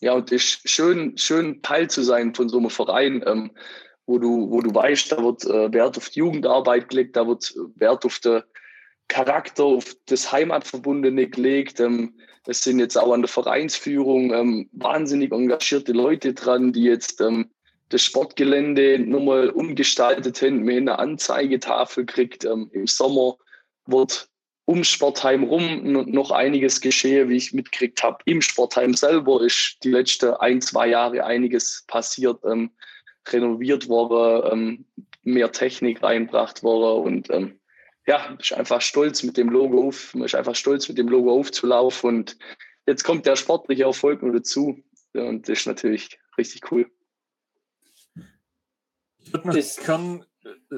ja, 0.00 0.12
und 0.12 0.30
es 0.30 0.44
ist 0.44 0.70
schön, 0.70 1.18
schön 1.18 1.62
Teil 1.62 1.90
zu 1.90 2.02
sein 2.02 2.34
von 2.34 2.48
so 2.48 2.58
einem 2.58 2.70
Verein, 2.70 3.24
ähm, 3.26 3.50
wo 4.06 4.18
du, 4.18 4.50
wo 4.50 4.60
du 4.60 4.72
weißt, 4.72 5.12
da 5.12 5.22
wird 5.22 5.44
äh, 5.44 5.72
Wert 5.72 5.96
auf 5.96 6.08
Jugendarbeit 6.10 6.88
gelegt, 6.88 7.16
da 7.16 7.26
wird 7.26 7.52
Wert 7.74 8.04
auf 8.04 8.20
den 8.20 8.42
Charakter, 9.08 9.64
auf 9.64 9.96
das 10.06 10.30
Heimatverbundene 10.30 11.28
gelegt. 11.28 11.80
Ähm, 11.80 12.14
es 12.46 12.62
sind 12.62 12.78
jetzt 12.78 12.96
auch 12.96 13.12
an 13.12 13.22
der 13.22 13.28
Vereinsführung 13.28 14.32
ähm, 14.32 14.68
wahnsinnig 14.72 15.32
engagierte 15.32 15.92
Leute 15.92 16.34
dran, 16.34 16.72
die 16.72 16.84
jetzt 16.84 17.20
ähm, 17.20 17.50
das 17.88 18.02
Sportgelände 18.02 18.98
nochmal 18.98 19.50
umgestaltet 19.50 20.40
haben, 20.42 20.60
mir 20.60 20.76
eine 20.76 20.98
Anzeigetafel 20.98 22.06
kriegt. 22.06 22.44
Ähm, 22.44 22.70
Im 22.72 22.86
Sommer 22.86 23.36
wird 23.86 24.28
um 24.66 24.84
Sportheim 24.84 25.44
rum 25.44 25.80
noch 26.10 26.30
einiges 26.30 26.82
geschehe, 26.82 27.30
wie 27.30 27.36
ich 27.36 27.54
mitgekriegt 27.54 28.02
habe. 28.02 28.18
Im 28.26 28.42
Sportheim 28.42 28.92
selber 28.92 29.40
ist 29.40 29.78
die 29.82 29.90
letzten 29.90 30.34
ein, 30.34 30.60
zwei 30.60 30.88
Jahre 30.88 31.24
einiges 31.24 31.84
passiert, 31.86 32.44
ähm, 32.44 32.70
renoviert 33.26 33.88
worden, 33.88 34.52
ähm, 34.52 34.84
mehr 35.22 35.52
Technik 35.52 36.02
reinbracht 36.02 36.62
worden 36.62 37.02
und 37.30 37.57
ja, 38.08 38.36
ich 38.40 38.48
bin 38.48 38.58
einfach 38.58 38.80
stolz 38.80 39.22
mit 39.22 39.36
dem 39.36 39.50
Logo 39.50 39.86
auf, 39.86 40.14
ich 40.14 40.36
einfach 40.36 40.56
stolz 40.56 40.88
mit 40.88 40.96
dem 40.96 41.08
Logo 41.08 41.32
aufzulaufen 41.32 42.08
und 42.08 42.38
jetzt 42.86 43.04
kommt 43.04 43.26
der 43.26 43.36
sportliche 43.36 43.84
Erfolg 43.84 44.22
nur 44.22 44.32
dazu 44.32 44.82
und 45.12 45.48
das 45.48 45.60
ist 45.60 45.66
natürlich 45.66 46.18
richtig 46.38 46.72
cool. 46.72 46.90
Ich 49.18 49.32
würde 49.32 49.48
noch 49.48 49.84
gern 49.84 50.24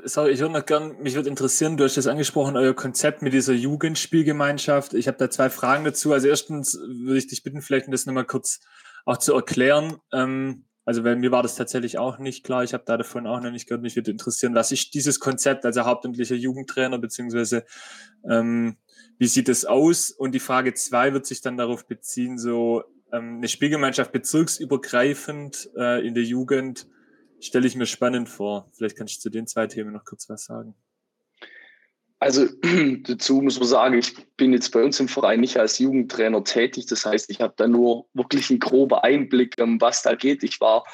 sorry, 0.05 0.33
ich 0.33 0.41
würde 0.41 0.55
noch 0.55 0.67
gern, 0.67 1.01
mich 1.01 1.15
würde 1.15 1.29
interessieren, 1.29 1.77
du 1.77 1.85
hast 1.85 1.97
das 1.97 2.07
angesprochen, 2.07 2.57
euer 2.57 2.75
Konzept 2.75 3.23
mit 3.23 3.33
dieser 3.33 3.53
Jugendspielgemeinschaft. 3.53 4.95
Ich 4.95 5.07
habe 5.07 5.19
da 5.19 5.31
zwei 5.31 5.51
Fragen 5.51 5.85
dazu. 5.85 6.13
Also 6.13 6.29
erstens 6.29 6.75
würde 6.75 7.19
ich 7.19 7.27
dich 7.27 7.43
bitten, 7.43 7.63
vielleicht 7.63 7.93
das 7.93 8.07
nochmal 8.07 8.25
kurz 8.25 8.61
auch 9.05 9.19
zu 9.19 9.35
erklären. 9.35 9.99
Ähm, 10.13 10.65
Also 10.85 11.03
bei 11.03 11.15
mir 11.15 11.31
war 11.31 11.43
das 11.43 11.57
tatsächlich 11.57 11.99
auch 11.99 12.19
nicht 12.19 12.45
klar. 12.45 12.65
Ich 12.65 12.73
habe 12.73 12.85
da 12.87 12.97
davon 12.97 13.27
auch 13.27 13.41
noch 13.41 13.51
nicht 13.51 13.67
gehört. 13.67 13.83
Mich 13.83 13.97
würde 13.97 14.11
interessieren, 14.11 14.55
was 14.55 14.73
ist 14.73 14.95
dieses 14.95 15.21
Konzept, 15.21 15.65
also 15.65 15.85
hauptamtlicher 15.85 16.35
Jugendtrainer, 16.35 16.99
beziehungsweise 16.99 17.65
ähm, 18.29 18.77
wie 19.19 19.27
sieht 19.27 19.49
es 19.49 19.65
aus? 19.65 20.11
Und 20.11 20.33
die 20.35 20.41
Frage 20.41 20.75
zwei 20.75 21.13
wird 21.13 21.27
sich 21.27 21.43
dann 21.43 21.57
darauf 21.57 21.87
beziehen, 21.87 22.39
so 22.39 22.83
ähm, 23.13 23.37
eine 23.37 23.49
Spielgemeinschaft 23.49 24.13
bezirksübergreifend 24.13 25.71
äh, 25.77 26.07
in 26.07 26.15
der 26.15 26.25
Jugend 26.25 26.89
stelle 27.41 27.67
ich 27.67 27.77
mir 27.77 27.87
spannend 27.87 28.29
vor. 28.29 28.71
Vielleicht 28.73 28.97
kannst 28.97 29.17
du 29.17 29.21
zu 29.21 29.31
den 29.31 29.47
zwei 29.47 29.67
Themen 29.67 29.93
noch 29.93 30.05
kurz 30.05 30.29
was 30.29 30.45
sagen. 30.45 30.75
Also 32.21 32.47
dazu 33.03 33.41
muss 33.41 33.59
man 33.59 33.69
sagen, 33.69 33.99
ich 33.99 34.15
bin 34.37 34.53
jetzt 34.53 34.71
bei 34.71 34.85
uns 34.85 35.01
im 35.01 35.09
Verein 35.09 35.41
nicht 35.41 35.57
als 35.57 35.79
Jugendtrainer 35.79 36.45
tätig. 36.45 36.87
Das 36.87 37.05
heißt, 37.05 37.31
ich 37.31 37.41
habe 37.41 37.55
da 37.57 37.67
nur 37.67 38.07
wirklich 38.13 38.51
einen 38.51 38.61
groben 38.61 38.99
Einblick, 38.99 39.57
was 39.59 40.03
da 40.03 40.15
geht. 40.15 40.43
Ich 40.45 40.61
war 40.61 40.85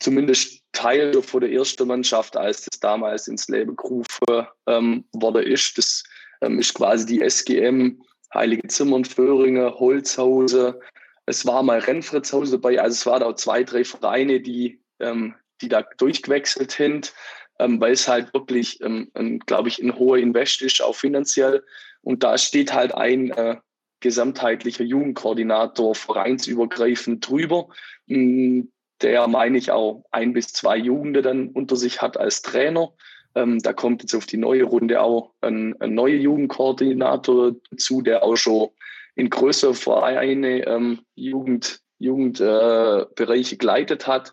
zumindest 0.00 0.62
Teil 0.72 1.22
von 1.22 1.42
der 1.42 1.52
ersten 1.52 1.86
Mannschaft, 1.86 2.36
als 2.36 2.62
das 2.62 2.80
damals 2.80 3.28
ins 3.28 3.46
Leben 3.48 3.76
gerufen 3.76 4.46
ähm, 4.66 5.04
wurde 5.12 5.44
ist. 5.44 5.78
Das 5.78 6.02
ähm, 6.40 6.58
ist 6.58 6.74
quasi 6.74 7.06
die 7.06 7.20
SGM, 7.20 8.02
Heilige 8.32 8.66
Zimmern, 8.66 9.04
Föhringen, 9.04 9.72
Holzhause. 9.74 10.80
Es 11.26 11.46
war 11.46 11.62
mal 11.62 11.78
Rennfritzhause 11.78 12.58
dabei. 12.58 12.80
Also 12.80 12.94
es 12.94 13.06
waren 13.06 13.22
auch 13.22 13.34
zwei, 13.34 13.62
drei 13.62 13.84
Vereine, 13.84 14.40
die, 14.40 14.80
ähm, 14.98 15.34
die 15.60 15.68
da 15.68 15.82
durchgewechselt 15.98 16.72
sind 16.72 17.14
ähm, 17.58 17.80
weil 17.80 17.92
es 17.92 18.08
halt 18.08 18.32
wirklich, 18.34 18.80
ähm, 18.82 19.40
glaube 19.46 19.68
ich, 19.68 19.82
ein 19.82 19.96
hoher 19.98 20.18
Invest 20.18 20.62
ist, 20.62 20.82
auch 20.82 20.96
finanziell. 20.96 21.64
Und 22.02 22.22
da 22.22 22.36
steht 22.38 22.74
halt 22.74 22.94
ein 22.94 23.30
äh, 23.30 23.56
gesamtheitlicher 24.00 24.84
Jugendkoordinator 24.84 25.94
vereinsübergreifend 25.94 27.28
drüber, 27.28 27.68
mh, 28.06 28.18
mm, 28.18 28.68
der, 29.02 29.26
meine 29.28 29.58
ich, 29.58 29.70
auch 29.70 30.04
ein 30.12 30.32
bis 30.32 30.48
zwei 30.48 30.76
Jugende 30.76 31.20
dann 31.20 31.48
unter 31.48 31.76
sich 31.76 32.00
hat 32.00 32.16
als 32.16 32.42
Trainer. 32.42 32.92
Ähm, 33.34 33.60
da 33.60 33.72
kommt 33.72 34.02
jetzt 34.02 34.14
auf 34.14 34.26
die 34.26 34.36
neue 34.36 34.64
Runde 34.64 35.00
auch 35.00 35.32
ein, 35.40 35.74
ein 35.80 35.94
neuer 35.94 36.14
Jugendkoordinator 36.14 37.54
dazu, 37.70 38.02
der 38.02 38.22
auch 38.22 38.36
schon 38.36 38.68
in 39.16 39.30
größere 39.30 39.74
Vereine 39.74 40.66
ähm, 40.66 41.00
Jugend, 41.14 41.80
Jugendbereiche 41.98 43.54
äh, 43.54 43.58
geleitet 43.58 44.06
hat. 44.06 44.32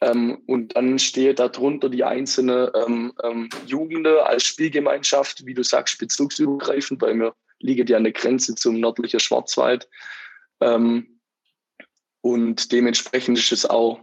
Ähm, 0.00 0.42
und 0.46 0.76
dann 0.76 0.98
steht 0.98 1.38
darunter 1.38 1.88
die 1.88 2.04
einzelne 2.04 2.72
ähm, 2.74 3.12
ähm, 3.22 3.48
Jugende 3.66 4.26
als 4.26 4.44
Spielgemeinschaft, 4.44 5.46
wie 5.46 5.54
du 5.54 5.62
sagst, 5.62 5.98
bezugsübergreifend, 5.98 7.00
weil 7.00 7.14
wir 7.14 7.34
liegen 7.60 7.86
ja 7.86 7.98
der 7.98 8.12
Grenze 8.12 8.54
zum 8.54 8.78
nördlichen 8.80 9.20
Schwarzwald. 9.20 9.88
Ähm, 10.60 11.20
und 12.20 12.72
dementsprechend 12.72 13.38
ist 13.38 13.52
es 13.52 13.64
auch 13.64 14.00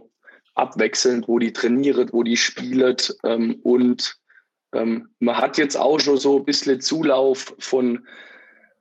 abwechselnd, 0.54 1.28
wo 1.28 1.38
die 1.38 1.52
trainiert, 1.52 2.12
wo 2.12 2.22
die 2.22 2.36
spielt. 2.36 3.16
Ähm, 3.24 3.60
und 3.62 4.16
ähm, 4.72 5.08
man 5.20 5.36
hat 5.36 5.58
jetzt 5.58 5.76
auch 5.76 6.00
schon 6.00 6.16
so 6.16 6.38
ein 6.38 6.44
bisschen 6.44 6.80
Zulauf 6.80 7.54
von 7.58 8.06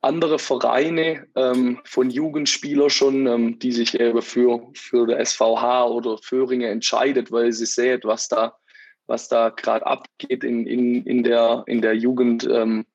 andere 0.04 0.38
Vereine 0.38 1.28
ähm, 1.36 1.80
von 1.86 2.10
Jugendspielern 2.10 2.89
schon, 2.89 3.26
ähm, 3.26 3.60
die 3.60 3.72
sich 3.72 3.99
eben 3.99 4.22
für, 4.22 4.70
für 4.74 5.08
der 5.08 5.26
SVH 5.26 5.86
oder 5.88 6.18
Föhringe 6.18 6.68
entscheidet, 6.68 7.32
weil 7.32 7.51
sie 7.51 7.66
sehen, 7.66 8.01
was 8.04 8.28
da, 8.28 8.58
was 9.08 9.30
da 9.30 9.49
gerade 9.49 9.86
abgeht 9.86 10.43
in, 10.43 10.68
in, 10.68 11.06
in, 11.06 11.24
der, 11.24 11.64
in 11.68 11.82
der 11.82 11.95
Jugend. 11.95 12.47
Ähm, 12.49 12.86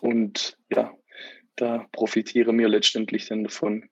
und 0.00 0.56
ja, 0.70 0.92
da 1.56 1.86
profitieren 1.92 2.58
wir 2.58 2.68
letztendlich 2.68 3.28
dann 3.28 3.44
davon. 3.44 3.88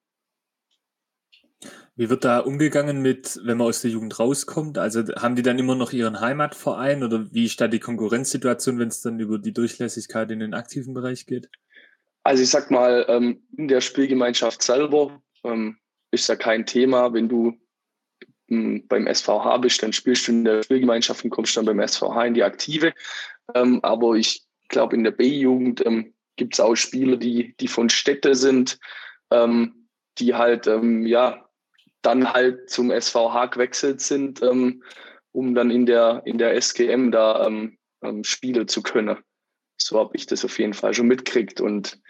Wie 1.94 2.08
wird 2.08 2.24
da 2.24 2.38
umgegangen 2.38 3.02
mit, 3.02 3.38
wenn 3.44 3.58
man 3.58 3.66
aus 3.66 3.82
der 3.82 3.90
Jugend 3.90 4.18
rauskommt? 4.18 4.78
Also 4.78 5.02
haben 5.16 5.36
die 5.36 5.42
dann 5.42 5.58
immer 5.58 5.74
noch 5.74 5.92
ihren 5.92 6.20
Heimatverein 6.20 7.04
oder 7.04 7.30
wie 7.32 7.44
ist 7.44 7.60
da 7.60 7.68
die 7.68 7.80
Konkurrenzsituation, 7.80 8.78
wenn 8.78 8.88
es 8.88 9.02
dann 9.02 9.20
über 9.20 9.38
die 9.38 9.52
Durchlässigkeit 9.52 10.30
in 10.30 10.40
den 10.40 10.54
aktiven 10.54 10.94
Bereich 10.94 11.26
geht? 11.26 11.50
Also 12.24 12.42
ich 12.42 12.50
sag 12.50 12.70
mal, 12.70 13.04
ähm, 13.08 13.42
in 13.56 13.68
der 13.68 13.80
Spielgemeinschaft 13.80 14.62
selber 14.62 15.20
ähm, 15.44 15.78
ist 16.10 16.28
ja 16.28 16.36
kein 16.36 16.66
Thema. 16.66 17.12
Wenn 17.12 17.28
du 17.28 17.58
ähm, 18.48 18.86
beim 18.86 19.12
SVH 19.12 19.56
bist, 19.58 19.82
dann 19.82 19.92
spielst 19.92 20.28
du 20.28 20.32
in 20.32 20.44
der 20.44 20.62
Spielgemeinschaft 20.62 21.24
und 21.24 21.30
kommst 21.30 21.56
dann 21.56 21.64
beim 21.64 21.86
SVH 21.86 22.26
in 22.26 22.34
die 22.34 22.44
Aktive. 22.44 22.94
Ähm, 23.54 23.80
aber 23.82 24.14
ich 24.14 24.44
glaube, 24.68 24.94
in 24.94 25.04
der 25.04 25.10
B-Jugend 25.10 25.84
ähm, 25.84 26.14
gibt 26.36 26.54
es 26.54 26.60
auch 26.60 26.76
Spieler, 26.76 27.16
die, 27.16 27.54
die 27.58 27.68
von 27.68 27.88
Städte 27.88 28.34
sind, 28.34 28.78
ähm, 29.30 29.88
die 30.18 30.34
halt, 30.34 30.66
ja, 30.66 31.48
dann 32.02 32.32
halt 32.32 32.68
zum 32.68 32.90
SVH 32.90 33.46
gewechselt 33.46 34.02
sind, 34.02 34.42
um 34.42 35.54
dann 35.54 35.70
in 35.70 35.86
der, 35.86 36.20
in 36.26 36.36
der 36.36 36.54
SGM 36.54 37.10
da 37.10 37.50
spielen 38.22 38.68
zu 38.68 38.82
können 38.82 39.16
so 39.86 39.98
habe 39.98 40.16
ich 40.16 40.26
das 40.26 40.44
auf 40.44 40.58
jeden 40.58 40.74
Fall 40.74 40.94
schon 40.94 41.06
mitgekriegt. 41.06 41.60
Und 41.60 42.00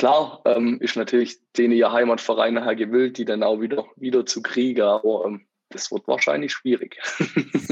klar 0.00 0.40
ähm, 0.46 0.78
ist 0.80 0.96
natürlich 0.96 1.36
denen 1.58 1.74
ihr 1.74 1.92
Heimatverein 1.92 2.54
nachher 2.54 2.74
gewillt, 2.74 3.18
die 3.18 3.26
dann 3.26 3.42
auch 3.42 3.60
wieder, 3.60 3.84
wieder 3.96 4.24
zu 4.24 4.40
kriegen, 4.40 4.80
aber 4.80 5.26
ähm, 5.26 5.46
das 5.68 5.92
wird 5.92 6.08
wahrscheinlich 6.08 6.52
schwierig. 6.52 6.96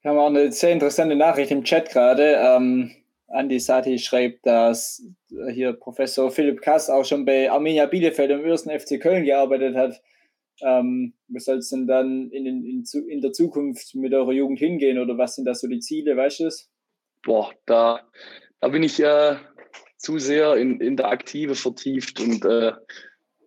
Wir 0.00 0.10
haben 0.12 0.18
auch 0.18 0.28
eine 0.28 0.52
sehr 0.52 0.70
interessante 0.70 1.16
Nachricht 1.16 1.50
im 1.50 1.64
Chat 1.64 1.90
gerade. 1.90 2.36
Ähm, 2.36 2.94
Andi 3.26 3.58
Sati 3.58 3.98
schreibt, 3.98 4.46
dass 4.46 5.02
hier 5.50 5.72
Professor 5.72 6.30
Philipp 6.30 6.62
Kass 6.62 6.88
auch 6.88 7.04
schon 7.04 7.24
bei 7.24 7.50
Arminia 7.50 7.86
Bielefeld 7.86 8.30
im 8.30 8.44
ersten 8.44 8.70
FC 8.70 9.00
Köln 9.00 9.24
gearbeitet 9.24 9.74
hat. 9.74 10.00
Ähm, 10.62 11.14
wie 11.26 11.40
soll 11.40 11.56
es 11.56 11.70
denn 11.70 11.88
dann 11.88 12.30
in, 12.30 12.46
in, 12.46 12.84
in, 13.08 13.20
der 13.20 13.32
Zukunft 13.32 13.96
mit 13.96 14.14
eurer 14.14 14.30
Jugend 14.30 14.60
hingehen 14.60 15.00
oder 15.00 15.18
was 15.18 15.34
sind 15.34 15.46
da 15.46 15.54
so 15.56 15.66
die 15.66 15.80
Ziele, 15.80 16.16
weißt 16.16 16.38
du 16.38 16.46
es? 16.46 16.70
Boah, 17.24 17.52
da, 17.66 18.00
da 18.60 18.68
bin 18.68 18.82
ich 18.82 19.00
äh, 19.00 19.36
zu 19.96 20.18
sehr 20.18 20.56
in, 20.56 20.80
in 20.80 20.96
der 20.96 21.08
Aktive 21.08 21.54
vertieft 21.54 22.20
und 22.20 22.44
äh, 22.44 22.72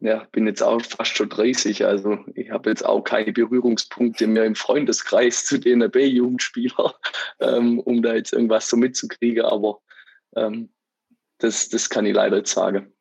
ja, 0.02 0.28
bin 0.32 0.48
jetzt 0.48 0.62
auch 0.62 0.82
fast 0.82 1.18
schon 1.18 1.30
30. 1.30 1.86
Also 1.86 2.20
ich 2.36 2.52
habe 2.52 2.70
jetzt 2.70 2.86
auch 2.86 3.02
keine 3.02 3.34
Berührungspunkte 3.34 4.28
mehr 4.28 4.46
im 4.46 4.56
Freundeskreis 4.56 5.46
zu 5.46 5.58
den 5.58 5.90
B-Jugendspielern, 5.92 6.92
ähm, 7.42 7.80
um 7.80 8.02
da 8.02 8.16
jetzt 8.16 8.34
irgendwas 8.34 8.70
so 8.70 8.78
mitzukriegen. 8.78 9.44
Aber 9.44 9.82
ähm, 10.36 10.70
das, 11.40 11.70
das 11.70 11.90
kann 11.90 12.06
ich 12.06 12.16
leider 12.16 12.38
jetzt 12.38 12.54
sagen. 12.54 12.94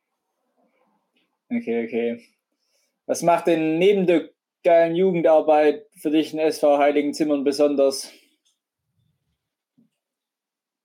Okay, 1.51 1.85
okay. 1.85 2.25
Was 3.07 3.23
macht 3.23 3.47
denn 3.47 3.79
neben 3.79 4.07
der 4.07 4.29
geilen 4.65 4.95
Jugendarbeit 4.95 5.87
für 5.97 6.11
dich 6.11 6.33
in 6.33 6.39
SV 6.39 6.79
Heiligen 6.79 7.15
Zimmern 7.15 7.45
besonders? 7.45 8.13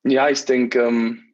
Ja, 0.03 0.29
ich 0.29 0.43
denke, 0.45 0.79
ähm, 0.79 1.33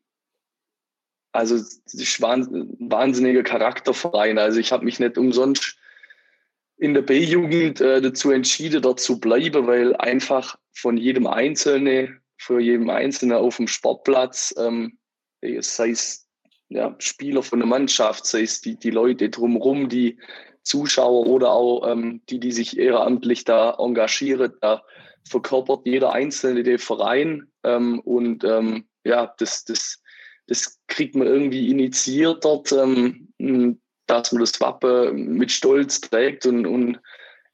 also 1.32 1.56
wahnsinniger 1.56 3.44
Charakterverein. 3.44 4.38
Also 4.38 4.60
ich 4.60 4.72
habe 4.72 4.86
mich 4.86 5.00
nicht 5.00 5.18
umsonst 5.18 5.78
in 6.78 6.94
der 6.94 7.02
B-Jugend 7.02 7.82
äh, 7.82 8.02
dazu 8.02 8.32
entschieden, 8.32 8.82
dort 8.82 9.00
zu 9.00 9.20
bleiben, 9.20 9.68
weil 9.68 9.96
einfach 9.98 10.58
von 10.72 10.98
jedem 10.98 11.28
Einzelnen, 11.28 12.22
für 12.38 12.60
jedem 12.60 12.90
Einzelnen 12.90 13.38
auf 13.38 13.58
dem 13.58 13.68
Sportplatz, 13.68 14.56
ähm, 14.58 14.98
sei 15.42 15.90
es 15.90 16.28
ja, 16.70 16.96
Spieler 17.00 17.44
von 17.44 17.60
der 17.60 17.68
Mannschaft, 17.68 18.26
sei 18.26 18.44
es 18.44 18.62
die, 18.62 18.78
die 18.78 18.92
Leute 18.92 19.30
drumherum, 19.30 19.90
die 19.90 20.20
Zuschauer 20.64 21.28
oder 21.28 21.52
auch 21.52 21.88
ähm, 21.90 22.22
die, 22.30 22.40
die 22.40 22.52
sich 22.52 22.78
ehrenamtlich 22.78 23.44
da 23.44 23.76
engagieren, 23.80 24.54
da 24.62 24.84
verkörpert 25.30 25.82
jeder 25.86 26.14
Einzelne 26.14 26.64
den 26.64 26.80
Verein 26.80 27.48
ähm, 27.64 28.00
und 28.02 28.44
ähm, 28.44 28.86
ja, 29.04 29.34
das, 29.38 29.64
das, 29.66 30.02
das 30.48 30.80
kriegt 30.88 31.16
man 31.16 31.28
irgendwie 31.28 31.70
initiiert 31.70 32.44
dort, 32.44 32.72
ähm, 32.72 33.30
dass 34.08 34.32
man 34.32 34.42
das 34.42 34.60
Wappen 34.60 35.34
mit 35.34 35.52
Stolz 35.52 36.02
trägt 36.02 36.46
und, 36.46 36.66
und 36.66 37.00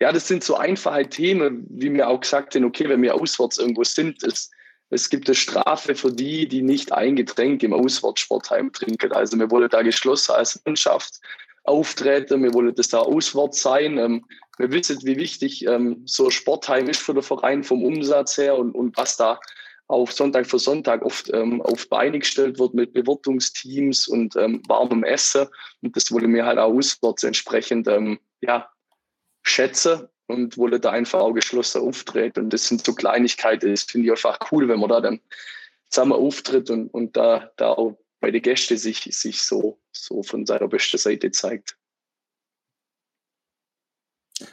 ja, 0.01 0.11
das 0.11 0.27
sind 0.27 0.43
so 0.43 0.55
einfache 0.55 1.07
Themen, 1.07 1.65
wie 1.69 1.89
mir 1.89 2.07
auch 2.07 2.19
gesagt 2.19 2.55
haben, 2.55 2.65
okay, 2.65 2.89
wenn 2.89 3.01
wir 3.01 3.15
auswärts 3.15 3.57
irgendwo 3.57 3.83
sind, 3.83 4.23
es, 4.23 4.51
es 4.89 5.09
gibt 5.09 5.27
eine 5.27 5.35
Strafe 5.35 5.95
für 5.95 6.11
die, 6.11 6.47
die 6.47 6.61
nicht 6.61 6.91
ein 6.91 7.15
Getränk 7.15 7.63
im 7.63 7.73
Auswärtssportheim 7.73 8.71
trinken. 8.71 9.13
Also 9.13 9.39
wir 9.39 9.49
wollen 9.51 9.69
da 9.69 9.81
geschlossen 9.81 10.33
als 10.33 10.61
Mannschaft 10.65 11.19
auftreten. 11.63 12.43
Wir 12.43 12.53
wollen 12.53 12.75
das 12.75 12.89
da 12.89 12.99
auswärts 12.99 13.61
sein. 13.61 14.23
Wir 14.57 14.71
wissen, 14.71 14.99
wie 15.03 15.17
wichtig 15.17 15.65
ähm, 15.65 16.03
so 16.05 16.25
ein 16.25 16.31
Sportheim 16.31 16.87
ist 16.87 17.01
für 17.01 17.13
den 17.13 17.23
Verein 17.23 17.63
vom 17.63 17.83
Umsatz 17.83 18.37
her 18.37 18.57
und, 18.57 18.73
und 18.73 18.95
was 18.97 19.17
da 19.17 19.39
auf 19.87 20.11
Sonntag 20.11 20.47
für 20.47 20.59
Sonntag 20.59 21.03
oft 21.03 21.31
ähm, 21.33 21.61
auf 21.61 21.87
Beine 21.89 22.19
gestellt 22.19 22.57
wird 22.57 22.73
mit 22.73 22.93
Bewirtungsteams 22.93 24.07
und 24.07 24.35
ähm, 24.35 24.63
warmem 24.67 25.03
Essen. 25.03 25.47
Und 25.81 25.95
das 25.95 26.11
wollen 26.11 26.33
wir 26.33 26.45
halt 26.45 26.57
auch 26.57 26.73
auswärts 26.73 27.23
entsprechend 27.23 27.87
ähm, 27.87 28.19
ja, 28.41 28.67
schätzen 29.43 30.07
und 30.27 30.57
wollen 30.57 30.81
da 30.81 30.91
einfach 30.91 31.19
auch 31.19 31.33
geschlossen 31.33 31.81
auftreten. 31.81 32.45
Und 32.45 32.53
das 32.53 32.67
sind 32.67 32.83
so 32.83 32.95
Kleinigkeiten, 32.95 33.69
das 33.69 33.83
finde 33.83 34.07
ich 34.07 34.11
einfach 34.11 34.39
cool, 34.51 34.67
wenn 34.67 34.79
man 34.79 34.89
da 34.89 35.01
dann 35.01 35.19
zusammen 35.89 36.13
auftritt 36.13 36.69
und, 36.69 36.87
und 36.87 37.15
da, 37.15 37.51
da 37.57 37.69
auch 37.69 37.97
bei 38.19 38.31
den 38.31 38.41
Gästen 38.41 38.77
sich, 38.77 39.01
sich 39.11 39.41
so, 39.41 39.79
so 39.91 40.23
von 40.23 40.47
seiner 40.47 40.67
besten 40.67 40.97
Seite 40.97 41.29
zeigt. 41.29 41.77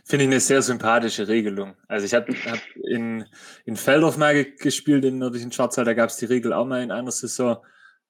Finde 0.04 0.24
ich 0.24 0.30
eine 0.30 0.40
sehr 0.40 0.62
sympathische 0.62 1.28
Regelung. 1.28 1.76
Also 1.88 2.06
ich 2.06 2.14
habe 2.14 2.32
hab 2.46 2.60
in, 2.88 3.24
in 3.64 3.76
Feldorf 3.76 4.16
mal 4.16 4.44
gespielt, 4.44 5.04
im 5.04 5.18
nördlichen 5.18 5.52
Schwarzwald, 5.52 5.86
da 5.86 5.94
gab 5.94 6.10
es 6.10 6.16
die 6.16 6.26
Regel 6.26 6.52
auch 6.52 6.66
mal 6.66 6.82
in 6.82 6.90
einer 6.90 7.10
Saison. 7.10 7.58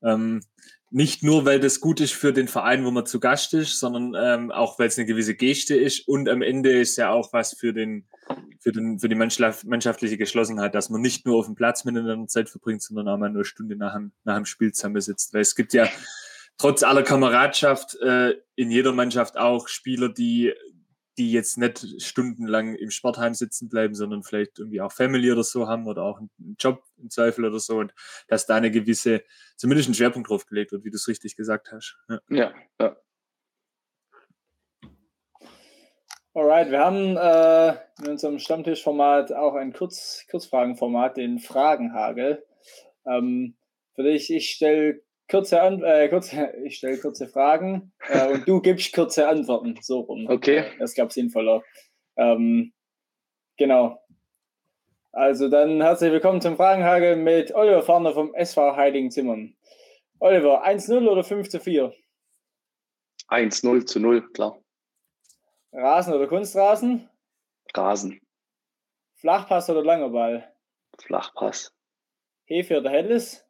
Ähm, 0.02 0.40
nicht 0.92 1.22
nur, 1.22 1.46
weil 1.46 1.58
das 1.58 1.80
gut 1.80 2.00
ist 2.00 2.12
für 2.12 2.34
den 2.34 2.48
Verein, 2.48 2.84
wo 2.84 2.90
man 2.90 3.06
zu 3.06 3.18
Gast 3.18 3.54
ist, 3.54 3.80
sondern 3.80 4.14
ähm, 4.14 4.50
auch, 4.50 4.78
weil 4.78 4.88
es 4.88 4.98
eine 4.98 5.06
gewisse 5.06 5.34
Geste 5.34 5.74
ist 5.74 6.06
und 6.06 6.28
am 6.28 6.42
Ende 6.42 6.78
ist 6.78 6.96
ja 6.96 7.10
auch 7.10 7.32
was 7.32 7.54
für 7.54 7.72
den, 7.72 8.06
für 8.60 8.72
den, 8.72 8.98
für 8.98 9.08
die 9.08 9.14
mannschaftliche 9.14 10.18
Geschlossenheit, 10.18 10.74
dass 10.74 10.90
man 10.90 11.00
nicht 11.00 11.24
nur 11.24 11.38
auf 11.38 11.46
dem 11.46 11.54
Platz 11.54 11.84
miteinander 11.84 12.26
Zeit 12.26 12.50
verbringt, 12.50 12.82
sondern 12.82 13.08
auch 13.08 13.16
mal 13.16 13.30
nur 13.30 13.38
eine 13.38 13.44
Stunde 13.46 13.74
nach 13.74 13.94
dem, 13.94 14.12
nach 14.24 14.36
dem 14.36 14.44
Spiel 14.44 14.72
zusammensitzt. 14.72 15.32
Weil 15.32 15.40
es 15.40 15.54
gibt 15.54 15.72
ja 15.72 15.88
trotz 16.58 16.82
aller 16.82 17.02
Kameradschaft 17.02 17.96
äh, 18.02 18.34
in 18.54 18.70
jeder 18.70 18.92
Mannschaft 18.92 19.38
auch 19.38 19.68
Spieler, 19.68 20.10
die 20.10 20.52
die 21.18 21.32
jetzt 21.32 21.58
nicht 21.58 22.02
stundenlang 22.02 22.74
im 22.74 22.90
Sportheim 22.90 23.34
sitzen 23.34 23.68
bleiben, 23.68 23.94
sondern 23.94 24.22
vielleicht 24.22 24.58
irgendwie 24.58 24.80
auch 24.80 24.92
Family 24.92 25.30
oder 25.30 25.44
so 25.44 25.68
haben 25.68 25.86
oder 25.86 26.02
auch 26.02 26.18
einen 26.18 26.56
Job 26.58 26.82
im 26.96 27.10
Zweifel 27.10 27.44
oder 27.44 27.58
so 27.58 27.78
und 27.78 27.94
dass 28.28 28.46
da 28.46 28.56
eine 28.56 28.70
gewisse, 28.70 29.22
zumindest 29.56 29.90
ein 29.90 29.94
Schwerpunkt 29.94 30.30
drauf 30.30 30.46
gelegt 30.46 30.72
wird, 30.72 30.84
wie 30.84 30.90
du 30.90 30.96
es 30.96 31.08
richtig 31.08 31.36
gesagt 31.36 31.70
hast. 31.72 31.98
Ja, 32.08 32.20
ja. 32.30 32.52
ja. 32.80 32.96
Alright, 36.34 36.70
wir 36.70 36.78
haben 36.78 37.16
äh, 37.18 37.76
in 38.02 38.12
unserem 38.12 38.38
Stammtischformat 38.38 39.32
auch 39.32 39.54
ein 39.54 39.74
Kurz 39.74 40.24
Kurzfragenformat, 40.30 41.18
den 41.18 41.38
Fragenhagel. 41.38 42.42
Ähm, 43.04 43.54
für 43.94 44.04
dich, 44.04 44.32
ich 44.32 44.48
stelle 44.48 45.02
kurze, 45.32 45.62
An 45.62 45.82
äh, 45.82 46.08
kurze, 46.10 46.52
ich 46.64 46.76
stelle 46.76 46.98
kurze 46.98 47.26
Fragen 47.26 47.92
äh, 48.08 48.28
und 48.32 48.46
du 48.46 48.60
gibst 48.60 48.92
kurze 48.92 49.26
Antworten. 49.26 49.78
So 49.80 50.00
rum. 50.00 50.28
Okay. 50.28 50.70
Das 50.78 50.94
gab 50.94 51.10
sinnvoller. 51.10 51.62
Ähm, 52.16 52.72
genau. 53.56 53.98
Also 55.12 55.48
dann 55.48 55.80
herzlich 55.80 56.12
willkommen 56.12 56.40
zum 56.40 56.56
Fragenhagel 56.56 57.16
mit 57.16 57.54
Oliver 57.54 57.82
Farner 57.82 58.12
vom 58.12 58.34
SV 58.34 58.76
Heiligen 58.76 59.10
Zimmern. 59.10 59.56
Oliver, 60.20 60.64
1-0 60.66 61.08
oder 61.08 61.24
5 61.24 61.48
zu 61.48 61.60
4? 61.60 61.92
1-0 63.28 63.86
zu 63.86 64.00
0, 64.00 64.30
klar. 64.32 64.58
Rasen 65.72 66.12
oder 66.12 66.28
Kunstrasen? 66.28 67.08
Rasen. 67.74 68.20
Flachpass 69.14 69.70
oder 69.70 69.82
langer 69.82 70.10
Ball? 70.10 70.54
Flachpass. 70.98 71.74
Hefe 72.44 72.78
oder 72.78 72.90
Helles? 72.90 73.46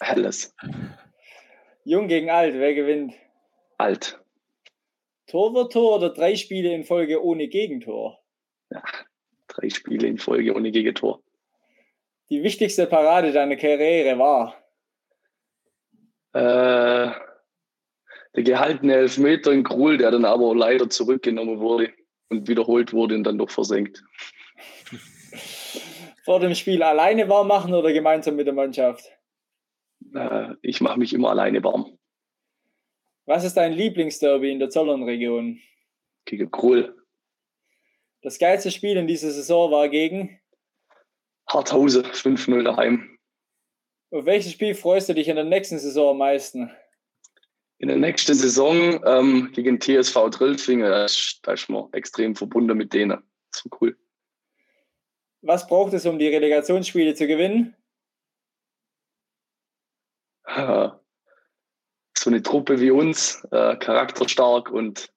Helles. 0.00 0.54
Jung 1.84 2.08
gegen 2.08 2.30
alt, 2.30 2.54
wer 2.54 2.74
gewinnt? 2.74 3.14
Alt. 3.78 4.18
Torwart-Tor 5.26 5.96
oder 5.96 6.10
drei 6.10 6.36
Spiele 6.36 6.72
in 6.72 6.84
Folge 6.84 7.22
ohne 7.22 7.48
Gegentor? 7.48 8.22
Ja, 8.70 8.82
drei 9.48 9.70
Spiele 9.70 10.06
in 10.06 10.18
Folge 10.18 10.54
ohne 10.54 10.70
Gegentor. 10.70 11.22
Die 12.30 12.42
wichtigste 12.42 12.86
Parade 12.86 13.32
deiner 13.32 13.56
Karriere 13.56 14.18
war? 14.18 14.56
Äh, 16.32 17.12
der 18.34 18.42
gehaltene 18.42 18.94
Elfmeter 18.94 19.52
in 19.52 19.64
Krul, 19.64 19.98
der 19.98 20.10
dann 20.10 20.24
aber 20.24 20.54
leider 20.54 20.90
zurückgenommen 20.90 21.60
wurde 21.60 21.92
und 22.28 22.48
wiederholt 22.48 22.92
wurde 22.92 23.14
und 23.14 23.24
dann 23.24 23.38
doch 23.38 23.50
versenkt. 23.50 24.02
Vor 26.24 26.40
dem 26.40 26.54
Spiel 26.54 26.82
alleine 26.82 27.28
warm 27.28 27.48
machen 27.48 27.72
oder 27.72 27.92
gemeinsam 27.92 28.36
mit 28.36 28.46
der 28.46 28.54
Mannschaft? 28.54 29.15
Äh, 30.16 30.54
ich 30.62 30.80
mache 30.80 30.98
mich 30.98 31.12
immer 31.12 31.30
alleine 31.30 31.62
warm. 31.62 31.98
Was 33.26 33.44
ist 33.44 33.56
dein 33.56 33.72
Lieblingsderby 33.72 34.52
in 34.52 34.58
der 34.58 34.70
Zollernregion? 34.70 35.60
Gegen 36.24 36.50
Krull. 36.50 36.94
Das 38.22 38.38
geilste 38.38 38.70
Spiel 38.70 38.96
in 38.96 39.06
dieser 39.06 39.30
Saison 39.30 39.70
war 39.70 39.88
gegen? 39.88 40.40
Harthause, 41.48 42.02
5-0 42.02 42.62
daheim. 42.62 43.18
Auf 44.10 44.24
welches 44.24 44.52
Spiel 44.52 44.74
freust 44.74 45.08
du 45.08 45.14
dich 45.14 45.28
in 45.28 45.36
der 45.36 45.44
nächsten 45.44 45.78
Saison 45.78 46.10
am 46.10 46.18
meisten? 46.18 46.70
In 47.78 47.88
der 47.88 47.98
nächsten 47.98 48.34
Saison 48.34 49.00
ähm, 49.04 49.50
gegen 49.52 49.80
TSV 49.80 50.30
Drillfingen, 50.30 50.88
da 50.88 51.04
ist, 51.04 51.40
da 51.42 51.52
ist 51.52 51.68
man 51.68 51.92
extrem 51.92 52.34
verbunden 52.34 52.76
mit 52.76 52.92
denen. 52.94 53.22
So 53.54 53.68
cool. 53.80 53.96
Was 55.42 55.66
braucht 55.66 55.92
es, 55.92 56.06
um 56.06 56.18
die 56.18 56.28
Relegationsspiele 56.28 57.14
zu 57.14 57.26
gewinnen? 57.26 57.76
So 60.46 62.30
eine 62.30 62.42
Truppe 62.42 62.80
wie 62.80 62.90
uns, 62.90 63.44
äh, 63.50 63.76
charakterstark 63.76 64.70
und 64.70 65.12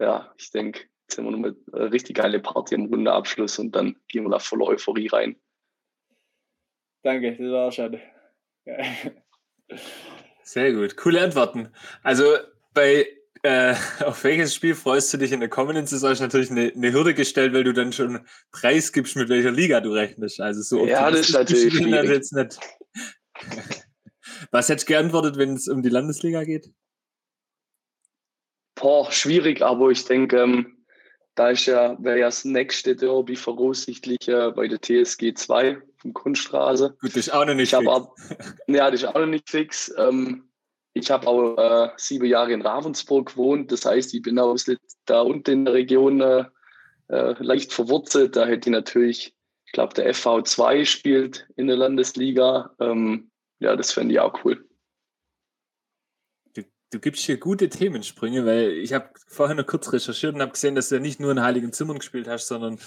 ja, 0.00 0.32
ich 0.38 0.50
denke, 0.50 0.88
jetzt 1.02 1.18
haben 1.18 1.26
wir 1.26 1.32
nochmal 1.32 1.56
eine 1.72 1.92
richtig 1.92 2.16
geile 2.16 2.40
Party 2.40 2.74
am 2.74 2.86
Rundeabschluss 2.86 3.58
und 3.58 3.72
dann 3.72 3.96
gehen 4.08 4.24
wir 4.24 4.30
da 4.30 4.38
voller 4.38 4.66
Euphorie 4.66 5.08
rein. 5.08 5.36
Danke, 7.02 7.36
das 7.36 7.50
war 7.50 7.72
schade. 7.72 8.00
Sehr 10.42 10.72
gut, 10.72 10.96
coole 10.96 11.20
Antworten. 11.20 11.72
Also 12.02 12.24
bei 12.74 13.06
äh, 13.42 13.74
auf 14.04 14.24
welches 14.24 14.54
Spiel 14.54 14.74
freust 14.74 15.12
du 15.12 15.18
dich 15.18 15.32
in 15.32 15.40
der 15.40 15.48
kommenden 15.48 15.86
Saison? 15.86 16.12
Ist 16.12 16.20
natürlich 16.20 16.50
eine, 16.50 16.72
eine 16.74 16.92
Hürde 16.92 17.14
gestellt, 17.14 17.52
weil 17.52 17.64
du 17.64 17.72
dann 17.72 17.92
schon 17.92 18.26
preisgibst, 18.52 19.16
mit 19.16 19.28
welcher 19.28 19.50
Liga 19.50 19.80
du 19.80 19.92
rechnest. 19.92 20.40
Also 20.40 20.62
so 20.62 20.86
ja, 20.86 21.10
das 21.10 21.28
ist 21.28 21.32
natürlich 21.32 21.74
jetzt 21.74 22.32
nicht. 22.32 22.58
Was 24.50 24.68
hättest 24.68 24.88
du 24.88 24.92
geantwortet, 24.92 25.36
wenn 25.36 25.54
es 25.54 25.68
um 25.68 25.82
die 25.82 25.88
Landesliga 25.88 26.44
geht? 26.44 26.70
Boah, 28.74 29.10
schwierig, 29.12 29.62
aber 29.62 29.90
ich 29.90 30.04
denke, 30.04 30.38
ähm, 30.38 30.84
da 31.34 31.50
ist 31.50 31.66
ja, 31.66 31.96
wäre 32.02 32.18
ja 32.18 32.26
das 32.26 32.44
nächste 32.44 32.94
Derby 32.94 33.36
voraussichtlich 33.36 34.28
äh, 34.28 34.50
bei 34.50 34.68
der 34.68 34.80
TSG 34.80 35.34
2 35.34 35.80
vom 35.96 36.12
Kunststraße. 36.12 36.96
Gut, 37.00 37.10
das 37.10 37.16
ist 37.16 37.34
auch 37.34 37.44
noch 37.46 37.54
nicht 37.54 37.72
ich 37.72 37.78
fix. 37.78 37.90
Ab, 37.90 38.14
ja, 38.66 38.90
das 38.90 39.02
ist 39.02 39.08
auch 39.08 39.14
noch 39.14 39.26
nicht 39.26 39.48
fix. 39.48 39.92
Ähm, 39.96 40.48
ich 40.94 41.10
habe 41.10 41.26
auch 41.26 41.56
äh, 41.56 41.90
sieben 41.96 42.26
Jahre 42.26 42.52
in 42.52 42.62
Ravensburg 42.62 43.30
gewohnt, 43.30 43.72
das 43.72 43.86
heißt, 43.86 44.12
ich 44.12 44.22
bin 44.22 44.38
auch 44.38 44.56
da 45.06 45.22
unten 45.22 45.50
in 45.50 45.64
der 45.64 45.74
Region 45.74 46.20
äh, 46.20 46.44
äh, 47.08 47.34
leicht 47.38 47.72
verwurzelt. 47.72 48.36
Da 48.36 48.46
hätte 48.46 48.68
ich 48.68 48.72
natürlich, 48.72 49.34
ich 49.64 49.72
glaube, 49.72 49.94
der 49.94 50.14
FV2 50.14 50.84
spielt 50.84 51.48
in 51.56 51.66
der 51.66 51.76
Landesliga. 51.76 52.74
Ähm, 52.78 53.31
ja, 53.62 53.76
das 53.76 53.92
fände 53.92 54.14
ich 54.14 54.20
auch 54.20 54.44
cool. 54.44 54.64
Du, 56.54 56.62
du 56.90 56.98
gibst 56.98 57.22
hier 57.22 57.38
gute 57.38 57.68
Themensprünge, 57.68 58.44
weil 58.44 58.72
ich 58.72 58.92
habe 58.92 59.10
vorher 59.28 59.54
noch 59.54 59.66
kurz 59.66 59.92
recherchiert 59.92 60.34
und 60.34 60.42
habe 60.42 60.52
gesehen, 60.52 60.74
dass 60.74 60.88
du 60.88 60.96
ja 60.96 61.00
nicht 61.00 61.20
nur 61.20 61.30
in 61.30 61.42
Heiligen 61.42 61.72
Zimmern 61.72 61.98
gespielt 61.98 62.28
hast, 62.28 62.48
sondern 62.48 62.78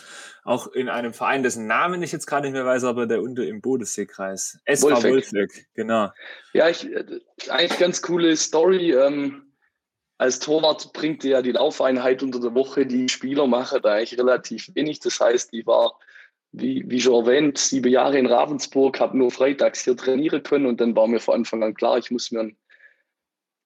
auch 0.44 0.68
in 0.68 0.90
einem 0.90 1.14
Verein, 1.14 1.44
dessen 1.44 1.66
Namen 1.68 2.04
ich 2.04 2.12
jetzt 2.12 2.28
gerade 2.28 2.48
nicht 2.48 2.54
mehr 2.54 2.66
weiß, 2.66 2.84
aber 2.84 3.08
der 3.08 3.22
unter 3.22 3.46
im 3.46 3.62
Bodenseekreis. 3.62 4.60
SV 4.66 4.90
Wolfeck. 4.90 5.12
Wolfeck, 5.12 5.68
genau. 5.74 6.12
Ja, 6.54 6.70
ich, 6.70 6.86
äh, 6.86 7.20
eigentlich 7.50 7.80
ganz 7.80 8.02
coole 8.02 8.36
Story. 8.36 8.92
Ähm, 8.94 9.54
als 10.18 10.40
Torwart 10.40 10.94
bringt 10.94 11.24
ja 11.24 11.42
die 11.42 11.52
Laufeinheit 11.52 12.24
unter 12.24 12.40
der 12.40 12.54
Woche. 12.54 12.86
Die 12.86 13.10
Spieler 13.10 13.48
machen 13.48 13.80
da 13.82 13.94
eigentlich 13.94 14.18
relativ 14.18 14.70
wenig. 14.74 15.00
Das 15.00 15.20
heißt, 15.20 15.50
ich 15.54 15.66
war 15.66 15.98
wie, 16.58 16.84
wie 16.90 17.02
schon 17.02 17.26
erwähnt, 17.26 17.58
sieben 17.58 17.92
Jahre 17.92 18.18
in 18.18 18.28
Ravensburg, 18.28 19.00
habe 19.00 19.18
nur 19.18 19.32
freitags 19.32 19.84
hier 19.84 19.98
trainieren 19.98 20.42
können 20.44 20.66
und 20.66 20.80
dann 20.80 20.96
war 20.96 21.08
mir 21.08 21.20
von 21.20 21.36
Anfang 21.36 21.64
an 21.64 21.74
klar, 21.74 21.98
ich 21.98 22.12
muss 22.12 22.32
mir 22.32 22.42
einen 22.42 22.58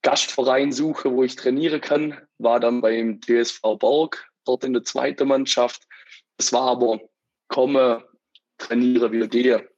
Gastverein 0.01 0.71
suchen, 0.71 1.13
wo 1.13 1.23
ich 1.23 1.35
trainieren 1.35 1.81
kann. 1.81 2.17
War 2.37 2.59
dann 2.59 2.81
beim 2.81 3.19
DSV 3.21 3.61
Borg, 3.77 4.27
dort 4.45 4.63
in 4.63 4.73
der 4.73 4.83
zweiten 4.83 5.27
Mannschaft. 5.27 5.83
Es 6.37 6.51
war 6.53 6.69
aber 6.69 6.99
komme, 7.47 8.05
trainiere, 8.57 9.11
wieder 9.11 9.27
gehe. 9.27 9.69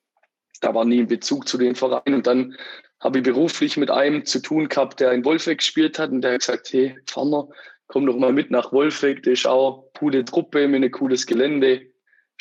Da 0.61 0.73
war 0.73 0.85
nie 0.85 0.99
ein 0.99 1.07
Bezug 1.07 1.47
zu 1.47 1.57
dem 1.57 1.75
Verein. 1.75 2.13
Und 2.13 2.27
dann 2.27 2.55
habe 2.99 3.17
ich 3.17 3.23
beruflich 3.23 3.77
mit 3.77 3.89
einem 3.89 4.25
zu 4.25 4.41
tun 4.41 4.69
gehabt, 4.69 4.99
der 4.99 5.11
in 5.11 5.25
Wolfegg 5.25 5.57
gespielt 5.57 5.97
hat 5.97 6.11
und 6.11 6.21
der 6.21 6.33
hat 6.33 6.41
gesagt, 6.41 6.71
hey, 6.71 6.95
Pfanner, 7.07 7.49
komm 7.87 8.05
doch 8.05 8.15
mal 8.15 8.31
mit 8.31 8.51
nach 8.51 8.71
Wolfegg, 8.71 9.23
das 9.23 9.33
ist 9.33 9.47
auch 9.47 9.79
eine 9.79 9.91
coole 9.97 10.23
Truppe 10.23 10.67
mit 10.67 10.77
einem 10.77 10.91
cooles 10.91 11.25
Gelände 11.25 11.90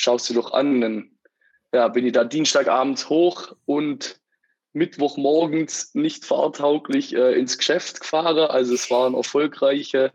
schaust 0.01 0.31
du 0.31 0.35
doch 0.35 0.53
an. 0.53 0.81
Dann 0.81 1.11
ja, 1.73 1.89
bin 1.89 2.07
ich 2.07 2.13
da 2.13 2.25
Dienstagabends 2.25 3.09
hoch 3.09 3.55
und 3.67 4.21
Mittwochmorgens 4.73 5.95
nicht 5.95 6.25
fahrtauglich 6.25 7.15
äh, 7.15 7.39
ins 7.39 7.59
Geschäft 7.59 8.01
gefahren. 8.01 8.39
Also 8.39 8.75
es 8.75 8.91
war 8.91 9.09
ein 9.09 9.15
erfolgreicher 9.15 10.13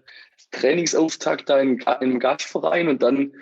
Trainingsauftakt 0.52 1.50
da 1.50 1.60
in 1.60 1.86
einem 1.86 2.20
Gastverein 2.20 2.88
und 2.88 3.04
dann 3.04 3.34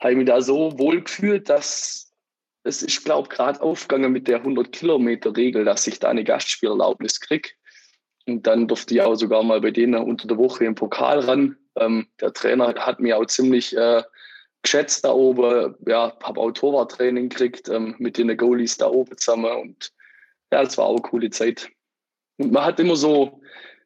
habe 0.00 0.12
ich 0.12 0.18
mich 0.18 0.26
da 0.26 0.40
so 0.40 0.78
wohl 0.78 1.02
gefühlt, 1.02 1.48
dass 1.48 2.12
es 2.62 2.82
ist, 2.82 3.04
glaube 3.04 3.28
ich, 3.30 3.36
gerade 3.36 3.60
aufgegangen 3.60 4.12
mit 4.12 4.28
der 4.28 4.44
100-Kilometer-Regel, 4.44 5.64
dass 5.64 5.86
ich 5.86 5.98
da 5.98 6.10
eine 6.10 6.24
Gastspielerlaubnis 6.24 7.20
kriege. 7.20 7.50
Und 8.26 8.46
dann 8.46 8.68
durfte 8.68 8.94
ich 8.94 9.02
auch 9.02 9.14
sogar 9.14 9.42
mal 9.42 9.60
bei 9.60 9.70
denen 9.70 10.02
unter 10.02 10.28
der 10.28 10.36
Woche 10.36 10.64
im 10.64 10.74
Pokal 10.74 11.20
ran. 11.20 11.56
Ähm, 11.76 12.06
der 12.20 12.32
Trainer 12.32 12.74
hat 12.74 13.00
mir 13.00 13.18
auch 13.18 13.24
ziemlich 13.26 13.76
äh, 13.76 14.02
geschätzt 14.62 15.04
da 15.04 15.12
oben. 15.12 15.74
Ja, 15.86 16.16
habe 16.22 16.40
auch 16.40 16.50
Torwarttraining 16.50 17.28
gekriegt 17.28 17.68
ähm, 17.68 17.94
mit 17.98 18.18
den 18.18 18.36
Goalies 18.36 18.76
da 18.76 18.88
oben 18.88 19.16
zusammen. 19.16 19.52
Und 19.52 19.92
ja, 20.52 20.62
das 20.62 20.78
war 20.78 20.86
auch 20.86 20.96
eine 20.96 21.02
coole 21.02 21.30
Zeit. 21.30 21.70
Und 22.38 22.52
man 22.52 22.64
hat 22.64 22.80
immer 22.80 22.96
so, 22.96 23.40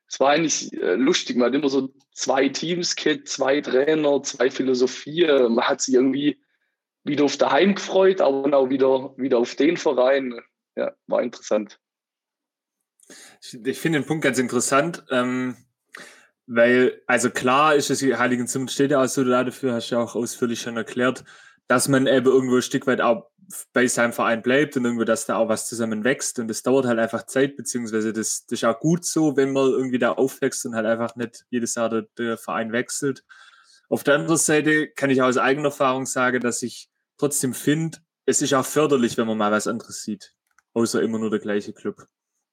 es 0.08 0.20
war 0.20 0.30
eigentlich 0.30 0.72
äh, 0.74 0.94
lustig. 0.94 1.36
Man 1.36 1.48
hat 1.48 1.54
immer 1.54 1.68
so 1.68 1.92
zwei 2.12 2.48
Teams, 2.48 2.94
Kit, 2.94 3.28
zwei 3.28 3.60
Trainer, 3.60 4.22
zwei 4.22 4.50
Philosophien. 4.50 5.54
Man 5.54 5.64
hat 5.64 5.80
sich 5.80 5.94
irgendwie 5.94 6.40
wieder 7.04 7.24
auf 7.24 7.36
daheim 7.36 7.74
gefreut, 7.74 8.20
aber 8.20 8.56
auch 8.56 8.70
wieder, 8.70 9.14
wieder 9.16 9.38
auf 9.38 9.54
den 9.56 9.76
Verein. 9.76 10.40
Ja, 10.76 10.92
war 11.06 11.22
interessant. 11.22 11.78
Ich 13.40 13.78
finde 13.78 14.00
den 14.00 14.06
Punkt 14.06 14.24
ganz 14.24 14.38
interessant, 14.38 15.04
ähm, 15.10 15.56
weil, 16.46 17.00
also 17.06 17.30
klar 17.30 17.74
ist 17.74 17.90
es, 17.90 18.02
Heiligen 18.02 18.46
Zimmer 18.46 18.68
steht 18.68 18.90
ja 18.90 19.02
auch 19.02 19.08
so 19.08 19.24
dafür, 19.24 19.74
hast 19.74 19.90
du 19.90 19.96
ja 19.96 20.02
auch 20.02 20.14
ausführlich 20.14 20.60
schon 20.60 20.76
erklärt, 20.76 21.24
dass 21.66 21.88
man 21.88 22.06
eben 22.06 22.26
irgendwo 22.26 22.56
ein 22.56 22.62
Stück 22.62 22.86
weit 22.86 23.00
auch 23.00 23.30
bei 23.72 23.86
seinem 23.86 24.12
Verein 24.12 24.42
bleibt 24.42 24.76
und 24.76 24.84
irgendwie, 24.84 25.04
dass 25.04 25.26
da 25.26 25.36
auch 25.36 25.48
was 25.48 25.68
zusammen 25.68 26.04
wächst. 26.04 26.38
Und 26.38 26.48
das 26.48 26.62
dauert 26.62 26.86
halt 26.86 26.98
einfach 26.98 27.26
Zeit, 27.26 27.56
beziehungsweise 27.56 28.12
das, 28.12 28.46
das 28.46 28.60
ist 28.60 28.64
auch 28.64 28.78
gut 28.78 29.04
so, 29.04 29.36
wenn 29.36 29.52
man 29.52 29.70
irgendwie 29.70 29.98
da 29.98 30.12
aufwächst 30.12 30.64
und 30.66 30.74
halt 30.74 30.86
einfach 30.86 31.16
nicht 31.16 31.44
jedes 31.50 31.74
Jahr 31.74 31.88
der, 31.88 32.06
der 32.18 32.38
Verein 32.38 32.72
wechselt. 32.72 33.24
Auf 33.88 34.02
der 34.02 34.14
anderen 34.14 34.38
Seite 34.38 34.88
kann 34.88 35.10
ich 35.10 35.22
aus 35.22 35.36
eigener 35.36 35.68
Erfahrung 35.68 36.06
sagen, 36.06 36.40
dass 36.40 36.62
ich 36.62 36.88
trotzdem 37.18 37.54
finde, 37.54 37.98
es 38.26 38.40
ist 38.40 38.54
auch 38.54 38.64
förderlich, 38.64 39.18
wenn 39.18 39.26
man 39.26 39.36
mal 39.36 39.52
was 39.52 39.66
anderes 39.66 40.02
sieht, 40.02 40.34
außer 40.72 41.02
immer 41.02 41.18
nur 41.18 41.30
der 41.30 41.40
gleiche 41.40 41.72
Club. 41.72 42.06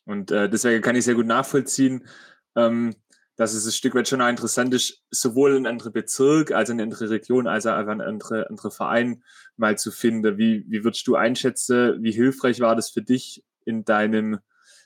Und 0.05 0.31
äh, 0.31 0.49
deswegen 0.49 0.81
kann 0.81 0.95
ich 0.95 1.05
sehr 1.05 1.15
gut 1.15 1.27
nachvollziehen, 1.27 2.05
ähm, 2.55 2.93
dass 3.41 3.55
es 3.55 3.65
ein 3.65 3.71
Stück 3.71 3.95
weit 3.95 4.07
schon 4.07 4.21
interessant 4.21 4.71
ist, 4.71 5.01
sowohl 5.09 5.55
in 5.55 5.65
andere 5.65 5.89
Bezirk, 5.89 6.51
als 6.51 6.69
in 6.69 6.79
andere 6.79 7.09
Region, 7.09 7.47
als 7.47 7.65
auch 7.65 7.73
einfach 7.73 7.93
ein 7.93 7.99
andere, 7.99 8.47
andere 8.47 8.69
Verein 8.69 9.23
mal 9.57 9.79
zu 9.79 9.91
finden. 9.91 10.37
Wie, 10.37 10.63
wie 10.67 10.83
würdest 10.83 11.07
du 11.07 11.15
einschätzen, 11.15 12.03
wie 12.03 12.11
hilfreich 12.11 12.59
war 12.59 12.75
das 12.75 12.91
für 12.91 13.01
dich 13.01 13.43
in 13.65 13.83
deinem, 13.83 14.37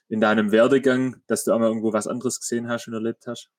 in 0.07 0.21
deinem 0.21 0.53
Werdegang, 0.53 1.17
dass 1.27 1.43
du 1.43 1.51
einmal 1.51 1.67
irgendwo 1.67 1.91
was 1.91 2.07
anderes 2.07 2.39
gesehen 2.39 2.69
hast 2.69 2.87
und 2.87 2.93
erlebt 2.93 3.27
hast? 3.27 3.49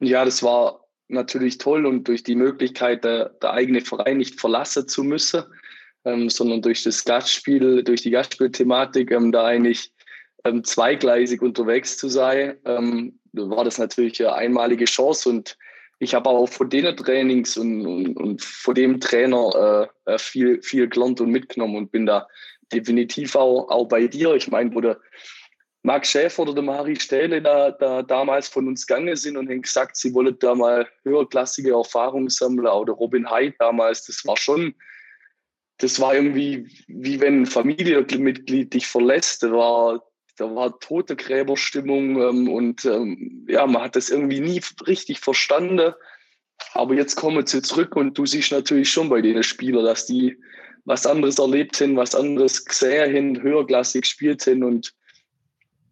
Ja, 0.00 0.24
das 0.24 0.42
war 0.42 0.84
natürlich 1.06 1.58
toll 1.58 1.86
und 1.86 2.08
durch 2.08 2.24
die 2.24 2.34
Möglichkeit, 2.34 3.04
der, 3.04 3.28
der 3.40 3.52
eigene 3.52 3.82
Verein 3.82 4.16
nicht 4.16 4.40
verlassen 4.40 4.88
zu 4.88 5.04
müssen, 5.04 5.44
ähm, 6.04 6.28
sondern 6.28 6.60
durch 6.60 6.82
das 6.82 7.04
Gastspiel, 7.04 7.84
durch 7.84 8.02
die 8.02 8.10
Gastspielthematik, 8.10 9.12
ähm, 9.12 9.30
da 9.30 9.44
eigentlich 9.44 9.92
ähm, 10.44 10.64
zweigleisig 10.64 11.40
unterwegs 11.40 11.98
zu 11.98 12.08
sein, 12.08 12.56
ähm, 12.64 13.20
war 13.34 13.64
das 13.64 13.78
natürlich 13.78 14.20
eine 14.20 14.34
einmalige 14.34 14.84
Chance 14.84 15.28
und 15.28 15.58
ich 15.98 16.14
habe 16.14 16.28
auch 16.28 16.48
von 16.48 16.68
den 16.68 16.96
Trainings 16.96 17.56
und, 17.56 17.86
und, 17.86 18.16
und 18.16 18.42
von 18.42 18.74
dem 18.74 19.00
Trainer 19.00 19.88
äh, 20.06 20.12
äh, 20.12 20.18
viel, 20.18 20.62
viel 20.62 20.88
gelernt 20.88 21.20
und 21.20 21.30
mitgenommen 21.30 21.76
und 21.76 21.92
bin 21.92 22.06
da 22.06 22.26
definitiv 22.72 23.36
auch, 23.36 23.68
auch 23.68 23.86
bei 23.86 24.06
dir. 24.06 24.34
Ich 24.34 24.50
meine, 24.50 24.74
wo 24.74 24.80
der 24.80 24.98
Max 25.82 26.10
Schäfer 26.10 26.42
oder 26.42 26.54
der 26.54 26.62
Mari 26.62 26.96
Stähle 26.96 27.42
da, 27.42 27.70
da 27.70 28.02
damals 28.02 28.48
von 28.48 28.66
uns 28.66 28.86
gegangen 28.86 29.14
sind 29.16 29.36
und 29.36 29.48
haben 29.48 29.62
gesagt, 29.62 29.96
sie 29.96 30.14
wollen 30.14 30.36
da 30.38 30.54
mal 30.54 30.88
höherklassige 31.04 31.72
Erfahrungen 31.72 32.30
sammeln, 32.30 32.66
oder 32.66 32.94
Robin 32.94 33.30
Hyde 33.30 33.54
damals, 33.58 34.04
das 34.06 34.24
war 34.24 34.36
schon, 34.36 34.74
das 35.78 36.00
war 36.00 36.14
irgendwie 36.14 36.66
wie 36.86 37.20
wenn 37.20 37.42
ein 37.42 37.46
Familienmitglied 37.46 38.72
dich 38.72 38.86
verlässt. 38.86 39.42
Das 39.42 39.50
war 39.50 40.02
da 40.36 40.54
war 40.54 40.78
tote 40.80 41.16
Gräberstimmung 41.16 42.20
ähm, 42.20 42.48
und 42.48 42.84
ähm, 42.84 43.46
ja, 43.48 43.66
man 43.66 43.82
hat 43.82 43.96
das 43.96 44.10
irgendwie 44.10 44.40
nie 44.40 44.60
richtig 44.86 45.20
verstanden. 45.20 45.92
Aber 46.72 46.94
jetzt 46.94 47.16
kommen 47.16 47.46
sie 47.46 47.62
zurück 47.62 47.96
und 47.96 48.16
du 48.16 48.26
siehst 48.26 48.52
natürlich 48.52 48.90
schon 48.90 49.08
bei 49.08 49.20
den 49.20 49.42
Spielern, 49.42 49.84
dass 49.84 50.06
die 50.06 50.36
was 50.84 51.06
anderes 51.06 51.38
erlebt 51.38 51.80
haben, 51.80 51.96
was 51.96 52.14
anderes 52.14 52.64
gesehen 52.64 53.14
haben, 53.14 53.42
höherklassig 53.42 54.02
gespielt 54.02 54.46
haben 54.46 54.64
und 54.64 54.94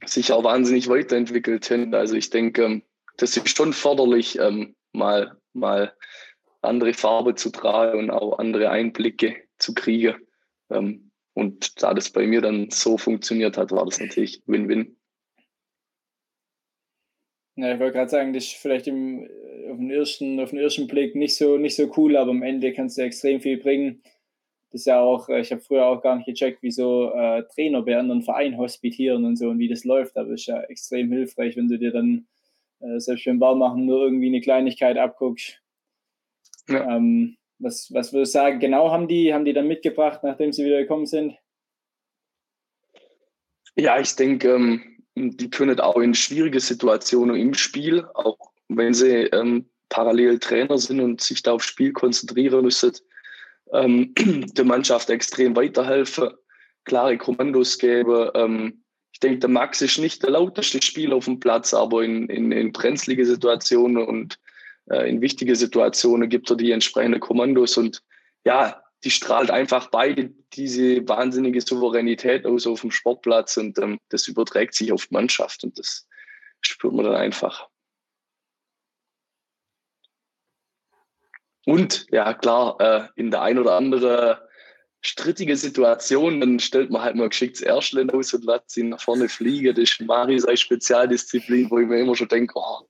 sich 0.04 0.32
auch 0.32 0.44
wahnsinnig 0.44 0.88
weiterentwickelt 0.88 1.70
haben. 1.70 1.94
Also 1.94 2.14
ich 2.14 2.30
denke, 2.30 2.64
ähm, 2.64 2.82
das 3.16 3.36
ist 3.36 3.56
schon 3.56 3.72
förderlich, 3.72 4.38
ähm, 4.38 4.74
mal, 4.92 5.36
mal 5.52 5.94
andere 6.62 6.94
Farbe 6.94 7.34
zu 7.34 7.50
tragen 7.50 7.98
und 7.98 8.10
auch 8.10 8.38
andere 8.38 8.70
Einblicke 8.70 9.36
zu 9.58 9.74
kriegen. 9.74 10.16
Ähm, 10.70 11.11
und 11.34 11.82
da 11.82 11.94
das 11.94 12.10
bei 12.10 12.26
mir 12.26 12.40
dann 12.40 12.70
so 12.70 12.98
funktioniert 12.98 13.56
hat, 13.56 13.70
war 13.70 13.84
das 13.84 14.00
natürlich 14.00 14.42
Win-Win. 14.46 14.96
Ja, 17.56 17.74
ich 17.74 17.80
wollte 17.80 17.92
gerade 17.92 18.10
sagen, 18.10 18.32
das 18.32 18.44
ist 18.44 18.54
vielleicht 18.54 18.86
im, 18.86 19.28
auf, 19.70 19.76
den 19.76 19.90
ersten, 19.90 20.40
auf 20.40 20.50
den 20.50 20.58
ersten 20.58 20.86
Blick 20.86 21.14
nicht 21.14 21.36
so, 21.36 21.58
nicht 21.58 21.76
so 21.76 21.90
cool, 21.96 22.16
aber 22.16 22.30
am 22.30 22.42
Ende 22.42 22.72
kannst 22.72 22.96
du 22.96 23.02
extrem 23.02 23.40
viel 23.40 23.58
bringen. 23.58 24.02
Das 24.70 24.82
ist 24.82 24.86
ja 24.86 25.00
auch, 25.00 25.28
ich 25.28 25.52
habe 25.52 25.60
früher 25.60 25.84
auch 25.84 26.02
gar 26.02 26.16
nicht 26.16 26.26
gecheckt, 26.26 26.62
wieso 26.62 27.12
äh, 27.12 27.44
Trainer 27.54 27.82
bei 27.82 27.98
anderen 27.98 28.22
Vereinen 28.22 28.56
hospitieren 28.56 29.26
und 29.26 29.36
so 29.36 29.50
und 29.50 29.58
wie 29.58 29.68
das 29.68 29.84
läuft, 29.84 30.16
aber 30.16 30.30
es 30.30 30.42
ist 30.42 30.46
ja 30.46 30.62
extrem 30.62 31.12
hilfreich, 31.12 31.56
wenn 31.56 31.68
du 31.68 31.78
dir 31.78 31.92
dann 31.92 32.26
äh, 32.80 32.98
selbst 32.98 33.26
beim 33.26 33.38
Baumachen 33.38 33.84
nur 33.84 34.04
irgendwie 34.04 34.28
eine 34.28 34.40
Kleinigkeit 34.40 34.96
abguckst. 34.96 35.60
Ja. 36.68 36.96
Ähm, 36.96 37.36
was, 37.62 37.92
was 37.92 38.12
würdest 38.12 38.34
du 38.34 38.38
sagen, 38.38 38.60
genau 38.60 38.90
haben 38.90 39.08
die, 39.08 39.32
haben 39.32 39.44
die 39.44 39.52
dann 39.52 39.68
mitgebracht, 39.68 40.20
nachdem 40.22 40.52
sie 40.52 40.64
wieder 40.64 40.80
gekommen 40.80 41.06
sind? 41.06 41.36
Ja, 43.76 43.98
ich 43.98 44.14
denke, 44.16 44.54
ähm, 44.54 44.82
die 45.14 45.48
können 45.48 45.80
auch 45.80 45.96
in 45.96 46.14
schwierige 46.14 46.60
Situationen 46.60 47.36
im 47.36 47.54
Spiel, 47.54 48.04
auch 48.14 48.38
wenn 48.68 48.94
sie 48.94 49.24
ähm, 49.26 49.68
parallel 49.88 50.38
Trainer 50.38 50.78
sind 50.78 51.00
und 51.00 51.20
sich 51.20 51.42
da 51.42 51.52
aufs 51.52 51.66
Spiel 51.66 51.92
konzentrieren 51.92 52.64
müssen, 52.64 52.92
ähm, 53.72 54.14
der 54.56 54.64
Mannschaft 54.64 55.10
extrem 55.10 55.56
weiterhelfen, 55.56 56.30
klare 56.84 57.16
Kommandos 57.18 57.78
geben. 57.78 58.30
Ähm, 58.34 58.84
ich 59.12 59.20
denke, 59.20 59.40
der 59.40 59.50
Max 59.50 59.80
ist 59.82 59.98
nicht 59.98 60.22
der 60.22 60.30
lauteste 60.30 60.82
Spieler 60.82 61.16
auf 61.16 61.26
dem 61.26 61.40
Platz, 61.40 61.74
aber 61.74 62.02
in, 62.02 62.28
in, 62.28 62.50
in 62.52 62.72
brenzlige 62.72 63.24
Situationen 63.24 64.04
und 64.04 64.38
äh, 64.90 65.08
in 65.08 65.20
wichtige 65.20 65.56
Situationen 65.56 66.28
gibt 66.28 66.50
er 66.50 66.56
die 66.56 66.72
entsprechenden 66.72 67.20
Kommandos 67.20 67.76
und 67.76 68.02
ja, 68.44 68.82
die 69.04 69.10
strahlt 69.10 69.50
einfach 69.50 69.88
beide 69.88 70.32
diese 70.52 71.06
wahnsinnige 71.08 71.60
Souveränität 71.60 72.46
aus 72.46 72.66
auf 72.66 72.82
dem 72.82 72.90
Sportplatz 72.90 73.56
und 73.56 73.78
ähm, 73.78 73.98
das 74.08 74.28
überträgt 74.28 74.74
sich 74.74 74.92
auf 74.92 75.06
die 75.06 75.14
Mannschaft 75.14 75.64
und 75.64 75.78
das 75.78 76.06
spürt 76.60 76.94
man 76.94 77.04
dann 77.04 77.16
einfach. 77.16 77.68
Und 81.64 82.06
ja, 82.10 82.34
klar, 82.34 82.76
äh, 82.80 83.08
in 83.14 83.30
der 83.30 83.42
ein 83.42 83.58
oder 83.58 83.76
anderen 83.76 84.36
strittige 85.04 85.56
Situation, 85.56 86.40
dann 86.40 86.60
stellt 86.60 86.90
man 86.90 87.02
halt 87.02 87.16
mal 87.16 87.28
geschickt 87.28 87.56
das 87.56 87.62
Erstlen 87.62 88.10
aus 88.10 88.32
und 88.34 88.44
lässt 88.44 88.70
sie 88.70 88.84
nach 88.84 89.00
vorne 89.00 89.28
fliegen. 89.28 89.74
Das 89.74 89.82
ist 89.82 90.00
Mari 90.00 90.38
seine 90.38 90.56
Spezialdisziplin, 90.56 91.70
wo 91.70 91.78
ich 91.78 91.86
mir 91.86 92.00
immer 92.00 92.16
schon 92.16 92.28
denke, 92.28 92.54
oh, 92.56 92.86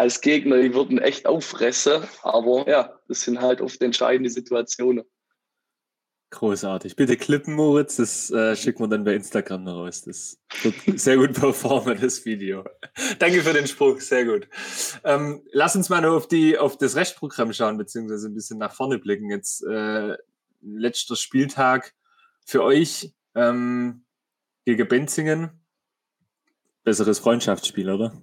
als 0.00 0.22
Gegner, 0.22 0.62
die 0.62 0.72
würden 0.72 0.98
echt 0.98 1.26
auffressen. 1.26 2.04
Aber 2.22 2.66
ja, 2.66 2.98
das 3.06 3.20
sind 3.20 3.40
halt 3.40 3.60
oft 3.60 3.82
entscheidende 3.82 4.30
Situationen. 4.30 5.04
Großartig. 6.30 6.96
Bitte 6.96 7.18
klippen, 7.18 7.54
Moritz. 7.54 7.96
Das 7.96 8.30
äh, 8.30 8.56
schicken 8.56 8.84
wir 8.84 8.88
dann 8.88 9.04
bei 9.04 9.14
Instagram 9.14 9.68
raus. 9.68 10.02
Das 10.02 10.40
wird 10.62 10.98
sehr 10.98 11.18
gut 11.18 11.34
performen, 11.38 12.00
das 12.00 12.24
Video. 12.24 12.64
Danke 13.18 13.42
für 13.42 13.52
den 13.52 13.66
Spruch. 13.66 14.00
Sehr 14.00 14.24
gut. 14.24 14.48
Ähm, 15.04 15.42
lass 15.52 15.76
uns 15.76 15.90
mal 15.90 16.00
noch 16.00 16.14
auf, 16.14 16.28
die, 16.28 16.56
auf 16.56 16.78
das 16.78 16.96
Restprogramm 16.96 17.52
schauen, 17.52 17.76
beziehungsweise 17.76 18.28
ein 18.28 18.34
bisschen 18.34 18.58
nach 18.58 18.72
vorne 18.72 18.98
blicken. 18.98 19.28
Jetzt 19.28 19.62
äh, 19.64 20.16
letzter 20.62 21.16
Spieltag 21.16 21.92
für 22.46 22.62
euch 22.62 23.12
ähm, 23.34 24.06
gegen 24.64 24.88
Benzingen. 24.88 25.50
Besseres 26.84 27.18
Freundschaftsspiel, 27.18 27.90
oder? 27.90 28.14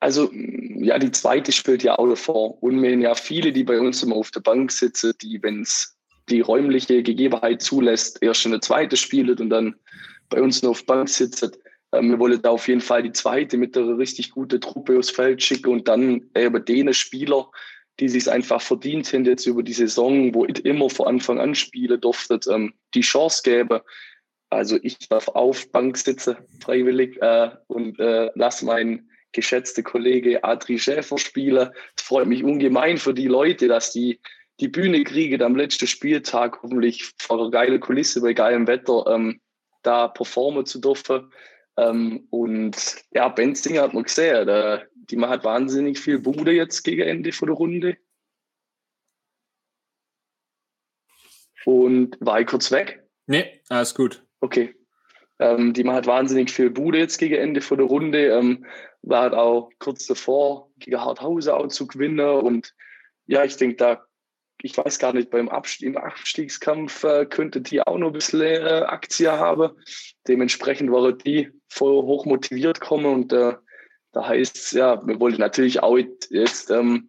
Also 0.00 0.30
ja, 0.32 0.98
die 0.98 1.12
zweite 1.12 1.52
spielt 1.52 1.82
ja 1.82 1.98
auch 1.98 2.08
davor. 2.08 2.62
Und 2.62 2.82
wir 2.82 2.90
haben 2.90 3.02
ja 3.02 3.14
viele, 3.14 3.52
die 3.52 3.64
bei 3.64 3.78
uns 3.78 4.02
immer 4.02 4.16
auf 4.16 4.30
der 4.30 4.40
Bank 4.40 4.72
sitzen, 4.72 5.12
die, 5.20 5.42
wenn 5.42 5.62
es 5.62 5.96
die 6.30 6.40
räumliche 6.40 7.02
Gegebenheit 7.02 7.60
zulässt, 7.60 8.22
erst 8.22 8.46
eine 8.46 8.60
zweite 8.60 8.96
spielen 8.96 9.38
und 9.38 9.50
dann 9.50 9.74
bei 10.30 10.40
uns 10.40 10.62
nur 10.62 10.70
auf 10.70 10.82
der 10.82 10.94
Bank 10.94 11.08
sitzen. 11.08 11.50
Ähm, 11.92 12.10
wir 12.10 12.18
wollen 12.18 12.40
da 12.40 12.50
auf 12.50 12.66
jeden 12.68 12.80
Fall 12.80 13.02
die 13.02 13.12
zweite 13.12 13.58
mit 13.58 13.76
einer 13.76 13.98
richtig 13.98 14.30
guten 14.30 14.60
Truppe 14.60 14.98
aufs 14.98 15.10
Feld 15.10 15.42
schicken 15.42 15.70
und 15.70 15.88
dann 15.88 16.30
eben 16.34 16.64
denen 16.64 16.94
Spieler, 16.94 17.50
die 17.98 18.08
sich 18.08 18.30
einfach 18.30 18.62
verdient 18.62 19.12
haben, 19.12 19.26
jetzt 19.26 19.46
über 19.46 19.62
die 19.62 19.72
Saison, 19.74 20.32
wo 20.34 20.46
ich 20.46 20.64
immer 20.64 20.88
von 20.88 21.08
Anfang 21.08 21.38
an 21.40 21.54
spielen 21.54 22.00
durfte, 22.00 22.40
ähm, 22.48 22.72
die 22.94 23.02
Chance 23.02 23.42
geben. 23.44 23.80
Also 24.48 24.78
ich 24.82 24.98
darf 25.08 25.28
auf 25.28 25.70
Bank 25.72 25.96
sitzen, 25.96 26.36
freiwillig, 26.60 27.20
äh, 27.20 27.50
und 27.66 27.98
äh, 28.00 28.30
lass 28.34 28.62
meinen 28.62 29.09
geschätzte 29.32 29.82
Kollege 29.82 30.42
Adri 30.44 30.78
Schäfer 30.78 31.18
spielen. 31.18 31.70
Es 31.96 32.04
freut 32.04 32.26
mich 32.26 32.44
ungemein 32.44 32.98
für 32.98 33.14
die 33.14 33.28
Leute, 33.28 33.68
dass 33.68 33.92
die 33.92 34.20
die 34.60 34.68
Bühne 34.68 35.02
kriegen 35.04 35.42
am 35.42 35.56
letzten 35.56 35.86
Spieltag, 35.86 36.62
hoffentlich 36.62 37.12
vor 37.18 37.40
einer 37.40 37.50
geilen 37.50 37.80
Kulisse 37.80 38.20
bei 38.20 38.34
geilem 38.34 38.66
Wetter, 38.66 39.06
ähm, 39.08 39.40
da 39.82 40.08
performen 40.08 40.66
zu 40.66 40.80
dürfen. 40.80 41.32
Ähm, 41.76 42.26
und 42.30 42.76
ja, 43.12 43.28
Benzinger 43.28 43.82
hat 43.82 43.94
man 43.94 44.02
gesehen, 44.02 44.46
da, 44.46 44.82
die 44.94 45.16
macht 45.16 45.44
wahnsinnig 45.44 45.98
viel 45.98 46.18
Bude 46.18 46.52
jetzt 46.52 46.82
gegen 46.82 47.02
Ende 47.02 47.32
von 47.32 47.48
der 47.48 47.56
Runde. 47.56 47.96
Und 51.64 52.16
war 52.20 52.40
ich 52.40 52.46
kurz 52.46 52.70
weg? 52.70 53.06
Nee, 53.26 53.62
alles 53.68 53.94
gut. 53.94 54.24
Okay. 54.40 54.74
Ähm, 55.40 55.72
die 55.72 55.84
macht 55.84 56.06
wahnsinnig 56.06 56.52
viel 56.52 56.70
Bude 56.70 56.98
jetzt 56.98 57.18
gegen 57.18 57.34
Ende 57.34 57.62
von 57.62 57.78
der 57.78 57.86
Runde. 57.86 58.26
Ähm, 58.26 58.66
war 59.02 59.22
halt 59.22 59.34
auch 59.34 59.70
kurz 59.78 60.06
davor, 60.06 60.70
gegen 60.78 61.00
Harthausen 61.00 61.52
auch 61.52 61.68
zu 61.68 61.86
gewinnen. 61.86 62.20
Und 62.20 62.74
ja, 63.26 63.42
ich 63.44 63.56
denke, 63.56 63.76
da, 63.76 64.04
ich 64.62 64.76
weiß 64.76 64.98
gar 64.98 65.14
nicht, 65.14 65.30
beim 65.30 65.48
Abstieg, 65.48 65.88
im 65.88 65.96
Abstiegskampf 65.96 67.04
äh, 67.04 67.24
könnte 67.24 67.62
die 67.62 67.80
auch 67.80 67.96
noch 67.96 68.08
ein 68.08 68.12
bisschen 68.12 68.42
äh, 68.42 68.84
Aktie 68.86 69.32
haben. 69.32 69.72
Dementsprechend 70.28 70.92
war 70.92 71.12
die 71.12 71.50
voll 71.68 72.02
hoch 72.02 72.26
motiviert 72.26 72.80
kommen 72.80 73.06
und 73.06 73.32
äh, 73.32 73.54
da 74.12 74.28
heißt 74.28 74.56
es, 74.56 74.70
ja, 74.72 75.00
wir 75.06 75.20
wollten 75.20 75.40
natürlich 75.40 75.82
auch 75.82 75.96
jetzt 75.96 76.70
ähm, 76.70 77.08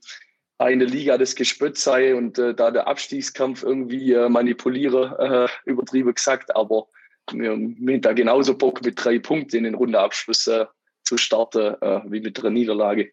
eine 0.59 0.85
Liga 0.85 1.17
des 1.17 1.35
Gespött 1.35 1.77
sei 1.77 2.15
und 2.15 2.37
äh, 2.37 2.53
da 2.53 2.71
der 2.71 2.87
Abstiegskampf 2.87 3.63
irgendwie 3.63 4.13
äh, 4.13 4.29
manipuliere, 4.29 5.49
äh, 5.49 5.69
übertrieben 5.69 6.13
gesagt, 6.13 6.55
aber 6.55 6.87
haben 7.33 8.01
da 8.01 8.13
genauso 8.13 8.57
Bock 8.57 8.83
mit 8.83 9.03
drei 9.03 9.19
Punkten 9.19 9.57
in 9.57 9.63
den 9.63 9.75
Rundeabschluss 9.75 10.47
äh, 10.47 10.65
zu 11.03 11.17
starten, 11.17 11.75
äh, 11.81 12.01
wie 12.05 12.21
mit 12.21 12.41
der 12.41 12.49
Niederlage. 12.49 13.11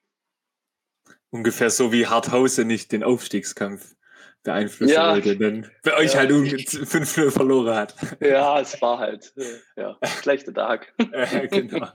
Ungefähr 1.31 1.71
so 1.71 1.93
wie 1.93 2.07
Harthausen 2.07 2.67
nicht 2.67 2.93
den 2.93 3.03
Aufstiegskampf 3.03 3.95
beeinflussen 4.43 4.95
ja. 4.95 5.13
wollte, 5.13 5.37
denn 5.37 5.67
bei 5.83 5.97
euch 5.97 6.15
ja. 6.15 6.21
halt 6.21 6.31
5-0 6.31 7.31
verloren 7.31 7.75
hat. 7.75 7.95
Ja, 8.21 8.61
es 8.61 8.81
war 8.81 8.99
halt 8.99 9.33
äh, 9.37 9.81
ja, 9.81 9.99
schlechter 10.21 10.55
Tag. 10.55 10.95
genau. 11.51 11.89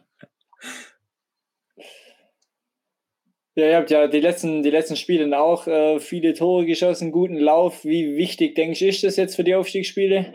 Ja, 3.55 3.67
ihr 3.67 3.77
habt 3.77 3.91
ja 3.91 4.07
die 4.07 4.19
letzten, 4.19 4.63
die 4.63 4.71
letzten 4.71 4.95
Spiele 4.95 5.39
auch 5.39 5.67
äh, 5.67 5.99
viele 5.99 6.33
Tore 6.33 6.65
geschossen, 6.65 7.11
guten 7.11 7.37
Lauf. 7.37 7.85
Wie 7.85 8.17
wichtig, 8.17 8.55
denke 8.55 8.73
ich, 8.73 8.81
ist 8.81 9.03
das 9.03 9.15
jetzt 9.15 9.35
für 9.35 9.43
die 9.43 9.53
Aufstiegsspiele? 9.53 10.33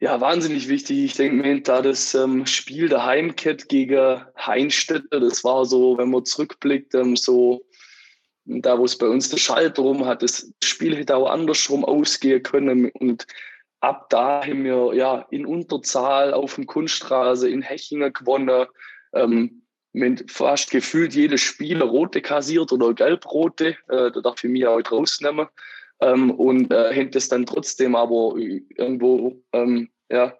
Ja, 0.00 0.20
wahnsinnig 0.20 0.68
wichtig. 0.68 1.04
Ich 1.04 1.14
denke 1.14 1.36
mir, 1.36 1.62
da 1.62 1.80
das 1.80 2.14
ähm, 2.14 2.46
Spiel 2.46 2.88
der 2.88 3.06
Heimkett 3.06 3.68
gegen 3.68 4.22
Heinstädte, 4.36 5.20
das 5.20 5.44
war 5.44 5.64
so, 5.64 5.96
wenn 5.96 6.10
man 6.10 6.24
zurückblickt, 6.24 6.94
ähm, 6.94 7.16
so 7.16 7.64
da, 8.44 8.78
wo 8.78 8.84
es 8.84 8.98
bei 8.98 9.06
uns 9.06 9.30
der 9.30 9.38
Schalter 9.38 9.82
rum 9.82 10.04
hat, 10.04 10.22
das 10.22 10.52
Spiel 10.62 10.96
hätte 10.96 11.16
auch 11.16 11.30
andersrum 11.30 11.84
ausgehen 11.84 12.42
können. 12.42 12.90
Und 12.90 13.26
ab 13.80 14.10
da 14.10 14.42
haben 14.42 14.64
wir 14.64 14.94
ja 14.94 15.26
in 15.30 15.46
Unterzahl 15.46 16.34
auf 16.34 16.56
dem 16.56 16.66
Kunststraße 16.66 17.48
in 17.48 17.62
Hechingen 17.62 18.12
gewonnen. 18.12 18.66
Ähm, 19.14 19.62
mit 19.92 20.28
fast 20.30 20.72
gefühlt 20.72 21.14
jedes 21.14 21.40
Spiel 21.40 21.80
rote 21.80 22.20
kassiert 22.20 22.72
oder 22.72 22.92
gelb-rote. 22.92 23.68
Äh, 23.88 24.10
da 24.10 24.20
darf 24.20 24.42
ich 24.42 24.50
mich 24.50 24.66
auch 24.66 24.80
rausnehmen. 24.90 25.46
Ähm, 26.04 26.30
und 26.32 26.70
äh, 26.70 26.92
hätte 26.92 27.16
es 27.16 27.28
dann 27.30 27.46
trotzdem 27.46 27.96
aber 27.96 28.34
irgendwo 28.36 29.40
ähm, 29.52 29.88
ja, 30.10 30.34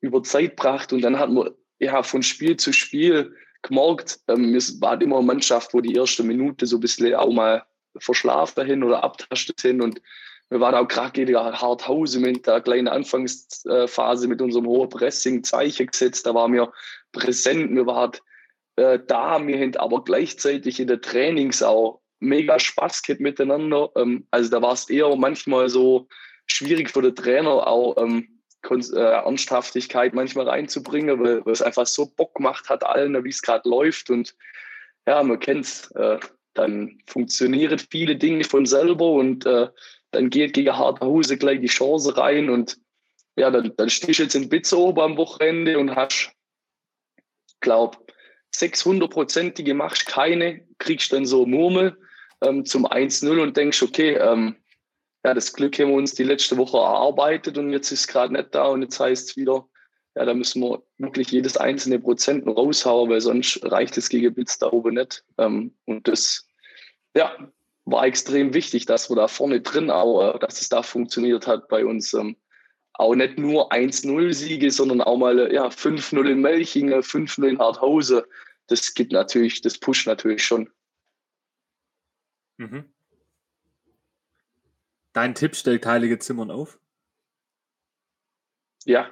über 0.00 0.22
Zeit 0.22 0.56
gebracht. 0.56 0.92
Und 0.94 1.02
dann 1.02 1.18
hat 1.18 1.30
man 1.30 1.50
ja 1.78 2.02
von 2.02 2.22
Spiel 2.22 2.56
zu 2.56 2.72
Spiel 2.72 3.34
gemerkt, 3.60 4.20
ähm, 4.28 4.54
es 4.54 4.80
war 4.80 5.00
immer 5.02 5.18
eine 5.18 5.26
Mannschaft, 5.26 5.74
wo 5.74 5.82
die 5.82 5.94
erste 5.94 6.22
Minute 6.22 6.66
so 6.66 6.78
ein 6.78 6.80
bisschen 6.80 7.14
auch 7.14 7.30
mal 7.30 7.62
verschlafen 7.98 8.64
hin 8.64 8.82
oder 8.82 9.04
abtastet 9.04 9.60
hin. 9.60 9.82
Und 9.82 10.00
wir 10.48 10.60
waren 10.60 10.74
auch 10.74 10.88
gerade 10.88 11.12
gegen 11.12 11.36
Harthausen 11.36 12.22
mit 12.22 12.46
der 12.46 12.62
kleinen 12.62 12.88
Anfangsphase 12.88 14.26
mit 14.26 14.40
unserem 14.40 14.66
hohen 14.66 14.88
Pressing 14.88 15.44
Zeichen 15.44 15.86
gesetzt. 15.86 16.24
Da 16.24 16.34
waren 16.34 16.54
wir 16.54 16.72
präsent. 17.12 17.74
Wir 17.74 17.84
waren 17.84 18.12
äh, 18.76 18.98
da. 19.06 19.46
Wir 19.46 19.60
haben 19.60 19.76
aber 19.76 20.02
gleichzeitig 20.02 20.80
in 20.80 20.88
der 20.88 21.02
Trainings 21.02 21.62
auch 21.62 21.99
mega 22.20 22.58
Spaß 22.58 23.02
gehabt 23.02 23.20
miteinander. 23.20 23.90
Ähm, 23.96 24.26
also 24.30 24.50
da 24.50 24.62
war 24.62 24.72
es 24.72 24.88
eher 24.88 25.14
manchmal 25.16 25.68
so 25.68 26.08
schwierig 26.46 26.90
für 26.90 27.02
den 27.02 27.14
Trainer 27.14 27.66
auch 27.66 27.96
ähm, 27.96 28.40
äh, 28.70 28.98
Ernsthaftigkeit 28.98 30.14
manchmal 30.14 30.48
reinzubringen, 30.48 31.18
weil, 31.20 31.42
es 31.50 31.62
einfach 31.62 31.86
so 31.86 32.06
Bock 32.06 32.34
gemacht 32.34 32.68
hat 32.68 32.84
allen, 32.84 33.24
wie 33.24 33.30
es 33.30 33.42
gerade 33.42 33.68
läuft. 33.68 34.10
Und 34.10 34.36
ja, 35.06 35.22
man 35.22 35.40
kennt 35.40 35.64
es. 35.64 35.90
Äh, 35.92 36.18
dann 36.54 36.98
funktionieren 37.06 37.78
viele 37.78 38.16
Dinge 38.16 38.44
von 38.44 38.66
selber 38.66 39.12
und 39.12 39.46
äh, 39.46 39.68
dann 40.10 40.30
geht 40.30 40.54
gegen 40.54 40.76
harte 40.76 41.06
Hose 41.06 41.38
gleich 41.38 41.60
die 41.60 41.68
Chance 41.68 42.16
rein 42.16 42.50
und 42.50 42.76
ja, 43.36 43.50
dann, 43.50 43.72
dann 43.76 43.88
stehst 43.88 44.18
du 44.18 44.24
jetzt 44.24 44.34
in 44.34 44.48
Bitzober 44.48 45.04
am 45.04 45.16
Wochenende 45.16 45.78
und 45.78 45.94
hast, 45.94 46.32
glaub, 47.60 48.04
600-prozentige 48.54 49.74
machst 49.74 50.06
keine, 50.06 50.66
kriegst 50.78 51.12
dann 51.12 51.24
so 51.24 51.46
Murmel 51.46 51.96
ähm, 52.42 52.64
zum 52.64 52.86
1-0 52.86 53.42
und 53.42 53.56
denkst, 53.56 53.82
okay, 53.82 54.14
ähm, 54.14 54.56
ja, 55.24 55.34
das 55.34 55.52
Glück 55.52 55.78
haben 55.78 55.90
wir 55.90 55.96
uns 55.96 56.14
die 56.14 56.24
letzte 56.24 56.56
Woche 56.56 56.78
erarbeitet 56.78 57.58
und 57.58 57.72
jetzt 57.72 57.92
ist 57.92 58.00
es 58.00 58.06
gerade 58.08 58.32
nicht 58.32 58.54
da 58.54 58.66
und 58.66 58.82
jetzt 58.82 58.98
heißt 58.98 59.30
es 59.30 59.36
wieder, 59.36 59.66
ja, 60.16 60.24
da 60.24 60.34
müssen 60.34 60.62
wir 60.62 60.82
wirklich 60.98 61.30
jedes 61.30 61.56
einzelne 61.56 61.98
Prozent 61.98 62.46
raushauen, 62.46 63.10
weil 63.10 63.20
sonst 63.20 63.60
reicht 63.64 63.96
es 63.96 64.08
gegen 64.08 64.34
da 64.58 64.72
oben 64.72 64.94
nicht. 64.94 65.24
Ähm, 65.38 65.74
und 65.84 66.08
das, 66.08 66.48
ja, 67.14 67.36
war 67.84 68.04
extrem 68.04 68.54
wichtig, 68.54 68.86
dass 68.86 69.10
wir 69.10 69.16
da 69.16 69.28
vorne 69.28 69.60
drin 69.60 69.90
auch, 69.90 70.34
äh, 70.34 70.38
dass 70.38 70.60
es 70.60 70.68
da 70.68 70.82
funktioniert 70.82 71.46
hat 71.46 71.68
bei 71.68 71.84
uns. 71.84 72.14
Ähm, 72.14 72.36
auch 72.94 73.14
nicht 73.14 73.38
nur 73.38 73.72
1-0-Siege, 73.72 74.70
sondern 74.70 75.00
auch 75.00 75.16
mal 75.16 75.52
ja, 75.52 75.68
5-0 75.68 76.28
in 76.28 76.40
Melchingen, 76.40 77.02
5-0 77.02 77.48
in 77.48 77.58
Harthause. 77.58 78.26
Das 78.66 78.92
gibt 78.94 79.12
natürlich, 79.12 79.62
das 79.62 79.78
pusht 79.78 80.06
natürlich 80.06 80.44
schon. 80.44 80.68
Mhm. 82.60 82.92
Dein 85.14 85.34
Tipp 85.34 85.56
stellt 85.56 85.86
Heilige 85.86 86.18
Zimmern 86.18 86.50
auf? 86.50 86.78
Ja. 88.84 89.08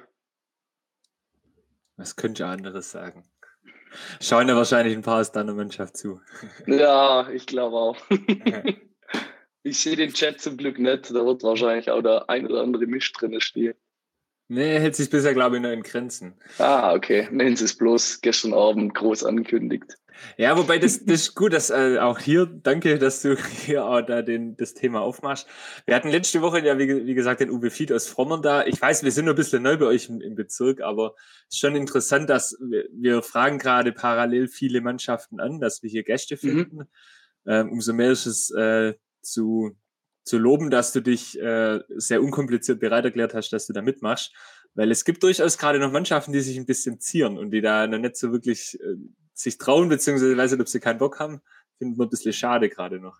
Was 1.97 2.15
könnte 2.15 2.43
ich 2.43 2.47
anderes 2.47 2.91
sagen? 2.91 3.23
Schauen 4.21 4.47
ja 4.47 4.55
wahrscheinlich 4.55 4.95
ein 4.95 5.01
paar 5.01 5.19
aus 5.19 5.31
deiner 5.31 5.55
Mannschaft 5.55 5.97
zu. 5.97 6.21
Ja, 6.67 7.27
ich 7.31 7.47
glaube 7.47 7.75
auch. 7.75 7.97
ich 9.63 9.79
sehe 9.79 9.95
den 9.95 10.13
Chat 10.13 10.39
zum 10.39 10.55
Glück 10.55 10.77
nicht. 10.77 11.09
Da 11.09 11.25
wird 11.25 11.41
wahrscheinlich 11.41 11.89
auch 11.89 12.03
der 12.03 12.29
ein 12.29 12.45
oder 12.45 12.61
andere 12.61 12.85
Misch 12.85 13.11
drin 13.13 13.41
stehen. 13.41 13.73
Nee, 14.47 14.77
hält 14.77 14.95
sich 14.95 15.09
bisher, 15.09 15.33
glaube 15.33 15.55
ich, 15.55 15.61
nur 15.63 15.71
in 15.71 15.81
Grenzen. 15.81 16.39
Ah, 16.59 16.93
okay. 16.93 17.27
Nennen 17.31 17.55
Sie 17.55 17.65
es 17.65 17.75
bloß 17.75 18.21
gestern 18.21 18.53
Abend 18.53 18.93
groß 18.93 19.23
angekündigt. 19.23 19.97
Ja, 20.37 20.57
wobei 20.57 20.79
das, 20.79 21.05
das 21.05 21.21
ist 21.21 21.35
gut, 21.35 21.53
dass 21.53 21.69
äh, 21.69 21.97
auch 21.99 22.19
hier, 22.19 22.45
danke, 22.45 22.97
dass 22.97 23.21
du 23.21 23.35
hier 23.65 23.85
auch 23.85 24.01
da 24.01 24.21
den, 24.21 24.55
das 24.57 24.73
Thema 24.73 25.01
aufmachst. 25.01 25.47
Wir 25.85 25.95
hatten 25.95 26.09
letzte 26.09 26.41
Woche 26.41 26.63
ja, 26.65 26.77
wie, 26.77 27.05
wie 27.05 27.13
gesagt, 27.13 27.41
den 27.41 27.49
Uwe 27.49 27.69
Fied 27.69 27.91
aus 27.91 28.07
Frommern 28.07 28.41
da. 28.41 28.65
Ich 28.65 28.81
weiß, 28.81 29.03
wir 29.03 29.11
sind 29.11 29.25
noch 29.25 29.33
ein 29.33 29.37
bisschen 29.37 29.63
neu 29.63 29.77
bei 29.77 29.85
euch 29.85 30.09
im, 30.09 30.21
im 30.21 30.35
Bezirk, 30.35 30.81
aber 30.81 31.15
es 31.47 31.55
ist 31.55 31.59
schon 31.59 31.75
interessant, 31.75 32.29
dass 32.29 32.57
wir, 32.59 32.85
wir, 32.93 33.21
fragen 33.21 33.59
gerade 33.59 33.91
parallel 33.91 34.47
viele 34.47 34.81
Mannschaften 34.81 35.39
an, 35.39 35.59
dass 35.59 35.83
wir 35.83 35.89
hier 35.89 36.03
Gäste 36.03 36.35
mhm. 36.35 36.39
finden. 36.39 36.77
Mhm. 36.77 36.87
Ähm, 37.45 37.71
umso 37.71 37.93
mehr 37.93 38.11
ist 38.11 38.25
es 38.25 38.51
äh, 38.51 38.93
zu, 39.21 39.75
zu 40.23 40.37
loben, 40.37 40.69
dass 40.69 40.93
du 40.93 41.01
dich 41.01 41.39
äh, 41.39 41.79
sehr 41.89 42.21
unkompliziert 42.21 42.79
bereit 42.79 43.05
erklärt 43.05 43.33
hast, 43.33 43.51
dass 43.51 43.67
du 43.67 43.73
da 43.73 43.81
mitmachst. 43.81 44.33
Weil 44.75 44.91
es 44.91 45.03
gibt 45.03 45.23
durchaus 45.23 45.57
gerade 45.57 45.79
noch 45.79 45.91
Mannschaften, 45.91 46.31
die 46.31 46.41
sich 46.41 46.57
ein 46.57 46.65
bisschen 46.65 46.99
zieren 46.99 47.37
und 47.37 47.51
die 47.51 47.61
da 47.61 47.87
noch 47.87 47.97
nicht 47.97 48.15
so 48.15 48.31
wirklich 48.31 48.79
äh, 48.79 48.95
sich 49.39 49.57
trauen, 49.57 49.89
beziehungsweise 49.89 50.37
weiß 50.37 50.51
nicht, 50.51 50.61
ob 50.61 50.67
sie 50.67 50.79
keinen 50.79 50.99
Bock 50.99 51.19
haben. 51.19 51.41
Finden 51.77 51.97
wir 51.97 52.05
ein 52.05 52.09
bisschen 52.09 52.33
schade 52.33 52.69
gerade 52.69 52.99
noch. 52.99 53.17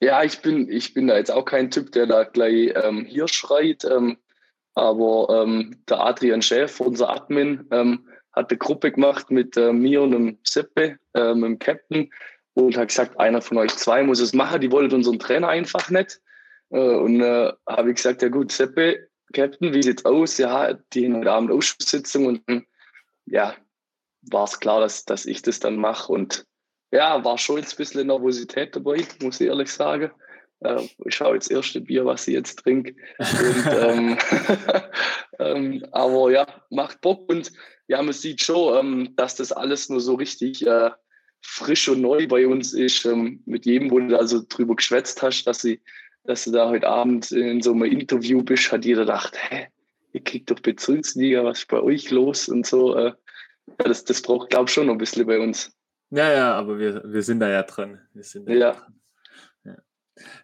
Ja, 0.00 0.22
ich 0.22 0.40
bin, 0.42 0.70
ich 0.70 0.92
bin 0.92 1.06
da 1.06 1.16
jetzt 1.16 1.30
auch 1.30 1.44
kein 1.44 1.70
Typ, 1.70 1.92
der 1.92 2.06
da 2.06 2.24
gleich 2.24 2.72
ähm, 2.74 3.04
hier 3.06 3.28
schreit. 3.28 3.84
Ähm, 3.84 4.18
aber 4.74 5.42
ähm, 5.42 5.82
der 5.88 6.00
Adrian 6.00 6.42
Schäfer, 6.42 6.84
unser 6.84 7.08
Admin, 7.08 7.66
ähm, 7.70 8.06
hat 8.32 8.50
eine 8.50 8.58
Gruppe 8.58 8.92
gemacht 8.92 9.30
mit 9.30 9.56
äh, 9.56 9.72
mir 9.72 10.02
und 10.02 10.10
dem 10.10 10.38
Seppe, 10.42 10.98
äh, 11.14 11.34
mit 11.34 11.44
dem 11.44 11.58
Captain 11.58 12.10
und 12.52 12.76
hat 12.76 12.88
gesagt, 12.88 13.18
einer 13.18 13.40
von 13.40 13.56
euch 13.56 13.74
zwei 13.76 14.02
muss 14.02 14.20
es 14.20 14.34
machen. 14.34 14.60
Die 14.60 14.70
wollte 14.70 14.94
unseren 14.94 15.18
Trainer 15.18 15.48
einfach 15.48 15.88
nicht. 15.88 16.20
Äh, 16.70 16.96
und 16.96 17.22
äh, 17.22 17.52
habe 17.66 17.90
ich 17.90 17.96
gesagt, 17.96 18.20
ja 18.20 18.28
gut, 18.28 18.52
Seppe, 18.52 19.08
Captain, 19.32 19.72
wie 19.72 19.82
sieht's 19.82 20.04
aus? 20.04 20.36
Ja, 20.36 20.74
die 20.92 21.06
haben 21.06 21.16
heute 21.16 21.32
Abend 21.32 21.50
Ausschusssitzung 21.50 22.26
und 22.26 22.66
ja, 23.24 23.54
war 24.30 24.44
es 24.44 24.60
klar, 24.60 24.80
dass, 24.80 25.04
dass 25.04 25.26
ich 25.26 25.42
das 25.42 25.60
dann 25.60 25.76
mache. 25.76 26.12
Und 26.12 26.46
ja, 26.92 27.24
war 27.24 27.38
schon 27.38 27.58
jetzt 27.58 27.74
ein 27.74 27.76
bisschen 27.78 28.06
Nervosität 28.06 28.74
dabei, 28.76 29.06
muss 29.22 29.40
ich 29.40 29.48
ehrlich 29.48 29.72
sagen. 29.72 30.10
Äh, 30.60 30.88
ich 31.04 31.14
schaue 31.14 31.34
jetzt 31.34 31.50
erste 31.50 31.80
Bier, 31.80 32.04
was 32.04 32.26
ich 32.28 32.34
jetzt 32.34 32.58
trinke. 32.60 32.94
Ähm, 33.70 34.16
ähm, 35.38 35.84
aber 35.92 36.30
ja, 36.30 36.46
macht 36.70 37.00
Bock 37.00 37.28
und 37.30 37.52
ja, 37.88 38.02
man 38.02 38.12
sieht 38.12 38.40
schon, 38.42 38.78
ähm, 38.78 39.16
dass 39.16 39.36
das 39.36 39.52
alles 39.52 39.88
nur 39.88 40.00
so 40.00 40.14
richtig 40.14 40.66
äh, 40.66 40.90
frisch 41.40 41.88
und 41.88 42.00
neu 42.00 42.26
bei 42.26 42.46
uns 42.46 42.72
ist. 42.72 43.04
Ähm, 43.04 43.42
mit 43.46 43.66
jedem, 43.66 43.90
wo 43.90 44.00
du 44.00 44.18
also 44.18 44.42
drüber 44.48 44.76
geschwätzt 44.76 45.22
hast, 45.22 45.44
dass, 45.44 45.60
sie, 45.60 45.80
dass 46.24 46.44
du 46.44 46.52
da 46.52 46.68
heute 46.68 46.88
Abend 46.88 47.30
in 47.32 47.62
so 47.62 47.72
einem 47.72 47.84
Interview 47.84 48.42
bist, 48.42 48.72
hat 48.72 48.84
jeder 48.84 49.02
gedacht, 49.02 49.36
hä, 49.50 49.68
ihr 50.12 50.24
kriegt 50.24 50.50
doch 50.50 50.60
Bezirksliga, 50.60 51.44
was 51.44 51.60
ist 51.60 51.68
bei 51.68 51.80
euch 51.80 52.10
los 52.10 52.48
und 52.48 52.66
so. 52.66 52.96
Äh, 52.96 53.12
das, 53.78 54.04
das 54.04 54.22
braucht, 54.22 54.50
glaube 54.50 54.66
ich, 54.66 54.74
schon 54.74 54.86
noch 54.86 54.94
ein 54.94 54.98
bisschen 54.98 55.26
bei 55.26 55.38
uns. 55.38 55.72
Ja, 56.10 56.32
ja, 56.32 56.54
aber 56.54 56.78
wir, 56.78 57.02
wir 57.04 57.22
sind 57.22 57.40
da 57.40 57.48
ja 57.48 57.62
dran. 57.62 58.00
Wir, 58.14 58.22
sind 58.22 58.48
ja. 58.48 58.72
Dran. 58.72 59.00
ja. 59.64 59.76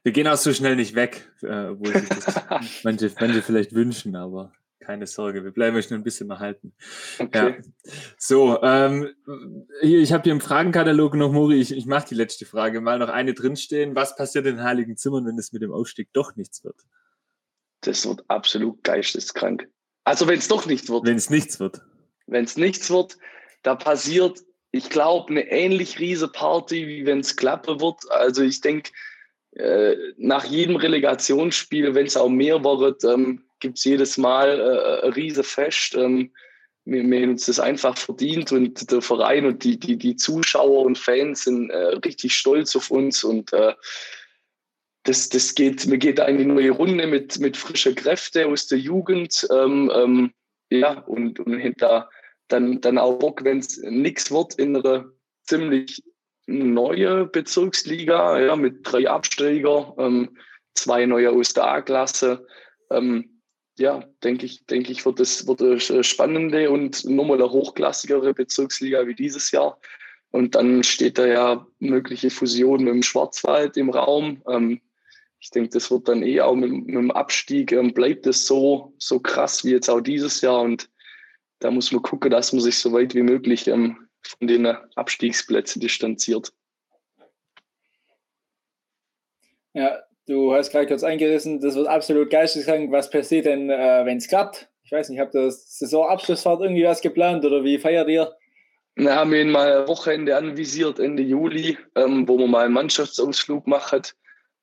wir 0.03 0.13
gehen 0.13 0.27
auch 0.27 0.37
so 0.37 0.53
schnell 0.53 0.77
nicht 0.77 0.95
weg, 0.95 1.31
äh, 1.43 1.67
obwohl 1.67 1.93
sich 1.93 2.09
das 2.09 2.35
manche, 2.85 3.13
manche 3.21 3.43
vielleicht 3.43 3.73
wünschen, 3.73 4.17
aber 4.17 4.53
Keine 4.81 5.07
Sorge, 5.07 5.45
wir 5.45 5.53
bleiben 5.53 5.77
euch 5.77 5.91
nur 5.91 6.01
ein 6.01 6.03
bisschen 6.03 6.31
erhalten. 6.31 6.75
Okay. 7.21 7.63
Ja. 7.85 7.93
So, 8.19 8.61
ähm, 8.63 9.15
hier, 9.81 10.01
ich 10.01 10.13
habe 10.13 10.25
hier 10.25 10.33
im 10.33 10.41
Fragenkatalog 10.41 11.15
noch, 11.15 11.31
Mori, 11.31 11.61
ich, 11.61 11.77
ich 11.77 11.87
mache 11.87 12.09
die 12.09 12.17
letzte 12.17 12.45
Frage 12.45 12.81
mal 12.81 12.99
noch 12.99 13.09
eine 13.09 13.33
drinstehen. 13.33 13.95
Was 13.95 14.17
passiert 14.17 14.47
in 14.47 14.63
Heiligen 14.63 14.97
Zimmern, 14.97 15.25
wenn 15.27 15.39
es 15.39 15.53
mit 15.53 15.63
dem 15.63 15.73
Aufstieg 15.73 16.09
doch 16.13 16.35
nichts 16.35 16.65
wird? 16.65 16.77
Das 17.83 18.07
wird 18.07 18.25
absolut 18.29 18.83
geisteskrank. 18.83 19.69
Also 20.05 20.27
wenn 20.27 20.39
es 20.39 20.49
doch 20.49 20.67
nichts 20.67 20.91
wird. 20.91 21.07
Wenn 21.07 21.17
es 21.17 21.31
nichts 21.31 21.61
wird. 21.61 21.83
Wenn 22.27 22.45
es 22.45 22.57
nichts 22.57 22.91
wird, 22.91 23.19
da 23.63 23.75
passiert, 23.75 24.41
ich 24.71 24.89
glaube, 24.89 25.31
eine 25.31 25.51
ähnlich 25.51 25.99
riese 25.99 26.29
Party, 26.29 26.87
wie 26.87 27.07
wenn 27.07 27.21
es 27.21 27.37
klappen 27.37 27.81
wird. 27.81 28.11
Also 28.11 28.43
ich 28.43 28.61
denke, 28.61 28.91
äh, 29.53 29.97
nach 30.17 30.45
jedem 30.45 30.77
Relegationsspiel, 30.77 31.95
wenn 31.95 32.07
es 32.07 32.17
auch 32.17 32.31
mehr 32.31 32.65
wird, 32.65 33.05
ähm, 33.05 33.45
gibt 33.61 33.79
es 33.79 33.85
jedes 33.85 34.17
Mal 34.17 34.59
äh, 34.59 35.07
ein 35.07 35.13
riese 35.13 35.45
Fest. 35.45 35.95
Ähm, 35.95 36.33
wir, 36.85 37.05
wir 37.05 37.23
haben 37.23 37.31
uns 37.31 37.47
das 37.47 37.61
einfach 37.61 37.97
verdient 37.97 38.51
und 38.51 38.91
der 38.91 39.03
Verein 39.03 39.45
und 39.47 39.63
die, 39.63 39.79
die, 39.79 39.97
die 39.97 40.17
Zuschauer 40.17 40.85
und 40.85 40.99
Fans 40.99 41.45
sind 41.45 41.71
äh, 41.71 41.77
richtig 42.05 42.35
stolz 42.35 42.75
auf 42.75 42.91
uns 42.91 43.23
und 43.25 43.53
äh, 43.53 43.75
das, 45.05 45.29
das 45.29 45.55
geht, 45.55 45.87
mir 45.87 45.99
geht 45.99 46.19
die 46.19 46.45
neue 46.45 46.71
Runde 46.71 47.07
mit, 47.07 47.39
mit 47.41 47.57
frischen 47.57 47.95
Kräften 47.95 48.53
aus 48.53 48.69
der 48.69 48.79
Jugend. 48.79 49.47
Ähm, 49.51 49.91
ähm, 49.95 50.33
ja, 50.81 51.01
und, 51.01 51.41
und 51.41 51.59
hinter 51.59 52.09
dann, 52.49 52.81
dann 52.81 52.99
auch 52.99 53.35
wenn 53.43 53.59
es 53.59 53.79
nichts 53.79 54.31
wird, 54.31 54.55
in 54.55 54.77
einer 54.77 55.07
ziemlich 55.45 56.03
neue 56.47 57.27
Bezirksliga, 57.27 58.39
ja, 58.41 58.57
mit 58.57 58.81
drei 58.83 59.09
Absteiger, 59.09 59.95
ähm, 59.99 60.37
zwei 60.75 61.07
neue 61.07 61.31
aus 61.31 61.53
der 61.55 61.65
A-Klasse. 61.65 62.47
Ähm, 62.91 63.41
ja, 63.79 64.05
denke 64.23 64.47
ich, 64.47 64.67
denke 64.67 64.93
ich, 64.93 65.07
wird 65.07 65.21
es 65.21 65.47
wird 65.47 65.63
eine 65.63 66.05
spannende 66.05 66.71
und 66.71 67.05
nochmal 67.05 67.39
eine 67.39 67.51
hochklassigere 67.51 68.35
Bezirksliga 68.35 69.07
wie 69.07 69.15
dieses 69.15 69.51
Jahr. 69.51 69.79
Und 70.31 70.55
dann 70.55 70.83
steht 70.83 71.19
da 71.19 71.27
ja 71.27 71.67
mögliche 71.79 72.31
Fusion 72.31 72.85
mit 72.85 72.95
dem 72.95 73.03
Schwarzwald 73.03 73.77
im 73.77 73.91
Raum. 73.91 74.43
Ähm, 74.49 74.81
ich 75.43 75.51
denke, 75.51 75.71
das 75.71 75.91
wird 75.91 76.07
dann 76.07 76.23
eh 76.23 76.41
auch 76.41 76.55
mit, 76.55 76.71
mit 76.71 76.95
dem 76.95 77.11
Abstieg, 77.11 77.73
ähm, 77.73 77.93
bleibt 77.93 78.29
es 78.29 78.47
so, 78.47 78.95
so 78.99 79.19
krass 79.19 79.65
wie 79.65 79.73
jetzt 79.73 79.91
auch 79.91 80.01
dieses 80.01 80.41
Jahr. 80.41 80.61
Und 80.61 80.89
da 81.59 81.73
muss 81.73 81.91
man 81.91 82.01
gucken, 82.01 82.31
dass 82.31 82.53
man 82.53 82.63
sich 82.63 82.79
so 82.79 82.93
weit 82.93 83.13
wie 83.17 83.23
möglich 83.23 83.67
ähm, 83.67 84.09
von 84.23 84.47
den 84.47 84.67
Abstiegsplätzen 84.67 85.81
distanziert. 85.81 86.53
Ja, 89.75 89.99
du 90.29 90.55
hast 90.55 90.71
gerade 90.71 90.87
kurz 90.87 91.03
eingerissen, 91.03 91.61
das 91.61 91.75
wird 91.75 91.89
absolut 91.89 92.31
geisteskrank. 92.31 92.93
Was 92.93 93.11
passiert 93.11 93.47
denn, 93.47 93.69
äh, 93.69 94.03
wenn 94.05 94.19
es 94.19 94.29
klappt? 94.29 94.69
Ich 94.85 94.93
weiß 94.93 95.09
nicht, 95.09 95.19
habt 95.19 95.35
ihr 95.35 95.51
Saisonabschlussfahrt 95.51 96.61
irgendwie 96.61 96.85
was 96.85 97.01
geplant 97.01 97.45
oder 97.45 97.65
wie 97.65 97.79
feiert 97.79 98.09
ihr? 98.09 98.33
Wir 98.95 99.17
haben 99.17 99.35
ihn 99.35 99.51
mal 99.51 99.81
ein 99.81 99.89
Wochenende 99.89 100.37
anvisiert, 100.37 101.01
Ende 101.01 101.25
Juli, 101.25 101.79
ähm, 101.97 102.29
wo 102.29 102.39
man 102.39 102.51
mal 102.51 102.65
einen 102.67 102.75
Mannschaftsausflug 102.75 103.67
macht. 103.67 104.15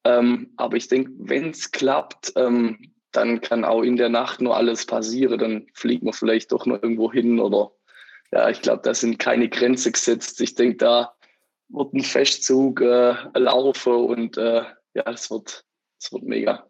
Ähm, 0.03 0.53
aber 0.57 0.77
ich 0.77 0.87
denke, 0.87 1.11
wenn 1.17 1.49
es 1.49 1.71
klappt, 1.71 2.33
ähm, 2.35 2.91
dann 3.11 3.41
kann 3.41 3.65
auch 3.65 3.81
in 3.81 3.97
der 3.97 4.09
Nacht 4.09 4.41
nur 4.41 4.55
alles 4.55 4.85
passieren. 4.85 5.39
Dann 5.39 5.67
fliegt 5.73 6.03
man 6.03 6.13
vielleicht 6.13 6.51
doch 6.51 6.65
noch 6.65 6.81
irgendwo 6.81 7.11
hin 7.11 7.39
oder 7.39 7.71
ja, 8.31 8.49
ich 8.49 8.61
glaube, 8.61 8.81
da 8.83 8.93
sind 8.93 9.17
keine 9.17 9.49
Grenzen 9.49 9.91
gesetzt. 9.91 10.39
Ich 10.41 10.55
denke, 10.55 10.77
da 10.77 11.13
wird 11.69 11.93
ein 11.93 12.03
Festzug 12.03 12.81
äh, 12.81 13.15
laufen 13.33 13.93
und 13.93 14.37
äh, 14.37 14.63
ja, 14.93 15.03
das 15.03 15.31
wird, 15.31 15.65
wird 16.11 16.23
mega. 16.23 16.67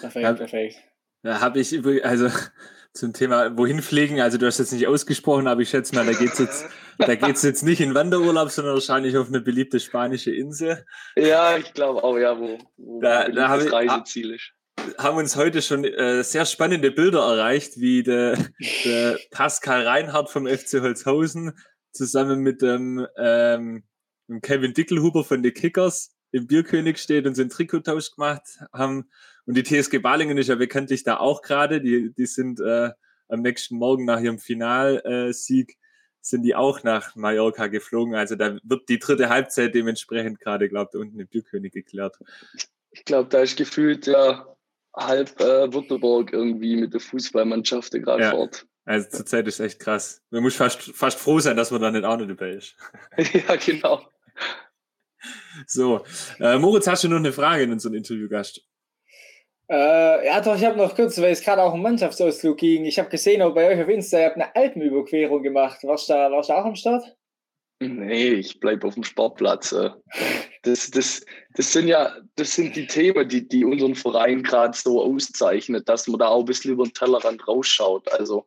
Perfekt, 0.00 0.22
ja, 0.22 0.32
perfekt. 0.32 0.76
Da 1.22 1.40
habe 1.40 1.60
ich 1.60 2.04
also 2.04 2.28
zum 2.92 3.12
Thema 3.12 3.56
wohin 3.56 3.82
fliegen, 3.82 4.20
also 4.20 4.38
du 4.38 4.46
hast 4.46 4.58
jetzt 4.58 4.72
nicht 4.72 4.86
ausgesprochen, 4.86 5.46
aber 5.46 5.60
ich 5.60 5.70
schätze 5.70 5.94
mal, 5.94 6.06
da 6.06 6.12
geht 6.12 6.32
es 6.32 6.38
jetzt, 6.38 6.66
jetzt 6.98 7.62
nicht 7.62 7.80
in 7.80 7.94
Wanderurlaub, 7.94 8.50
sondern 8.50 8.74
wahrscheinlich 8.74 9.16
auf 9.16 9.28
eine 9.28 9.40
beliebte 9.40 9.80
spanische 9.80 10.34
Insel. 10.34 10.84
Ja, 11.16 11.56
ich 11.56 11.72
glaube 11.74 12.02
auch, 12.02 12.16
ja, 12.18 12.38
wo, 12.38 12.58
wo 12.76 13.00
da, 13.00 13.28
da 13.28 13.48
habe 13.48 13.64
ich, 13.64 13.72
Reiseziel 13.72 14.34
ist 14.34 14.52
haben 14.96 15.18
uns 15.18 15.36
heute 15.36 15.60
schon 15.62 15.84
äh, 15.84 16.22
sehr 16.22 16.46
spannende 16.46 16.90
Bilder 16.90 17.20
erreicht, 17.20 17.80
wie 17.80 18.02
der, 18.02 18.38
der 18.84 19.18
Pascal 19.30 19.86
Reinhardt 19.86 20.30
vom 20.30 20.46
FC 20.46 20.80
Holzhausen 20.80 21.52
zusammen 21.92 22.40
mit 22.40 22.62
dem 22.62 23.06
ähm, 23.16 23.84
Kevin 24.42 24.74
Dickelhuber 24.74 25.24
von 25.24 25.42
den 25.42 25.54
Kickers 25.54 26.14
im 26.30 26.46
Bierkönig 26.46 26.98
steht 26.98 27.26
und 27.26 27.38
einen 27.38 27.50
Trikottausch 27.50 28.14
gemacht 28.14 28.42
haben. 28.72 29.10
Und 29.46 29.56
die 29.56 29.62
TSG 29.62 29.98
Balingen 29.98 30.36
ist 30.38 30.48
ja 30.48 30.56
bekanntlich 30.56 31.02
da 31.02 31.16
auch 31.16 31.42
gerade. 31.42 31.80
Die, 31.80 32.12
die 32.14 32.26
sind 32.26 32.60
äh, 32.60 32.90
am 33.28 33.40
nächsten 33.40 33.76
Morgen 33.76 34.04
nach 34.04 34.20
ihrem 34.20 34.38
Finalsieg 34.38 35.77
sind 36.20 36.42
die 36.42 36.54
auch 36.54 36.82
nach 36.82 37.14
Mallorca 37.16 37.66
geflogen. 37.68 38.14
Also 38.14 38.36
da 38.36 38.58
wird 38.62 38.88
die 38.88 38.98
dritte 38.98 39.28
Halbzeit 39.28 39.74
dementsprechend 39.74 40.40
gerade, 40.40 40.68
glaubt, 40.68 40.94
unten 40.94 41.18
im 41.18 41.26
Bierkönig 41.26 41.72
geklärt. 41.72 42.18
Ich 42.90 43.04
glaube, 43.04 43.28
da 43.28 43.40
ist 43.40 43.56
gefühlt 43.56 44.06
ja 44.06 44.46
halb 44.96 45.40
äh, 45.40 45.72
Württemberg 45.72 46.32
irgendwie 46.32 46.76
mit 46.76 46.92
der 46.92 47.00
Fußballmannschaft 47.00 47.92
gerade 47.92 48.22
ja. 48.22 48.30
fort. 48.30 48.66
Also 48.84 49.08
zurzeit 49.10 49.46
ist 49.46 49.60
echt 49.60 49.80
krass. 49.80 50.22
Man 50.30 50.42
muss 50.42 50.56
fast, 50.56 50.80
fast 50.80 51.18
froh 51.18 51.40
sein, 51.40 51.56
dass 51.56 51.70
man 51.70 51.82
da 51.82 51.90
nicht 51.90 52.04
auch 52.04 52.16
noch 52.16 52.26
dabei 52.26 52.52
ist. 52.52 52.74
ja, 53.18 53.56
genau. 53.56 54.02
So, 55.66 56.04
äh, 56.40 56.58
Moritz, 56.58 56.86
hast 56.86 57.04
du 57.04 57.08
noch 57.08 57.16
eine 57.16 57.32
Frage 57.32 57.64
in 57.64 57.72
unserem 57.72 57.94
Interviewgast? 57.94 58.62
Äh, 59.70 60.26
ja, 60.26 60.40
doch, 60.40 60.56
ich 60.56 60.64
habe 60.64 60.78
noch 60.78 60.94
kurz, 60.94 61.20
weil 61.20 61.32
es 61.32 61.42
gerade 61.42 61.62
auch 61.62 61.74
ein 61.74 61.82
Mannschaftsausflug 61.82 62.56
ging. 62.56 62.84
Ich 62.86 62.98
habe 62.98 63.10
gesehen, 63.10 63.42
auch 63.42 63.54
bei 63.54 63.68
euch 63.68 63.82
auf 63.82 63.88
Insta, 63.88 64.18
ihr 64.18 64.26
habt 64.26 64.36
eine 64.36 64.54
Alpenüberquerung 64.56 65.42
gemacht. 65.42 65.84
Warst 65.84 66.08
du 66.08 66.14
da, 66.14 66.30
warst 66.30 66.48
du 66.48 66.54
auch 66.54 66.64
am 66.64 66.74
Start? 66.74 67.14
Nee, 67.80 68.30
ich 68.30 68.58
bleibe 68.58 68.86
auf 68.86 68.94
dem 68.94 69.04
Sportplatz. 69.04 69.72
Äh. 69.72 69.90
Das, 70.62 70.90
das, 70.90 71.24
das 71.54 71.72
sind 71.72 71.86
ja 71.86 72.16
das 72.34 72.54
sind 72.54 72.74
die 72.74 72.86
Themen, 72.86 73.28
die, 73.28 73.46
die 73.46 73.64
unseren 73.64 73.94
Verein 73.94 74.42
gerade 74.42 74.76
so 74.76 75.02
auszeichnet, 75.02 75.88
dass 75.88 76.08
man 76.08 76.18
da 76.18 76.28
auch 76.28 76.40
ein 76.40 76.46
bisschen 76.46 76.72
über 76.72 76.84
den 76.84 76.94
Tellerrand 76.94 77.46
rausschaut. 77.46 78.10
Also 78.12 78.46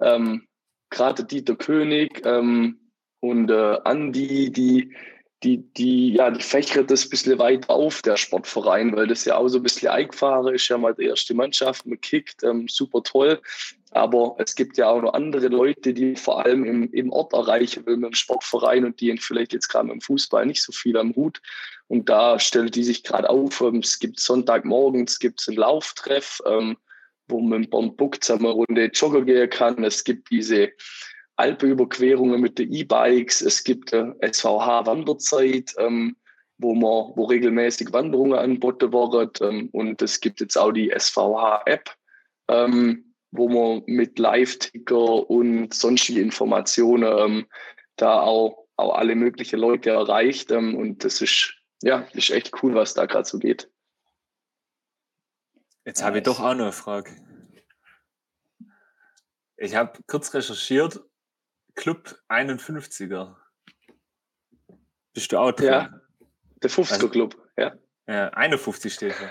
ähm, 0.00 0.48
gerade 0.90 1.24
Dieter 1.24 1.54
König 1.54 2.22
ähm, 2.24 2.90
und 3.20 3.50
äh, 3.50 3.78
Andi, 3.84 4.50
die, 4.50 4.92
die, 5.46 5.58
die, 5.74 6.14
ja, 6.14 6.30
die 6.30 6.42
fächert 6.42 6.90
das 6.90 7.04
ein 7.04 7.10
bisschen 7.10 7.38
weit 7.38 7.68
auf, 7.68 8.02
der 8.02 8.16
Sportverein, 8.16 8.96
weil 8.96 9.06
das 9.06 9.24
ja 9.24 9.36
auch 9.36 9.46
so 9.46 9.58
ein 9.58 9.62
bisschen 9.62 9.88
eingefahren 9.88 10.52
ist, 10.52 10.66
ja 10.68 10.76
mal 10.76 10.94
die 10.94 11.04
erste 11.04 11.34
Mannschaft, 11.34 11.86
man 11.86 12.00
kickt, 12.00 12.42
ähm, 12.42 12.66
super 12.68 13.02
toll. 13.04 13.40
Aber 13.92 14.34
es 14.38 14.56
gibt 14.56 14.76
ja 14.76 14.88
auch 14.88 15.00
noch 15.00 15.14
andere 15.14 15.46
Leute, 15.46 15.94
die 15.94 16.16
vor 16.16 16.44
allem 16.44 16.64
im, 16.64 16.92
im 16.92 17.12
Ort 17.12 17.32
erreichen 17.32 17.86
will 17.86 17.96
mit 17.96 18.10
dem 18.10 18.14
Sportverein 18.14 18.84
und 18.84 19.00
die 19.00 19.16
vielleicht 19.18 19.52
jetzt 19.52 19.68
gerade 19.68 19.86
mit 19.86 19.94
dem 19.94 20.00
Fußball 20.00 20.44
nicht 20.44 20.62
so 20.62 20.72
viel 20.72 20.96
am 20.96 21.14
Hut. 21.14 21.40
Und 21.86 22.08
da 22.08 22.40
stellt 22.40 22.74
die 22.74 22.82
sich 22.82 23.04
gerade 23.04 23.30
auf. 23.30 23.60
Ähm, 23.60 23.76
es 23.76 24.00
gibt 24.00 24.18
Sonntagmorgens 24.18 25.20
gibt's 25.20 25.48
einen 25.48 25.58
Lauftreff, 25.58 26.42
ähm, 26.44 26.76
wo 27.28 27.40
man 27.40 27.60
mit 27.60 27.72
dem 27.72 27.94
Buck 27.94 28.22
zusammen 28.22 28.46
eine 28.46 28.54
Runde 28.54 28.90
joggen 28.92 29.26
gehen 29.26 29.48
kann. 29.48 29.84
Es 29.84 30.02
gibt 30.02 30.28
diese 30.30 30.72
Alpenüberquerungen 31.36 32.40
mit 32.40 32.58
den 32.58 32.72
E-Bikes. 32.72 33.42
Es 33.42 33.62
gibt 33.62 33.92
äh, 33.92 34.12
SVH-Wanderzeit, 34.22 35.74
ähm, 35.78 36.16
wo, 36.58 36.74
man, 36.74 37.12
wo 37.16 37.24
regelmäßig 37.24 37.92
Wanderungen 37.92 38.38
angeboten 38.38 38.92
werden. 38.92 39.32
Ähm, 39.40 39.68
und 39.72 40.00
es 40.02 40.20
gibt 40.20 40.40
jetzt 40.40 40.56
auch 40.56 40.72
die 40.72 40.90
SVH-App, 40.90 41.90
ähm, 42.48 43.14
wo 43.30 43.48
man 43.48 43.82
mit 43.86 44.18
Live-Ticker 44.18 45.28
und 45.30 45.74
sonstige 45.74 46.22
Informationen 46.22 47.18
ähm, 47.18 47.46
da 47.96 48.20
auch, 48.20 48.66
auch 48.76 48.94
alle 48.94 49.14
möglichen 49.14 49.60
Leute 49.60 49.90
erreicht. 49.90 50.50
Ähm, 50.50 50.74
und 50.74 51.04
das 51.04 51.20
ist, 51.20 51.54
ja, 51.82 52.06
ist 52.12 52.30
echt 52.30 52.62
cool, 52.62 52.74
was 52.74 52.94
da 52.94 53.04
gerade 53.04 53.28
so 53.28 53.38
geht. 53.38 53.70
Jetzt 55.84 56.02
habe 56.02 56.18
ich 56.18 56.24
doch 56.24 56.40
auch 56.40 56.54
noch 56.54 56.64
eine 56.64 56.72
Frage. 56.72 57.10
Ich 59.58 59.74
habe 59.74 59.98
kurz 60.06 60.34
recherchiert 60.34 61.00
Club 61.76 62.18
51er. 62.28 63.36
Bist 65.14 65.32
du 65.32 65.38
auch 65.38 65.52
drin? 65.52 65.68
Ja, 65.68 66.00
der 66.62 66.70
50er 66.70 66.92
also, 66.94 67.08
Club, 67.08 67.36
ja. 67.56 67.74
Ja, 68.08 68.28
51 68.30 68.92
steht 68.92 69.14
da. 69.20 69.30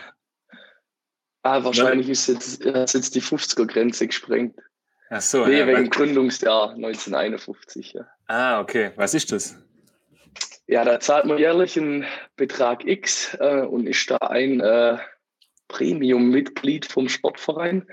Ah, 1.43 1.64
wahrscheinlich 1.64 2.10
ist 2.10 2.28
jetzt, 2.28 2.62
ist 2.62 2.93
jetzt 2.93 3.14
die 3.14 3.22
50er-Grenze 3.22 4.08
gesprengt. 4.08 4.60
Ach 5.10 5.22
so. 5.22 5.46
Nee, 5.46 5.60
ja, 5.60 5.68
wegen 5.68 5.89
Gründungsjahr 5.89 6.72
1951, 6.72 7.93
ja. 7.93 8.08
Ah, 8.28 8.60
okay. 8.60 8.91
Was 8.96 9.14
ist 9.14 9.32
das? 9.32 9.56
Ja, 10.68 10.84
da 10.84 11.00
zahlt 11.00 11.26
man 11.26 11.38
jährlich 11.38 11.78
einen 11.78 12.06
Betrag 12.36 12.86
X 12.86 13.36
äh, 13.39 13.62
und 13.62 13.86
ist 13.86 14.10
da 14.10 14.18
ein 14.18 14.60
äh, 14.62 14.98
Premium-Mitglied 15.68 16.88
vom 16.88 17.08
Sportverein 17.08 17.88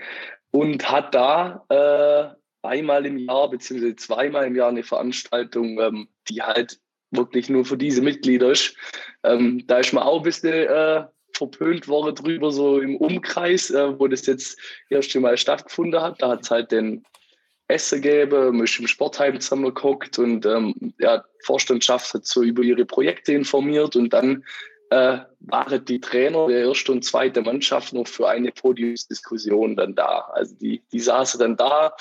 und 0.50 0.90
hat 0.90 1.14
da 1.14 1.64
äh, 1.68 2.41
einmal 2.62 3.06
im 3.06 3.18
Jahr 3.18 3.50
beziehungsweise 3.50 3.96
zweimal 3.96 4.46
im 4.46 4.56
Jahr 4.56 4.68
eine 4.68 4.82
Veranstaltung, 4.82 5.78
ähm, 5.80 6.08
die 6.28 6.42
halt 6.42 6.80
wirklich 7.10 7.48
nur 7.48 7.64
für 7.64 7.76
diese 7.76 8.02
Mitglieder 8.02 8.50
ist. 8.52 8.74
Ähm, 9.22 9.64
da 9.66 9.78
ist 9.78 9.92
man 9.92 10.04
auch 10.04 10.18
ein 10.18 10.22
bisschen 10.22 10.68
äh, 10.68 11.04
verpönt 11.34 11.88
worden 11.88 12.14
drüber, 12.14 12.50
so 12.50 12.80
im 12.80 12.96
Umkreis, 12.96 13.70
äh, 13.70 13.98
wo 13.98 14.06
das 14.08 14.26
jetzt 14.26 14.58
erst 14.88 15.14
einmal 15.14 15.36
stattgefunden 15.36 16.00
hat. 16.00 16.22
Da 16.22 16.30
hat 16.30 16.42
es 16.42 16.50
halt 16.50 16.72
den 16.72 17.04
Essen 17.68 18.02
gegeben, 18.02 18.56
man 18.56 18.64
ist 18.64 18.78
im 18.78 18.86
Sportheim 18.86 19.40
zusammengeguckt 19.40 20.18
und 20.18 20.44
ähm, 20.46 20.94
ja, 20.98 21.24
Vorstandschaft 21.44 22.12
hat 22.14 22.26
so 22.26 22.42
über 22.42 22.62
ihre 22.62 22.84
Projekte 22.84 23.32
informiert 23.32 23.96
und 23.96 24.12
dann 24.12 24.44
äh, 24.90 25.20
waren 25.40 25.84
die 25.86 26.00
Trainer 26.00 26.46
der 26.48 26.64
ersten 26.64 26.92
und 26.92 27.04
zweiten 27.04 27.44
Mannschaft 27.44 27.94
noch 27.94 28.06
für 28.06 28.28
eine 28.28 28.52
Podiumsdiskussion 28.52 29.74
dann 29.74 29.94
da. 29.94 30.28
Also 30.34 30.54
die, 30.56 30.82
die 30.92 31.00
saßen 31.00 31.40
dann 31.40 31.56
da. 31.56 31.94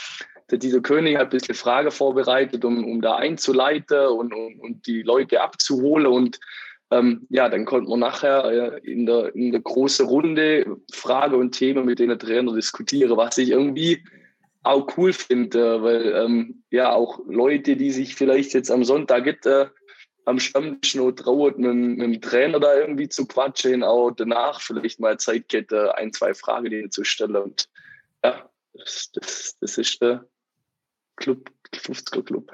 Der 0.52 0.58
Dieter 0.58 0.82
König 0.82 1.16
hat 1.18 1.28
ein 1.28 1.30
bisschen 1.30 1.56
Frage 1.56 1.92
vorbereitet, 1.92 2.66
um, 2.66 2.84
um 2.84 3.02
da 3.02 3.16
einzuleiten 3.16 4.08
und, 4.08 4.34
und, 4.34 4.60
und 4.60 4.86
die 4.86 5.02
Leute 5.02 5.42
abzuholen. 5.42 6.08
Und 6.08 6.40
ähm, 6.92 7.26
ja, 7.30 7.48
dann 7.48 7.64
konnte 7.64 7.90
man 7.90 8.00
nachher 8.00 8.46
äh, 8.46 8.80
in, 8.84 9.06
der, 9.06 9.34
in 9.34 9.52
der 9.52 9.62
großen 9.62 10.06
Runde 10.06 10.78
Frage 10.92 11.38
und 11.38 11.52
Themen 11.52 11.86
mit 11.86 12.00
den 12.00 12.18
Trainern 12.20 12.54
diskutieren, 12.54 13.16
was 13.16 13.38
ich 13.38 13.52
irgendwie 13.52 14.04
auch 14.64 14.86
cool 14.98 15.14
finde, 15.14 15.82
weil 15.82 16.14
ähm, 16.14 16.64
ja 16.70 16.92
auch 16.92 17.20
Leute, 17.28 17.78
die 17.78 17.92
sich 17.92 18.16
vielleicht 18.16 18.54
jetzt 18.54 18.70
am 18.70 18.84
Sonntag 18.84 19.26
äh, 19.46 19.68
am 20.26 20.40
Stammtisch 20.40 20.96
noch 20.96 21.14
traut, 21.14 21.58
mit, 21.58 21.74
mit, 21.74 22.02
dem 22.02 22.22
Trainer 22.22 22.60
da 22.60 22.76
irgendwie 22.76 23.10
zu 23.10 23.26
quatschen, 23.26 23.84
auch 23.84 24.12
danach 24.12 24.62
vielleicht 24.62 25.00
mal 25.00 25.18
Zeit 25.18 25.48
geht, 25.48 25.74
ein, 25.74 26.14
zwei 26.14 26.34
Fragen 26.34 26.70
denen 26.70 26.92
zu 26.92 27.04
stellen. 27.04 27.38
Und 27.38 27.70
ja, 28.24 28.48
das, 28.74 29.12
das, 29.14 29.58
das 29.60 29.78
ist 29.78 30.02
der 30.02 30.28
Club, 31.22 31.50
50er 31.74 32.24
Club. 32.24 32.52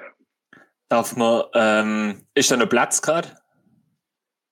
Darf 0.89 1.15
man, 1.15 1.43
ähm, 1.53 2.26
ist 2.34 2.51
da 2.51 2.57
noch 2.57 2.70
Platz 2.70 3.01
gerade? 3.01 3.30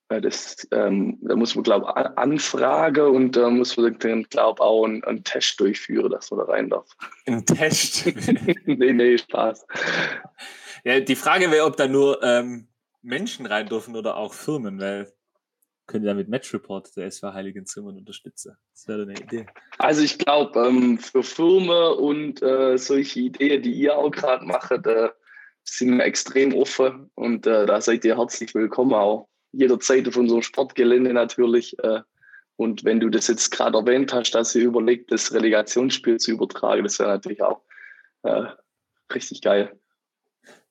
Das, 0.07 0.67
ähm, 0.71 1.17
da 1.21 1.35
muss 1.35 1.55
man, 1.55 1.63
glaube 1.63 1.87
ich, 1.87 2.17
anfragen 2.17 3.07
und 3.07 3.35
da 3.35 3.49
muss 3.49 3.75
man 3.75 3.97
glaube 3.97 4.29
ich, 4.29 4.37
auch 4.37 4.85
einen, 4.85 5.03
einen, 5.03 5.23
Test 5.23 5.59
durchführen, 5.59 6.11
dass 6.11 6.29
man 6.29 6.39
da 6.41 6.45
rein 6.45 6.69
darf. 6.69 6.87
Ein 7.25 7.45
Test? 7.45 8.05
nee, 8.65 8.93
nee, 8.93 9.17
Spaß. 9.17 9.65
Ja, 10.83 10.99
die 10.99 11.15
Frage 11.15 11.49
wäre, 11.49 11.65
ob 11.65 11.75
da 11.75 11.87
nur 11.87 12.21
ähm, 12.21 12.67
Menschen 13.01 13.47
rein 13.47 13.67
dürfen 13.67 13.95
oder 13.95 14.17
auch 14.17 14.33
Firmen, 14.33 14.79
weil 14.79 15.11
können 15.87 16.05
ja 16.05 16.13
mit 16.13 16.29
Match 16.29 16.53
Report 16.53 16.95
der 16.95 17.05
SV 17.05 17.33
Heiligen 17.33 17.65
Zimmern 17.65 17.97
unterstützen. 17.97 18.57
Das 18.73 18.87
wäre 18.87 19.03
eine 19.03 19.13
Idee. 19.13 19.45
Also 19.77 20.01
ich 20.01 20.17
glaube, 20.17 20.59
ähm, 20.59 20.97
für 20.97 21.23
Firmen 21.23 21.97
und 21.97 22.41
äh, 22.41 22.77
solche 22.77 23.19
Ideen, 23.19 23.61
die 23.61 23.73
ihr 23.73 23.97
auch 23.97 24.11
gerade 24.11 24.45
macht, 24.45 24.71
äh, 24.71 25.09
sind 25.63 25.97
wir 25.97 26.05
extrem 26.05 26.53
offen 26.53 27.09
und 27.15 27.47
äh, 27.47 27.65
da 27.65 27.81
seid 27.81 28.05
ihr 28.05 28.17
herzlich 28.17 28.53
willkommen 28.53 28.93
auch 28.93 29.27
jederzeit 29.51 30.07
auf 30.07 30.17
unserem 30.17 30.41
Sportgelände 30.41 31.13
natürlich. 31.13 31.77
Äh, 31.79 32.01
und 32.57 32.85
wenn 32.85 32.99
du 32.99 33.09
das 33.09 33.27
jetzt 33.27 33.51
gerade 33.51 33.77
erwähnt 33.77 34.13
hast, 34.13 34.31
dass 34.31 34.55
ihr 34.55 34.63
überlegt, 34.63 35.11
das 35.11 35.33
Relegationsspiel 35.33 36.17
zu 36.17 36.31
übertragen, 36.31 36.83
das 36.83 36.99
wäre 36.99 37.09
natürlich 37.09 37.41
auch 37.41 37.61
äh, 38.23 38.43
richtig 39.13 39.41
geil. 39.41 39.77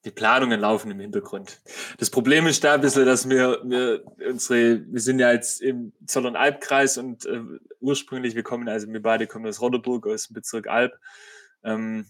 Die 0.05 0.11
Planungen 0.11 0.61
laufen 0.61 0.91
im 0.91 1.01
Hintergrund. 1.01 1.63
Das 1.99 2.11
Problem 2.11 2.47
ist 2.47 2.63
da 2.63 2.75
ein 2.75 2.81
bisschen, 2.81 3.07
dass 3.07 3.29
wir, 3.29 3.61
wir 3.65 4.05
unsere, 4.29 4.85
wir 4.87 5.01
sind 5.01 5.19
ja 5.19 5.33
jetzt 5.33 5.63
im 5.63 5.93
Zollern-Alb-Kreis 6.07 6.99
und 6.99 7.25
äh, 7.25 7.41
ursprünglich, 7.81 8.35
wir 8.35 8.43
kommen, 8.43 8.69
also 8.69 8.87
wir 8.87 9.03
beide 9.03 9.27
kommen 9.27 9.47
aus 9.47 9.61
Roderburg, 9.61 10.07
aus 10.07 10.29
dem 10.29 10.35
Bezirk 10.35 10.67
Alb. 10.67 10.99
Ähm, 11.63 12.07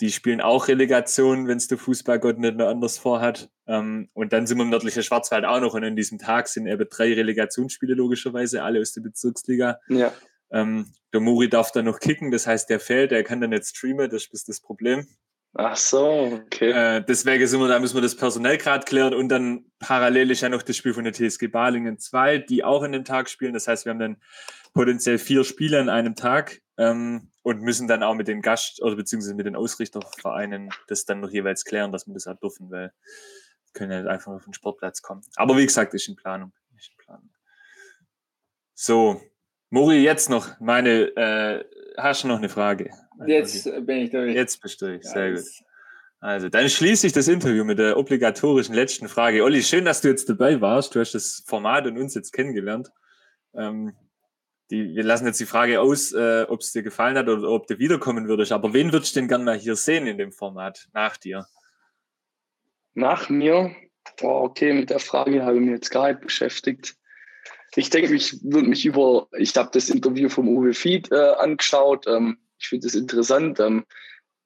die 0.00 0.10
spielen 0.10 0.40
auch 0.40 0.68
Relegation, 0.68 1.46
wenn 1.48 1.58
es 1.58 1.68
der 1.68 1.78
Fußballgott 1.78 2.38
nicht 2.38 2.56
mehr 2.56 2.68
anders 2.68 2.98
vorhat. 2.98 3.50
Ähm, 3.66 4.08
und 4.14 4.32
dann 4.32 4.46
sind 4.46 4.58
wir 4.58 4.64
im 4.64 4.70
nördlichen 4.70 5.02
Schwarzwald 5.02 5.44
auch 5.44 5.60
noch 5.60 5.74
und 5.74 5.84
an 5.84 5.96
diesem 5.96 6.18
Tag 6.18 6.48
sind 6.48 6.66
eben 6.66 6.88
drei 6.88 7.12
Relegationsspiele 7.14 7.94
logischerweise, 7.94 8.62
alle 8.62 8.80
aus 8.80 8.92
der 8.92 9.02
Bezirksliga. 9.02 9.78
Ja. 9.88 10.12
Ähm, 10.50 10.92
der 11.12 11.20
Muri 11.20 11.48
darf 11.48 11.72
dann 11.72 11.84
noch 11.84 12.00
kicken, 12.00 12.30
das 12.30 12.46
heißt, 12.46 12.68
der 12.68 12.80
fällt, 12.80 13.10
der 13.10 13.22
kann 13.24 13.40
dann 13.40 13.50
nicht 13.50 13.66
streamen, 13.66 14.10
das 14.10 14.26
ist 14.26 14.48
das 14.48 14.60
Problem. 14.60 15.06
Ach 15.54 15.76
so, 15.76 16.40
okay. 16.44 16.70
Äh, 16.70 17.04
deswegen 17.06 17.46
sind 17.46 17.60
wir, 17.60 17.68
da 17.68 17.78
müssen 17.78 17.94
wir 17.94 18.00
das 18.00 18.16
personell 18.16 18.56
gerade 18.56 18.86
klären 18.86 19.12
und 19.12 19.28
dann 19.28 19.66
parallel 19.80 20.30
ist 20.30 20.40
ja 20.40 20.48
noch 20.48 20.62
das 20.62 20.76
Spiel 20.76 20.94
von 20.94 21.04
der 21.04 21.12
TSG 21.12 21.48
Balingen 21.48 21.98
2, 21.98 22.38
die 22.38 22.64
auch 22.64 22.82
in 22.82 22.92
den 22.92 23.04
Tag 23.04 23.28
spielen. 23.28 23.52
Das 23.52 23.68
heißt, 23.68 23.84
wir 23.84 23.90
haben 23.90 23.98
dann 23.98 24.16
potenziell 24.72 25.18
vier 25.18 25.44
Spiele 25.44 25.78
an 25.78 25.90
einem 25.90 26.14
Tag 26.14 26.62
ähm, 26.78 27.30
und 27.42 27.60
müssen 27.60 27.86
dann 27.86 28.02
auch 28.02 28.14
mit 28.14 28.28
den 28.28 28.40
Gast- 28.40 28.82
oder 28.82 28.96
beziehungsweise 28.96 29.34
mit 29.34 29.44
den 29.44 29.54
Ausrichtervereinen 29.54 30.70
das 30.88 31.04
dann 31.04 31.20
noch 31.20 31.30
jeweils 31.30 31.66
klären, 31.66 31.92
dass 31.92 32.06
wir 32.06 32.14
das 32.14 32.24
halt 32.24 32.42
dürfen, 32.42 32.70
weil 32.70 32.92
wir 33.64 33.72
können 33.74 33.92
ja 33.92 34.10
einfach 34.10 34.32
auf 34.32 34.44
den 34.44 34.54
Sportplatz 34.54 35.02
kommen. 35.02 35.22
Aber 35.36 35.58
wie 35.58 35.66
gesagt, 35.66 35.92
ist 35.92 36.08
in 36.08 36.16
Planung. 36.16 36.52
Ist 36.78 36.92
in 36.92 36.96
Planung. 36.96 37.30
So, 38.74 39.20
Mori, 39.68 40.02
jetzt 40.02 40.30
noch 40.30 40.58
meine, 40.60 41.14
äh, 41.14 41.64
hast 41.98 42.24
du 42.24 42.28
noch 42.28 42.38
eine 42.38 42.48
Frage? 42.48 42.90
Jetzt 43.26 43.64
bin 43.86 43.98
ich 43.98 44.10
durch. 44.10 44.34
Jetzt 44.34 44.60
bist 44.60 44.80
du 44.80 44.86
durch, 44.86 45.04
sehr 45.04 45.28
ja, 45.28 45.34
gut. 45.34 45.44
Also, 46.20 46.48
dann 46.48 46.68
schließe 46.68 47.06
ich 47.08 47.12
das 47.12 47.26
Interview 47.26 47.64
mit 47.64 47.80
der 47.80 47.96
obligatorischen 47.96 48.74
letzten 48.74 49.08
Frage. 49.08 49.42
Olli, 49.42 49.62
schön, 49.62 49.84
dass 49.84 50.02
du 50.02 50.08
jetzt 50.08 50.28
dabei 50.28 50.60
warst. 50.60 50.94
Du 50.94 51.00
hast 51.00 51.12
das 51.12 51.42
Format 51.46 51.86
und 51.86 51.98
uns 51.98 52.14
jetzt 52.14 52.32
kennengelernt. 52.32 52.92
Ähm, 53.54 53.92
die, 54.70 54.94
wir 54.94 55.02
lassen 55.02 55.26
jetzt 55.26 55.40
die 55.40 55.46
Frage 55.46 55.80
aus, 55.80 56.12
äh, 56.12 56.46
ob 56.48 56.60
es 56.60 56.72
dir 56.72 56.82
gefallen 56.82 57.18
hat 57.18 57.28
oder 57.28 57.48
ob 57.48 57.66
du 57.66 57.78
wiederkommen 57.78 58.28
würdest. 58.28 58.52
Aber 58.52 58.72
wen 58.72 58.92
würdest 58.92 59.16
du 59.16 59.20
denn 59.20 59.28
gerne 59.28 59.44
mal 59.44 59.58
hier 59.58 59.74
sehen 59.74 60.06
in 60.06 60.16
dem 60.16 60.32
Format 60.32 60.88
nach 60.94 61.16
dir? 61.16 61.46
Nach 62.94 63.28
mir? 63.28 63.74
Boah, 64.20 64.42
okay, 64.42 64.72
mit 64.72 64.90
der 64.90 65.00
Frage 65.00 65.44
habe 65.44 65.56
ich 65.56 65.62
mich 65.62 65.70
jetzt 65.70 65.90
gar 65.90 66.08
nicht 66.08 66.20
beschäftigt. 66.20 66.94
Ich 67.74 67.90
denke, 67.90 68.14
ich 68.14 68.42
würde 68.44 68.68
mich 68.68 68.84
über, 68.86 69.28
ich 69.36 69.56
habe 69.56 69.70
das 69.72 69.88
Interview 69.88 70.28
vom 70.28 70.48
Uwe 70.48 70.72
Fied 70.72 71.10
äh, 71.10 71.34
angeschaut. 71.38 72.06
Ähm, 72.06 72.38
ich 72.62 72.68
finde 72.68 72.86
es 72.86 72.94
interessant, 72.94 73.58
ähm, 73.60 73.84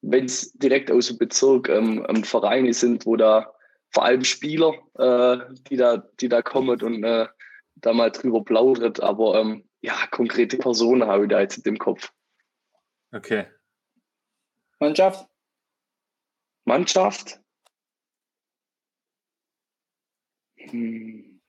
wenn 0.00 0.24
es 0.24 0.52
direkt 0.54 0.90
aus 0.90 1.08
dem 1.08 1.18
Bezirk 1.18 1.68
ähm, 1.68 2.04
ähm, 2.08 2.24
Vereine 2.24 2.72
sind, 2.72 3.04
wo 3.06 3.16
da 3.16 3.52
vor 3.90 4.04
allem 4.04 4.24
Spieler, 4.24 4.74
äh, 4.94 5.54
die, 5.68 5.76
da, 5.76 5.98
die 6.20 6.28
da 6.28 6.42
kommen 6.42 6.80
und 6.82 7.04
äh, 7.04 7.26
da 7.76 7.92
mal 7.92 8.10
drüber 8.10 8.42
plaudert. 8.42 9.00
Aber 9.00 9.40
ähm, 9.40 9.68
ja, 9.80 9.94
konkrete 10.10 10.56
Personen 10.56 11.06
habe 11.06 11.24
ich 11.24 11.30
da 11.30 11.40
jetzt 11.40 11.66
im 11.66 11.78
Kopf. 11.78 12.10
Okay. 13.12 13.46
Mannschaft? 14.80 15.28
Mannschaft? 16.64 17.40
Hm. 20.56 21.40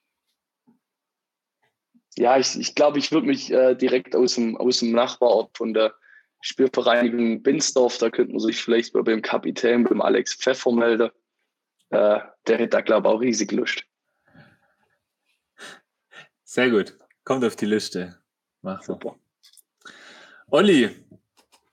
Ja, 2.18 2.38
ich, 2.38 2.60
ich 2.60 2.76
glaube, 2.76 3.00
ich 3.00 3.12
würde 3.12 3.28
mich 3.28 3.52
äh, 3.52 3.76
direkt 3.76 4.16
aus 4.16 4.36
dem, 4.36 4.58
aus 4.58 4.80
dem 4.80 4.92
Nachbarort 4.92 5.56
von 5.56 5.74
der 5.74 5.94
Spielvereinigung 6.48 7.44
Binsdorf, 7.44 7.98
da 7.98 8.10
könnte 8.10 8.32
man 8.32 8.40
sich 8.40 8.64
vielleicht 8.64 8.94
bei 8.94 9.02
dem 9.02 9.22
Kapitän, 9.22 9.84
beim 9.84 10.02
Alex 10.02 10.36
Pfeffer 10.36 10.72
melden. 10.72 11.10
Äh, 11.90 12.20
der 12.48 12.58
hätte 12.58 12.70
da, 12.70 12.82
glaube 12.82 13.08
ich, 13.08 13.14
auch 13.14 13.22
riesig 13.22 13.52
Lust. 13.52 13.84
Sehr 16.44 16.70
gut. 16.70 16.98
Kommt 17.24 17.44
auf 17.44 17.56
die 17.58 17.66
Liste. 17.66 18.18
Mach 18.62 18.82
Super. 18.82 19.18
Olli, 20.50 20.90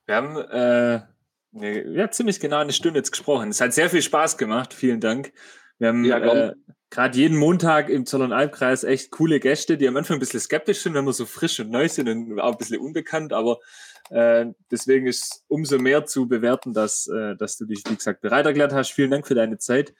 wir 0.05 0.15
haben 0.15 0.37
äh, 0.37 1.97
ja, 1.97 2.11
ziemlich 2.11 2.41
genau 2.41 2.57
eine 2.57 2.73
Stunde 2.73 2.99
jetzt 2.99 3.11
gesprochen. 3.11 3.49
Es 3.49 3.61
hat 3.61 3.73
sehr 3.73 3.89
viel 3.89 4.01
Spaß 4.01 4.37
gemacht. 4.37 4.73
Vielen 4.73 4.99
Dank. 4.99 5.31
Wir 5.77 5.87
haben 5.87 6.03
ja, 6.03 6.17
äh, 6.17 6.53
gerade 6.95 7.17
jeden 7.17 7.37
Montag 7.37 7.89
im 7.89 8.05
Zollern-Albkreis 8.05 8.85
echt 8.85 9.11
coole 9.11 9.41
Gäste, 9.41 9.77
die 9.77 9.87
am 9.87 9.97
Anfang 9.97 10.15
ein 10.15 10.19
bisschen 10.19 10.39
skeptisch 10.39 10.81
sind, 10.81 10.93
wenn 10.93 11.03
wir 11.03 11.11
so 11.11 11.25
frisch 11.25 11.59
und 11.59 11.69
neu 11.69 11.89
sind 11.89 12.07
und 12.07 12.39
auch 12.39 12.53
ein 12.53 12.57
bisschen 12.57 12.79
unbekannt, 12.79 13.33
aber 13.33 13.59
äh, 14.11 14.45
deswegen 14.71 15.05
ist 15.05 15.43
umso 15.49 15.77
mehr 15.77 16.05
zu 16.05 16.27
bewerten, 16.27 16.73
dass, 16.73 17.07
äh, 17.07 17.35
dass 17.35 17.57
du 17.57 17.65
dich, 17.65 17.83
wie 17.89 17.95
gesagt, 17.95 18.21
bereit 18.21 18.45
erklärt 18.45 18.73
hast. 18.73 18.91
Vielen 18.91 19.11
Dank 19.11 19.27
für 19.27 19.35
deine 19.35 19.57
Zeit 19.57 19.93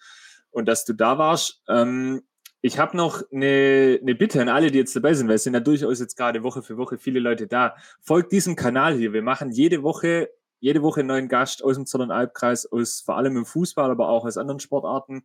und 0.52 0.68
dass 0.70 0.86
du 0.86 0.94
da 0.94 1.18
warst. 1.18 1.62
Ähm, 1.68 2.22
ich 2.62 2.80
habe 2.80 2.96
noch 2.96 3.24
eine, 3.30 4.00
eine 4.02 4.16
Bitte 4.16 4.42
an 4.42 4.48
alle, 4.48 4.72
die 4.72 4.78
jetzt 4.78 4.96
dabei 4.96 5.14
sind, 5.14 5.28
weil 5.28 5.36
es 5.36 5.44
sind 5.44 5.54
ja 5.54 5.60
durchaus 5.60 6.00
jetzt 6.00 6.16
gerade 6.16 6.44
Woche 6.44 6.64
für 6.64 6.78
Woche 6.78 6.98
viele 6.98 7.20
Leute 7.20 7.46
da. 7.46 7.76
Folgt 8.00 8.32
diesem 8.32 8.56
Kanal 8.56 8.96
hier. 8.96 9.12
Wir 9.12 9.22
machen 9.22 9.52
jede 9.52 9.84
Woche, 9.84 10.30
jede 10.62 10.82
Woche 10.82 11.02
einen 11.02 11.10
neuen 11.10 11.28
Gast 11.28 11.62
aus 11.62 11.76
dem 11.76 11.86
Zollern-Albkreis, 11.86 12.72
aus 12.72 13.02
vor 13.02 13.18
allem 13.18 13.36
im 13.36 13.46
Fußball, 13.46 13.92
aber 13.92 14.08
auch 14.08 14.26
aus 14.26 14.38
anderen 14.38 14.62
Sportarten. 14.62 15.24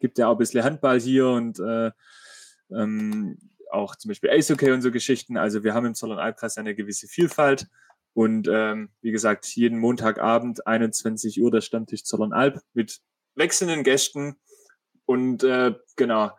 Gibt 0.00 0.18
ja 0.18 0.28
auch 0.28 0.32
ein 0.32 0.38
bisschen 0.38 0.64
Handball 0.64 1.00
hier 1.00 1.28
und 1.28 1.60
äh, 1.60 1.90
ähm, 2.72 3.38
auch 3.70 3.94
zum 3.96 4.08
Beispiel 4.08 4.30
Eishockey 4.30 4.72
und 4.72 4.82
so 4.82 4.90
Geschichten. 4.90 5.36
Also 5.36 5.62
wir 5.62 5.74
haben 5.74 5.86
im 5.86 5.94
Zollern-Albkreis 5.94 6.58
eine 6.58 6.74
gewisse 6.74 7.06
Vielfalt. 7.06 7.68
Und 8.12 8.48
ähm, 8.50 8.90
wie 9.02 9.12
gesagt, 9.12 9.46
jeden 9.54 9.78
Montagabend 9.78 10.66
21 10.66 11.40
Uhr 11.40 11.52
der 11.52 11.60
Stammtisch 11.60 12.02
Zollern-Alb 12.02 12.60
mit 12.74 12.98
wechselnden 13.36 13.84
Gästen 13.84 14.36
und 15.10 15.42
äh, 15.42 15.74
genau, 15.96 16.30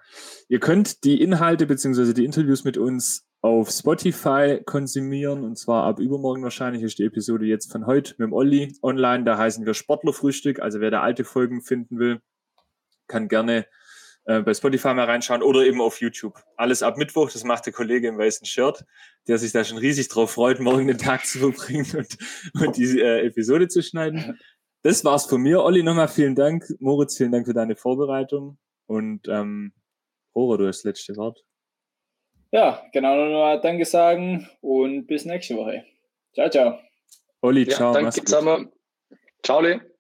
ihr 0.47 0.62
könnt 0.62 1.03
die 1.03 1.22
Inhalte 1.22 1.66
bzw. 1.66 2.14
die 2.14 2.24
Interviews 2.24 2.64
mit 2.64 2.78
uns 2.78 3.28
auf 3.41 3.70
Spotify 3.70 4.62
konsumieren 4.66 5.43
und 5.43 5.57
zwar 5.57 5.84
ab 5.84 5.99
übermorgen 5.99 6.41
wahrscheinlich 6.41 6.82
ist 6.82 6.97
die 6.97 7.03
Episode 7.03 7.45
jetzt 7.45 7.70
von 7.70 7.86
heute 7.86 8.14
mit 8.14 8.28
dem 8.28 8.32
Olli 8.32 8.74
online. 8.82 9.26
Da 9.26 9.38
heißen 9.38 9.66
wir 9.66 9.74
Sportlerfrühstück. 9.74 10.62
Also 10.62 10.80
wer 10.80 10.89
da 10.89 11.01
alte 11.01 11.26
Folgen 11.26 11.62
finden 11.62 11.99
will, 11.99 12.22
kann 13.12 13.28
gerne 13.28 13.66
äh, 14.26 14.41
bei 14.41 14.53
Spotify 14.53 14.93
mal 14.93 15.05
reinschauen 15.05 15.41
oder 15.41 15.66
eben 15.66 15.82
auf 15.82 15.99
YouTube. 15.99 16.41
Alles 16.55 16.84
ab 16.84 16.97
Mittwoch, 16.97 17.32
das 17.32 17.43
macht 17.43 17.66
der 17.66 17.74
Kollege 17.74 18.07
im 18.07 18.18
weißen 18.18 18.45
Shirt, 18.45 18.86
der 19.28 19.38
sich 19.38 19.51
da 19.51 19.64
schon 19.64 19.78
riesig 19.78 20.09
drauf 20.09 20.32
freut, 20.32 20.59
morgen 20.59 20.88
den 20.88 20.97
Tag 20.97 21.26
zu 21.26 21.39
verbringen 21.39 21.88
und, 21.95 22.18
und 22.62 22.78
die 22.78 22.99
äh, 22.99 23.26
Episode 23.26 23.68
zu 23.68 23.82
schneiden. 23.82 24.39
Das 24.84 25.03
war's 25.05 25.26
von 25.26 25.41
mir. 25.41 25.64
Olli, 25.64 25.84
nochmal 25.84 26.07
vielen 26.07 26.36
Dank. 26.36 26.66
Moritz, 26.80 27.18
vielen 27.18 27.32
Dank 27.32 27.45
für 27.45 27.53
deine 27.53 27.76
Vorbereitung. 27.76 28.57
Und 28.88 29.28
ähm, 29.28 29.74
Rora, 30.36 30.57
du 30.57 30.68
hast 30.68 30.80
das 30.80 30.86
letzte 30.86 31.16
Wort. 31.18 31.43
Ja, 32.51 32.84
genau 32.91 33.16
nochmal 33.16 33.62
Danke 33.62 33.86
sagen 33.86 34.49
und 34.62 35.07
bis 35.07 35.26
nächste 35.26 35.55
Woche. 35.55 35.86
Ciao, 36.34 36.49
ciao. 36.49 36.80
Olli, 37.41 37.68
ciao. 37.68 37.93
Ja, 37.93 38.01
danke 38.01 38.24
zusammen. 38.24 38.72
Ciao. 39.43 39.91